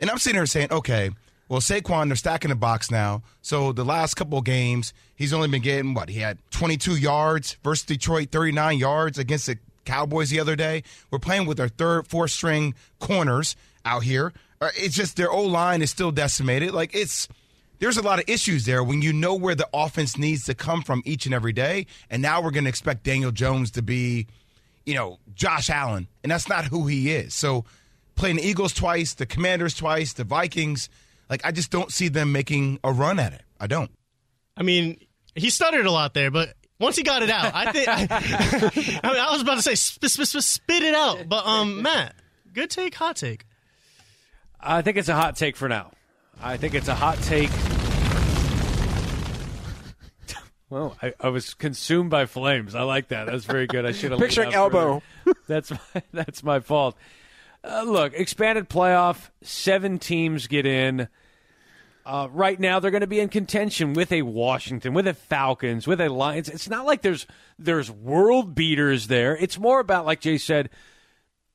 And 0.00 0.10
I'm 0.10 0.18
sitting 0.18 0.36
here 0.36 0.46
saying, 0.46 0.72
okay, 0.72 1.10
well, 1.48 1.60
Saquon, 1.60 2.08
they're 2.08 2.16
stacking 2.16 2.50
the 2.50 2.54
box 2.56 2.90
now. 2.90 3.22
So 3.42 3.72
the 3.72 3.84
last 3.84 4.14
couple 4.14 4.40
games, 4.42 4.92
he's 5.16 5.32
only 5.32 5.48
been 5.48 5.62
getting 5.62 5.94
what? 5.94 6.08
He 6.08 6.20
had 6.20 6.38
22 6.50 6.96
yards 6.96 7.56
versus 7.64 7.86
Detroit, 7.86 8.30
39 8.30 8.78
yards 8.78 9.18
against 9.18 9.46
the 9.46 9.58
Cowboys 9.84 10.28
the 10.30 10.40
other 10.40 10.56
day. 10.56 10.82
We're 11.10 11.18
playing 11.18 11.46
with 11.46 11.58
our 11.58 11.68
third, 11.68 12.06
fourth 12.06 12.30
string 12.32 12.74
corners 13.00 13.56
out 13.84 14.02
here. 14.02 14.32
Uh, 14.60 14.68
It's 14.76 14.94
just 14.94 15.16
their 15.16 15.30
O 15.30 15.42
line 15.42 15.80
is 15.80 15.90
still 15.90 16.10
decimated. 16.10 16.72
Like 16.72 16.94
it's 16.94 17.28
there's 17.78 17.96
a 17.96 18.02
lot 18.02 18.18
of 18.18 18.24
issues 18.28 18.66
there 18.66 18.82
when 18.82 19.00
you 19.02 19.12
know 19.12 19.34
where 19.34 19.54
the 19.54 19.68
offense 19.72 20.18
needs 20.18 20.44
to 20.46 20.54
come 20.54 20.82
from 20.82 21.00
each 21.06 21.24
and 21.26 21.34
every 21.34 21.52
day. 21.52 21.86
And 22.10 22.20
now 22.20 22.42
we're 22.42 22.50
going 22.50 22.64
to 22.64 22.68
expect 22.70 23.04
Daniel 23.04 23.30
Jones 23.30 23.70
to 23.72 23.82
be, 23.82 24.26
you 24.84 24.94
know, 24.94 25.18
Josh 25.34 25.70
Allen, 25.70 26.08
and 26.24 26.32
that's 26.32 26.48
not 26.48 26.64
who 26.66 26.88
he 26.88 27.12
is. 27.12 27.34
So 27.34 27.64
playing 28.16 28.36
the 28.36 28.42
Eagles 28.42 28.72
twice, 28.74 29.14
the 29.14 29.26
Commanders 29.26 29.74
twice, 29.74 30.12
the 30.12 30.24
Vikings. 30.24 30.88
Like 31.28 31.44
I 31.44 31.50
just 31.52 31.70
don't 31.70 31.92
see 31.92 32.08
them 32.08 32.32
making 32.32 32.80
a 32.82 32.92
run 32.92 33.18
at 33.18 33.32
it. 33.32 33.42
I 33.60 33.66
don't. 33.66 33.90
I 34.56 34.62
mean, 34.62 34.98
he 35.34 35.50
stuttered 35.50 35.86
a 35.86 35.90
lot 35.90 36.14
there, 36.14 36.30
but 36.30 36.54
once 36.80 36.96
he 36.96 37.02
got 37.02 37.22
it 37.22 37.30
out, 37.30 37.52
I 37.54 37.72
think. 37.72 37.88
I, 39.04 39.12
mean, 39.12 39.20
I 39.20 39.30
was 39.32 39.42
about 39.42 39.56
to 39.56 39.62
say 39.62 39.74
spit, 39.74 40.10
spit, 40.10 40.28
spit, 40.28 40.42
spit 40.42 40.82
it 40.82 40.94
out, 40.94 41.28
but 41.28 41.46
um, 41.46 41.82
Matt, 41.82 42.14
good 42.52 42.70
take, 42.70 42.94
hot 42.94 43.16
take. 43.16 43.44
I 44.60 44.82
think 44.82 44.96
it's 44.96 45.08
a 45.08 45.14
hot 45.14 45.36
take 45.36 45.56
for 45.56 45.68
now. 45.68 45.92
I 46.40 46.56
think 46.56 46.74
it's 46.74 46.88
a 46.88 46.94
hot 46.94 47.18
take. 47.22 47.50
Well, 50.70 50.96
I, 51.00 51.14
I 51.18 51.28
was 51.30 51.54
consumed 51.54 52.10
by 52.10 52.26
flames. 52.26 52.74
I 52.74 52.82
like 52.82 53.08
that. 53.08 53.26
That's 53.26 53.44
very 53.44 53.66
good. 53.66 53.86
I 53.86 53.92
should 53.92 54.10
have 54.10 54.20
Picturing 54.20 54.48
leaned 54.48 54.56
elbow. 54.56 55.02
further. 55.24 55.38
That's 55.46 55.70
my, 55.70 56.02
that's 56.12 56.42
my 56.42 56.60
fault. 56.60 56.96
Uh, 57.68 57.82
look, 57.82 58.14
expanded 58.14 58.68
playoff. 58.68 59.28
Seven 59.42 59.98
teams 59.98 60.46
get 60.46 60.64
in. 60.64 61.08
Uh, 62.06 62.26
right 62.32 62.58
now, 62.58 62.80
they're 62.80 62.90
going 62.90 63.02
to 63.02 63.06
be 63.06 63.20
in 63.20 63.28
contention 63.28 63.92
with 63.92 64.10
a 64.10 64.22
Washington, 64.22 64.94
with 64.94 65.06
a 65.06 65.12
Falcons, 65.12 65.86
with 65.86 66.00
a 66.00 66.08
Lions. 66.08 66.48
It's 66.48 66.70
not 66.70 66.86
like 66.86 67.02
there's 67.02 67.26
there's 67.58 67.90
world 67.90 68.54
beaters 68.54 69.08
there. 69.08 69.36
It's 69.36 69.58
more 69.58 69.80
about, 69.80 70.06
like 70.06 70.20
Jay 70.20 70.38
said, 70.38 70.70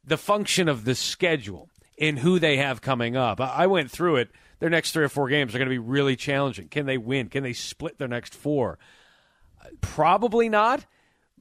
the 0.04 0.18
function 0.18 0.70
of 0.70 0.86
the 0.86 0.94
schedule 0.94 1.70
and 1.98 2.20
who 2.20 2.38
they 2.38 2.58
have 2.58 2.82
coming 2.82 3.18
up. 3.18 3.42
I 3.42 3.64
I 3.64 3.68
went 3.68 3.90
through 3.90 4.18
it. 4.18 4.30
Their 4.60 4.70
next 4.70 4.92
three 4.92 5.04
or 5.04 5.10
four 5.10 5.28
games 5.28 5.56
are 5.56 5.58
going 5.58 5.68
to 5.68 5.74
be 5.74 5.80
really 5.80 6.16
challenging. 6.16 6.68
Can 6.68 6.86
they 6.86 7.00
win? 7.00 7.30
Can 7.30 7.42
they 7.42 7.54
split 7.54 7.98
their 7.98 8.08
next 8.08 8.36
four? 8.36 8.78
Uh, 9.60 9.70
Probably 9.82 10.50
not. 10.50 10.86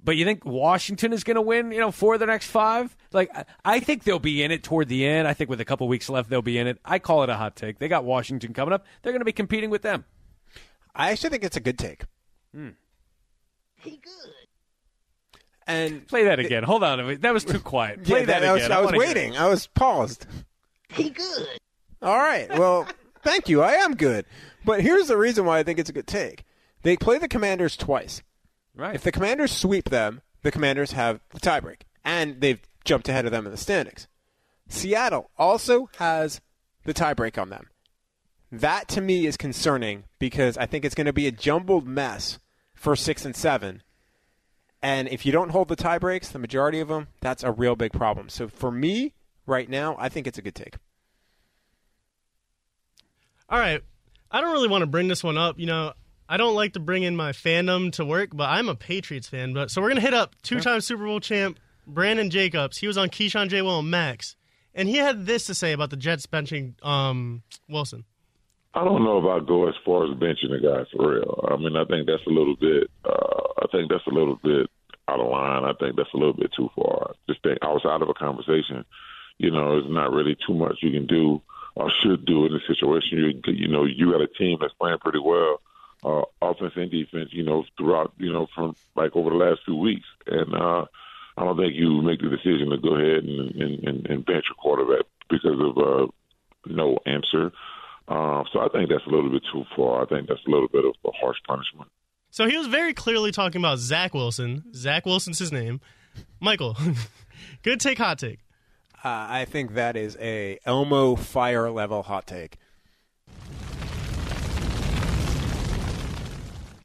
But 0.04 0.16
you 0.16 0.24
think 0.24 0.44
Washington 0.44 1.12
is 1.12 1.22
going 1.22 1.36
to 1.36 1.40
win, 1.42 1.70
you 1.70 1.78
know, 1.78 1.92
four 1.92 2.14
of 2.14 2.20
the 2.20 2.26
next 2.26 2.48
five? 2.48 2.96
Like, 3.12 3.30
I- 3.36 3.44
I 3.64 3.80
think 3.80 4.02
they'll 4.04 4.18
be 4.18 4.42
in 4.42 4.50
it 4.50 4.62
toward 4.64 4.88
the 4.88 5.06
end. 5.06 5.28
I 5.28 5.34
think 5.34 5.48
with 5.48 5.60
a 5.60 5.64
couple 5.64 5.86
weeks 5.86 6.08
left, 6.10 6.28
they'll 6.28 6.42
be 6.42 6.58
in 6.58 6.66
it. 6.66 6.78
I 6.84 6.98
call 6.98 7.22
it 7.22 7.28
a 7.30 7.36
hot 7.36 7.54
take. 7.54 7.78
They 7.78 7.86
got 7.88 8.04
Washington 8.04 8.52
coming 8.52 8.72
up. 8.72 8.84
They're 9.02 9.12
going 9.12 9.20
to 9.20 9.24
be 9.26 9.32
competing 9.32 9.70
with 9.70 9.82
them. 9.82 10.04
I 10.94 11.10
actually 11.12 11.30
think 11.30 11.44
it's 11.44 11.56
a 11.56 11.60
good 11.60 11.78
take. 11.78 12.04
Hmm. 12.54 12.70
Hey, 13.76 14.00
good. 14.02 14.32
And 15.66 16.06
Play 16.08 16.24
that 16.24 16.40
again. 16.40 16.64
Hold 16.64 16.82
on. 16.82 17.20
That 17.20 17.32
was 17.32 17.44
too 17.44 17.60
quiet. 17.60 18.02
Play 18.04 18.20
yeah, 18.20 18.26
that, 18.26 18.44
I 18.44 18.52
was, 18.52 18.64
again. 18.64 18.76
I 18.76 18.80
was 18.80 18.86
wanna 18.86 18.98
hear 18.98 19.06
waiting. 19.06 19.36
I 19.36 19.46
was 19.48 19.68
paused. 19.68 20.26
He 20.88 21.10
good. 21.10 21.46
All 22.02 22.18
right. 22.18 22.50
Well, 22.58 22.86
thank 23.22 23.48
you. 23.48 23.62
I 23.62 23.74
am 23.74 23.94
good. 23.94 24.26
But 24.64 24.80
here's 24.80 25.06
the 25.08 25.16
reason 25.16 25.44
why 25.44 25.60
I 25.60 25.62
think 25.62 25.78
it's 25.78 25.88
a 25.88 25.92
good 25.92 26.06
take. 26.08 26.44
They 26.82 26.96
play 26.96 27.18
the 27.18 27.28
Commanders 27.28 27.76
twice. 27.76 28.22
Right. 28.74 28.94
If 28.94 29.02
the 29.02 29.12
Commanders 29.12 29.52
sweep 29.52 29.90
them, 29.90 30.22
the 30.42 30.50
Commanders 30.50 30.92
have 30.92 31.20
the 31.30 31.40
tiebreak, 31.40 31.82
and 32.04 32.40
they've 32.40 32.60
jumped 32.84 33.08
ahead 33.08 33.26
of 33.26 33.30
them 33.30 33.44
in 33.46 33.52
the 33.52 33.58
standings. 33.58 34.08
Seattle 34.68 35.30
also 35.38 35.90
has 35.98 36.40
the 36.84 36.94
tiebreak 36.94 37.40
on 37.40 37.50
them. 37.50 37.68
That 38.50 38.88
to 38.88 39.00
me 39.00 39.26
is 39.26 39.36
concerning 39.36 40.04
because 40.18 40.56
I 40.58 40.66
think 40.66 40.84
it's 40.84 40.94
going 40.94 41.06
to 41.06 41.12
be 41.12 41.26
a 41.26 41.32
jumbled 41.32 41.86
mess 41.86 42.38
for 42.74 42.96
six 42.96 43.24
and 43.24 43.36
seven. 43.36 43.82
And 44.82 45.08
if 45.08 45.24
you 45.24 45.32
don't 45.32 45.50
hold 45.50 45.68
the 45.68 45.76
tie 45.76 45.98
breaks, 45.98 46.28
the 46.28 46.38
majority 46.38 46.80
of 46.80 46.88
them, 46.88 47.08
that's 47.20 47.44
a 47.44 47.52
real 47.52 47.76
big 47.76 47.92
problem. 47.92 48.28
So 48.28 48.48
for 48.48 48.70
me, 48.70 49.14
right 49.46 49.68
now, 49.68 49.96
I 49.98 50.08
think 50.08 50.26
it's 50.26 50.38
a 50.38 50.42
good 50.42 50.54
take. 50.54 50.74
All 53.48 53.58
right, 53.58 53.82
I 54.30 54.40
don't 54.40 54.52
really 54.52 54.68
want 54.68 54.82
to 54.82 54.86
bring 54.86 55.08
this 55.08 55.22
one 55.22 55.38
up. 55.38 55.58
You 55.58 55.66
know, 55.66 55.92
I 56.32 56.38
don't 56.38 56.54
like 56.54 56.72
to 56.72 56.80
bring 56.80 57.02
in 57.02 57.14
my 57.14 57.32
fandom 57.32 57.92
to 57.92 58.06
work, 58.06 58.30
but 58.32 58.48
I'm 58.48 58.70
a 58.70 58.74
Patriots 58.74 59.28
fan. 59.28 59.52
But 59.52 59.70
so 59.70 59.82
we're 59.82 59.90
gonna 59.90 60.00
hit 60.00 60.14
up 60.14 60.34
two-time 60.40 60.80
Super 60.80 61.04
Bowl 61.04 61.20
champ 61.20 61.58
Brandon 61.86 62.30
Jacobs. 62.30 62.78
He 62.78 62.86
was 62.86 62.96
on 62.96 63.10
Keyshawn 63.10 63.50
J. 63.50 63.60
Will 63.60 63.80
and 63.80 63.90
Max, 63.90 64.34
and 64.74 64.88
he 64.88 64.96
had 64.96 65.26
this 65.26 65.44
to 65.48 65.54
say 65.54 65.72
about 65.72 65.90
the 65.90 65.96
Jets 65.98 66.24
benching 66.24 66.82
um, 66.82 67.42
Wilson. 67.68 68.06
I 68.72 68.82
don't 68.82 69.04
know 69.04 69.18
if 69.18 69.26
I 69.26 69.46
go 69.46 69.68
as 69.68 69.74
far 69.84 70.06
as 70.06 70.16
benching 70.16 70.48
the 70.48 70.58
guy 70.58 70.88
for 70.96 71.16
real. 71.16 71.48
I 71.52 71.56
mean, 71.58 71.76
I 71.76 71.84
think 71.84 72.06
that's 72.06 72.26
a 72.26 72.30
little 72.30 72.56
bit. 72.56 72.90
Uh, 73.04 73.52
I 73.60 73.66
think 73.70 73.90
that's 73.90 74.06
a 74.06 74.14
little 74.14 74.40
bit 74.42 74.70
out 75.08 75.20
of 75.20 75.28
line. 75.28 75.64
I 75.64 75.74
think 75.78 75.96
that's 75.96 76.14
a 76.14 76.16
little 76.16 76.32
bit 76.32 76.50
too 76.56 76.70
far. 76.74 77.12
Just 77.28 77.42
think 77.42 77.58
outside 77.60 78.00
of 78.00 78.08
a 78.08 78.14
conversation, 78.14 78.86
you 79.36 79.50
know, 79.50 79.72
there's 79.72 79.92
not 79.92 80.10
really 80.10 80.38
too 80.46 80.54
much 80.54 80.78
you 80.80 80.92
can 80.92 81.06
do 81.06 81.42
or 81.74 81.92
should 82.00 82.24
do 82.24 82.46
in 82.46 82.54
this 82.54 82.66
situation. 82.66 83.18
You 83.18 83.52
you 83.52 83.68
know, 83.68 83.84
you 83.84 84.12
got 84.12 84.22
a 84.22 84.28
team 84.28 84.56
that's 84.62 84.72
playing 84.80 84.96
pretty 85.00 85.20
well, 85.20 85.60
uh, 86.02 86.22
offense 86.40 86.72
and 86.76 86.90
defense. 86.90 87.30
You 87.32 87.44
know, 87.44 87.64
throughout 87.76 88.12
you 88.18 88.32
know 88.32 88.46
from 88.54 88.74
like 88.96 89.14
over 89.14 89.30
the 89.30 89.36
last 89.36 89.60
two 89.66 89.76
weeks, 89.76 90.06
and 90.26 90.54
uh, 90.54 90.84
I 91.36 91.44
don't 91.44 91.56
think 91.56 91.74
you 91.74 92.02
make 92.02 92.20
the 92.20 92.28
decision 92.28 92.70
to 92.70 92.78
go 92.78 92.94
ahead 92.96 93.24
and 93.24 93.54
and, 93.54 93.84
and, 93.84 94.06
and 94.06 94.26
bench 94.26 94.44
your 94.48 94.56
quarterback 94.58 95.06
because 95.28 95.58
of 95.58 95.78
uh, 95.78 96.06
no 96.66 96.98
answer. 97.06 97.52
Uh, 98.08 98.42
so 98.52 98.60
I 98.60 98.68
think 98.72 98.90
that's 98.90 99.06
a 99.06 99.10
little 99.10 99.30
bit 99.30 99.42
too 99.52 99.64
far. 99.76 100.02
I 100.02 100.06
think 100.06 100.28
that's 100.28 100.44
a 100.46 100.50
little 100.50 100.68
bit 100.68 100.84
of 100.84 100.94
a 101.04 101.12
harsh 101.12 101.38
punishment. 101.46 101.90
So 102.30 102.48
he 102.48 102.56
was 102.56 102.66
very 102.66 102.94
clearly 102.94 103.30
talking 103.30 103.60
about 103.60 103.78
Zach 103.78 104.14
Wilson. 104.14 104.64
Zach 104.74 105.06
Wilson's 105.06 105.38
his 105.38 105.52
name. 105.52 105.80
Michael, 106.40 106.76
good 107.62 107.80
take, 107.80 107.98
hot 107.98 108.18
take. 108.18 108.40
Uh, 109.04 109.26
I 109.28 109.44
think 109.44 109.74
that 109.74 109.96
is 109.96 110.16
a 110.20 110.58
Elmo 110.64 111.16
fire 111.16 111.70
level 111.70 112.02
hot 112.02 112.26
take. 112.26 112.58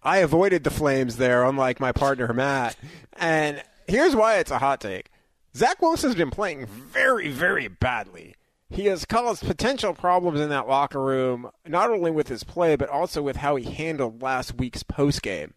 I 0.07 0.19
avoided 0.19 0.63
the 0.63 0.69
flames 0.69 1.17
there, 1.17 1.43
unlike 1.43 1.81
my 1.81 1.91
partner 1.91 2.31
Matt. 2.31 2.77
And 3.11 3.61
here's 3.89 4.15
why 4.15 4.37
it's 4.37 4.51
a 4.51 4.59
hot 4.59 4.79
take. 4.79 5.11
Zach 5.53 5.81
Wilson's 5.81 6.15
been 6.15 6.31
playing 6.31 6.65
very, 6.65 7.27
very 7.27 7.67
badly. 7.67 8.35
He 8.69 8.85
has 8.85 9.03
caused 9.03 9.45
potential 9.45 9.93
problems 9.93 10.39
in 10.39 10.47
that 10.47 10.65
locker 10.65 11.01
room, 11.01 11.51
not 11.67 11.91
only 11.91 12.09
with 12.09 12.29
his 12.29 12.45
play, 12.45 12.77
but 12.77 12.87
also 12.87 13.21
with 13.21 13.35
how 13.35 13.57
he 13.57 13.69
handled 13.69 14.21
last 14.21 14.55
week's 14.55 14.81
postgame. 14.81 15.51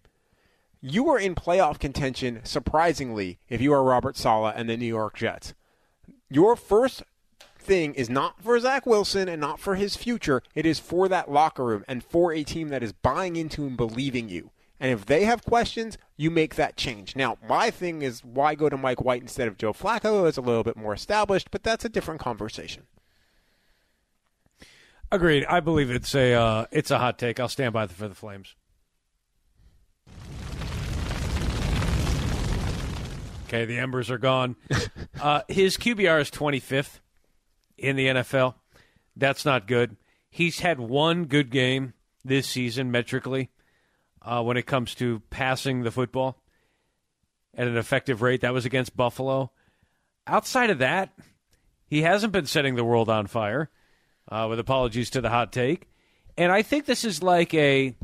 You 0.80 1.08
are 1.10 1.18
in 1.18 1.36
playoff 1.36 1.78
contention, 1.78 2.40
surprisingly, 2.42 3.38
if 3.48 3.60
you 3.60 3.72
are 3.72 3.84
Robert 3.84 4.16
Saleh 4.16 4.54
and 4.56 4.68
the 4.68 4.76
New 4.76 4.84
York 4.84 5.16
Jets. 5.16 5.54
Your 6.28 6.56
first 6.56 7.04
thing 7.60 7.94
is 7.94 8.10
not 8.10 8.42
for 8.42 8.58
Zach 8.58 8.86
Wilson 8.86 9.28
and 9.28 9.40
not 9.40 9.60
for 9.60 9.74
his 9.74 9.96
future. 9.96 10.42
It 10.54 10.66
is 10.66 10.78
for 10.78 11.08
that 11.08 11.30
locker 11.30 11.64
room 11.64 11.84
and 11.86 12.02
for 12.02 12.32
a 12.32 12.42
team 12.42 12.68
that 12.68 12.82
is 12.82 12.92
buying 12.92 13.36
into 13.36 13.66
and 13.66 13.76
believing 13.76 14.28
you. 14.28 14.50
And 14.80 14.90
if 14.90 15.04
they 15.04 15.24
have 15.24 15.44
questions, 15.44 15.98
you 16.16 16.30
make 16.30 16.54
that 16.54 16.76
change. 16.76 17.14
Now, 17.14 17.36
my 17.46 17.70
thing 17.70 18.00
is 18.00 18.24
why 18.24 18.54
go 18.54 18.70
to 18.70 18.78
Mike 18.78 19.02
White 19.02 19.20
instead 19.20 19.46
of 19.46 19.58
Joe 19.58 19.74
Flacco? 19.74 20.26
It's 20.26 20.38
a 20.38 20.42
little 20.42 20.64
bit 20.64 20.76
more 20.76 20.94
established, 20.94 21.50
but 21.50 21.62
that's 21.62 21.84
a 21.84 21.90
different 21.90 22.20
conversation. 22.20 22.84
Agreed. 25.12 25.44
I 25.44 25.60
believe 25.60 25.90
it's 25.90 26.14
a 26.14 26.32
uh, 26.32 26.66
it's 26.70 26.90
a 26.90 26.98
hot 26.98 27.18
take. 27.18 27.40
I'll 27.40 27.48
stand 27.48 27.72
by 27.72 27.84
the, 27.86 27.94
for 27.94 28.08
the 28.08 28.14
Flames. 28.14 28.54
Okay, 33.48 33.64
the 33.64 33.78
Embers 33.78 34.10
are 34.10 34.18
gone. 34.18 34.54
uh, 35.20 35.42
his 35.48 35.76
QBR 35.76 36.20
is 36.20 36.30
25th 36.30 37.00
in 37.80 37.96
the 37.96 38.06
NFL. 38.06 38.54
That's 39.16 39.44
not 39.44 39.66
good. 39.66 39.96
He's 40.30 40.60
had 40.60 40.78
one 40.78 41.24
good 41.24 41.50
game 41.50 41.94
this 42.24 42.46
season 42.46 42.90
metrically 42.90 43.50
uh, 44.22 44.42
when 44.42 44.56
it 44.56 44.66
comes 44.66 44.94
to 44.96 45.22
passing 45.30 45.82
the 45.82 45.90
football 45.90 46.40
at 47.54 47.66
an 47.66 47.76
effective 47.76 48.22
rate. 48.22 48.42
That 48.42 48.52
was 48.52 48.64
against 48.64 48.96
Buffalo. 48.96 49.50
Outside 50.26 50.70
of 50.70 50.78
that, 50.78 51.12
he 51.86 52.02
hasn't 52.02 52.32
been 52.32 52.46
setting 52.46 52.76
the 52.76 52.84
world 52.84 53.08
on 53.08 53.26
fire. 53.26 53.70
Uh, 54.28 54.46
with 54.48 54.60
apologies 54.60 55.10
to 55.10 55.20
the 55.20 55.30
hot 55.30 55.52
take, 55.52 55.88
and 56.36 56.52
I 56.52 56.62
think 56.62 56.84
this 56.84 57.04
is 57.04 57.20
like 57.20 57.52
a 57.52 57.96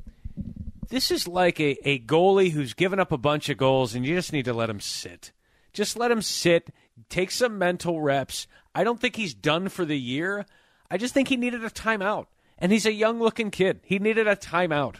this 0.88 1.12
is 1.12 1.28
like 1.28 1.60
a, 1.60 1.88
a 1.88 2.00
goalie 2.00 2.50
who's 2.50 2.74
given 2.74 2.98
up 2.98 3.12
a 3.12 3.18
bunch 3.18 3.48
of 3.48 3.58
goals, 3.58 3.94
and 3.94 4.04
you 4.04 4.16
just 4.16 4.32
need 4.32 4.46
to 4.46 4.52
let 4.52 4.68
him 4.68 4.80
sit. 4.80 5.30
Just 5.72 5.96
let 5.96 6.10
him 6.10 6.22
sit, 6.22 6.70
take 7.08 7.30
some 7.30 7.58
mental 7.58 8.00
reps. 8.00 8.46
I 8.74 8.84
don't 8.84 9.00
think 9.00 9.16
he's 9.16 9.34
done 9.34 9.68
for 9.68 9.84
the 9.84 9.98
year. 9.98 10.46
I 10.90 10.98
just 10.98 11.14
think 11.14 11.28
he 11.28 11.36
needed 11.36 11.64
a 11.64 11.70
timeout, 11.70 12.26
and 12.58 12.72
he's 12.72 12.86
a 12.86 12.92
young 12.92 13.18
looking 13.18 13.50
kid. 13.50 13.80
He 13.82 13.98
needed 13.98 14.26
a 14.26 14.36
timeout. 14.36 14.96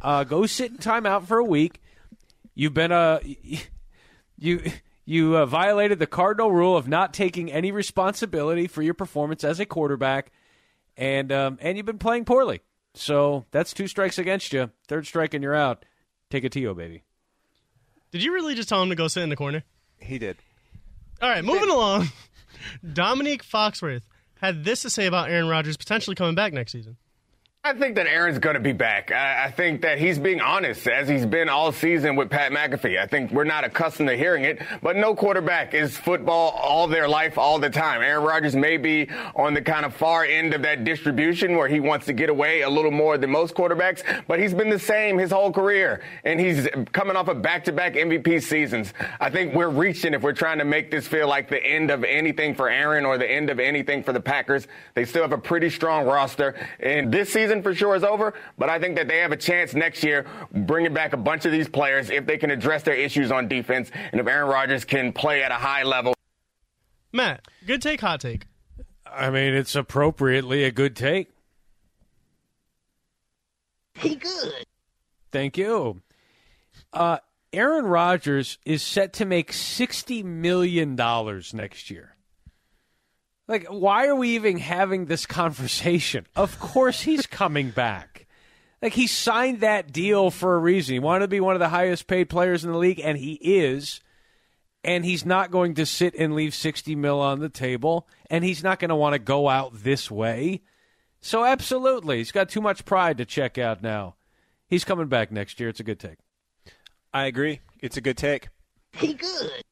Uh, 0.00 0.24
go 0.24 0.46
sit 0.46 0.70
in 0.70 0.78
timeout 0.78 1.26
for 1.26 1.38
a 1.38 1.44
week. 1.44 1.80
You've 2.54 2.74
been 2.74 2.92
a 2.92 3.20
you 4.38 4.72
you 5.04 5.36
uh, 5.36 5.46
violated 5.46 5.98
the 5.98 6.06
cardinal 6.06 6.52
rule 6.52 6.76
of 6.76 6.88
not 6.88 7.14
taking 7.14 7.50
any 7.50 7.72
responsibility 7.72 8.66
for 8.66 8.82
your 8.82 8.94
performance 8.94 9.44
as 9.44 9.60
a 9.60 9.66
quarterback, 9.66 10.32
and 10.96 11.30
um, 11.32 11.58
and 11.60 11.76
you've 11.76 11.86
been 11.86 11.98
playing 11.98 12.24
poorly. 12.24 12.60
So 12.94 13.46
that's 13.50 13.72
two 13.72 13.88
strikes 13.88 14.18
against 14.18 14.52
you. 14.52 14.70
Third 14.86 15.06
strike 15.06 15.34
and 15.34 15.42
you're 15.42 15.54
out. 15.54 15.84
Take 16.30 16.44
a 16.44 16.48
TO, 16.48 16.74
baby. 16.74 17.04
Did 18.10 18.22
you 18.22 18.32
really 18.32 18.54
just 18.54 18.68
tell 18.68 18.82
him 18.82 18.90
to 18.90 18.94
go 18.94 19.08
sit 19.08 19.22
in 19.22 19.30
the 19.30 19.36
corner? 19.36 19.64
He 19.98 20.18
did. 20.18 20.38
All 21.22 21.28
right, 21.28 21.44
moving 21.44 21.70
along. 21.70 22.08
Dominique 22.92 23.44
Foxworth 23.44 24.02
had 24.40 24.64
this 24.64 24.82
to 24.82 24.90
say 24.90 25.06
about 25.06 25.30
Aaron 25.30 25.48
Rodgers 25.48 25.76
potentially 25.76 26.16
coming 26.16 26.34
back 26.34 26.52
next 26.52 26.72
season. 26.72 26.96
I 27.64 27.74
think 27.74 27.94
that 27.94 28.08
Aaron's 28.08 28.40
going 28.40 28.54
to 28.54 28.60
be 28.60 28.72
back. 28.72 29.12
I, 29.12 29.44
I, 29.44 29.50
think 29.52 29.82
that 29.82 29.96
he's 29.96 30.18
being 30.18 30.40
honest 30.40 30.84
as 30.88 31.08
he's 31.08 31.24
been 31.24 31.48
all 31.48 31.70
season 31.70 32.16
with 32.16 32.28
Pat 32.28 32.50
McAfee. 32.50 32.98
I 32.98 33.06
think 33.06 33.30
we're 33.30 33.44
not 33.44 33.62
accustomed 33.62 34.08
to 34.08 34.16
hearing 34.16 34.42
it, 34.42 34.60
but 34.82 34.96
no 34.96 35.14
quarterback 35.14 35.72
is 35.72 35.96
football 35.96 36.50
all 36.60 36.88
their 36.88 37.06
life, 37.06 37.38
all 37.38 37.60
the 37.60 37.70
time. 37.70 38.02
Aaron 38.02 38.24
Rodgers 38.24 38.56
may 38.56 38.78
be 38.78 39.08
on 39.36 39.54
the 39.54 39.62
kind 39.62 39.86
of 39.86 39.94
far 39.94 40.24
end 40.24 40.54
of 40.54 40.62
that 40.62 40.82
distribution 40.82 41.56
where 41.56 41.68
he 41.68 41.78
wants 41.78 42.04
to 42.06 42.12
get 42.12 42.30
away 42.30 42.62
a 42.62 42.68
little 42.68 42.90
more 42.90 43.16
than 43.16 43.30
most 43.30 43.54
quarterbacks, 43.54 44.02
but 44.26 44.40
he's 44.40 44.52
been 44.52 44.68
the 44.68 44.76
same 44.76 45.16
his 45.16 45.30
whole 45.30 45.52
career, 45.52 46.02
and 46.24 46.40
he's 46.40 46.66
coming 46.90 47.14
off 47.14 47.28
of 47.28 47.42
back-to-back 47.42 47.94
MVP 47.94 48.42
seasons. 48.42 48.92
I 49.20 49.30
think 49.30 49.54
we're 49.54 49.68
reaching 49.70 50.14
if 50.14 50.22
we're 50.22 50.32
trying 50.32 50.58
to 50.58 50.64
make 50.64 50.90
this 50.90 51.06
feel 51.06 51.28
like 51.28 51.48
the 51.48 51.64
end 51.64 51.92
of 51.92 52.02
anything 52.02 52.56
for 52.56 52.68
Aaron 52.68 53.04
or 53.04 53.18
the 53.18 53.30
end 53.30 53.50
of 53.50 53.60
anything 53.60 54.02
for 54.02 54.12
the 54.12 54.20
Packers. 54.20 54.66
They 54.94 55.04
still 55.04 55.22
have 55.22 55.32
a 55.32 55.38
pretty 55.38 55.70
strong 55.70 56.06
roster, 56.06 56.56
and 56.80 57.12
this 57.12 57.32
season 57.32 57.51
season 57.52 57.62
for 57.62 57.74
sure 57.74 57.94
is 57.94 58.04
over, 58.04 58.34
but 58.58 58.68
I 58.68 58.78
think 58.78 58.96
that 58.96 59.08
they 59.08 59.18
have 59.18 59.32
a 59.32 59.36
chance 59.36 59.74
next 59.74 60.02
year 60.02 60.26
bringing 60.52 60.94
back 60.94 61.12
a 61.12 61.16
bunch 61.16 61.44
of 61.44 61.52
these 61.52 61.68
players 61.68 62.10
if 62.10 62.26
they 62.26 62.38
can 62.38 62.50
address 62.50 62.82
their 62.82 62.94
issues 62.94 63.30
on 63.30 63.48
defense 63.48 63.90
and 64.10 64.20
if 64.20 64.26
Aaron 64.26 64.48
Rodgers 64.48 64.84
can 64.84 65.12
play 65.12 65.42
at 65.42 65.50
a 65.50 65.56
high 65.56 65.82
level. 65.82 66.14
Matt, 67.12 67.46
good 67.66 67.82
take, 67.82 68.00
hot 68.00 68.20
take. 68.20 68.46
I 69.06 69.28
mean, 69.30 69.52
it's 69.52 69.76
appropriately 69.76 70.64
a 70.64 70.70
good 70.70 70.96
take. 70.96 71.30
He 73.94 74.16
good. 74.16 74.64
Thank 75.30 75.58
you. 75.58 76.00
Uh, 76.92 77.18
Aaron 77.52 77.84
Rodgers 77.84 78.58
is 78.64 78.82
set 78.82 79.12
to 79.14 79.26
make 79.26 79.52
$60 79.52 80.24
million 80.24 80.94
next 81.52 81.90
year. 81.90 82.16
Like, 83.48 83.66
why 83.66 84.06
are 84.06 84.14
we 84.14 84.30
even 84.30 84.58
having 84.58 85.06
this 85.06 85.26
conversation? 85.26 86.26
Of 86.36 86.58
course 86.58 87.02
he's 87.02 87.26
coming 87.26 87.70
back. 87.70 88.26
Like, 88.80 88.94
he 88.94 89.06
signed 89.06 89.60
that 89.60 89.92
deal 89.92 90.30
for 90.30 90.54
a 90.54 90.58
reason. 90.58 90.94
He 90.94 90.98
wanted 90.98 91.20
to 91.20 91.28
be 91.28 91.40
one 91.40 91.54
of 91.54 91.60
the 91.60 91.68
highest 91.68 92.06
paid 92.06 92.28
players 92.28 92.64
in 92.64 92.72
the 92.72 92.78
league, 92.78 93.00
and 93.00 93.16
he 93.16 93.34
is. 93.34 94.00
And 94.84 95.04
he's 95.04 95.24
not 95.24 95.52
going 95.52 95.74
to 95.74 95.86
sit 95.86 96.16
and 96.16 96.34
leave 96.34 96.54
60 96.54 96.96
mil 96.96 97.20
on 97.20 97.38
the 97.38 97.48
table, 97.48 98.08
and 98.28 98.44
he's 98.44 98.64
not 98.64 98.80
going 98.80 98.88
to 98.88 98.96
want 98.96 99.12
to 99.12 99.20
go 99.20 99.48
out 99.48 99.84
this 99.84 100.10
way. 100.10 100.62
So, 101.20 101.44
absolutely. 101.44 102.18
He's 102.18 102.32
got 102.32 102.48
too 102.48 102.60
much 102.60 102.84
pride 102.84 103.18
to 103.18 103.24
check 103.24 103.58
out 103.58 103.82
now. 103.82 104.16
He's 104.66 104.84
coming 104.84 105.06
back 105.06 105.30
next 105.30 105.60
year. 105.60 105.68
It's 105.68 105.78
a 105.78 105.84
good 105.84 106.00
take. 106.00 106.18
I 107.14 107.26
agree. 107.26 107.60
It's 107.80 107.96
a 107.96 108.00
good 108.00 108.16
take. 108.16 108.48
He 108.92 109.14
good. 109.14 109.62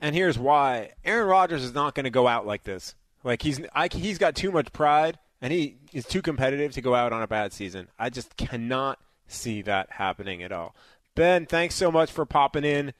And 0.00 0.14
here's 0.14 0.38
why 0.38 0.92
Aaron 1.04 1.28
Rodgers 1.28 1.62
is 1.62 1.74
not 1.74 1.94
going 1.94 2.04
to 2.04 2.10
go 2.10 2.26
out 2.26 2.46
like 2.46 2.64
this. 2.64 2.94
Like 3.22 3.42
he's 3.42 3.60
I, 3.74 3.88
he's 3.92 4.18
got 4.18 4.34
too 4.34 4.50
much 4.50 4.72
pride 4.72 5.18
and 5.40 5.52
he 5.52 5.78
is 5.92 6.04
too 6.04 6.22
competitive 6.22 6.72
to 6.72 6.80
go 6.80 6.94
out 6.94 7.12
on 7.12 7.22
a 7.22 7.26
bad 7.26 7.52
season. 7.52 7.88
I 7.98 8.10
just 8.10 8.36
cannot 8.36 8.98
see 9.26 9.62
that 9.62 9.92
happening 9.92 10.42
at 10.42 10.52
all. 10.52 10.74
Ben, 11.14 11.46
thanks 11.46 11.74
so 11.74 11.90
much 11.90 12.10
for 12.10 12.24
popping 12.24 12.64
in 12.64 12.92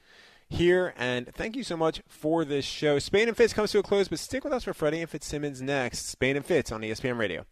here, 0.49 0.93
and 0.97 1.33
thank 1.33 1.55
you 1.55 1.63
so 1.63 1.77
much 1.77 2.01
for 2.07 2.43
this 2.43 2.65
show. 2.65 2.99
Spain 2.99 3.27
and 3.27 3.37
Fitz 3.37 3.53
comes 3.53 3.71
to 3.71 3.79
a 3.79 3.83
close, 3.83 4.09
but 4.09 4.19
stick 4.19 4.43
with 4.43 4.51
us 4.51 4.65
for 4.65 4.73
Freddie 4.73 5.01
and 5.01 5.09
Fitzsimmons 5.09 5.61
next. 5.61 6.07
Spain 6.07 6.35
and 6.35 6.45
Fitz 6.45 6.71
on 6.71 6.81
ESPN 6.81 7.17
Radio. 7.17 7.45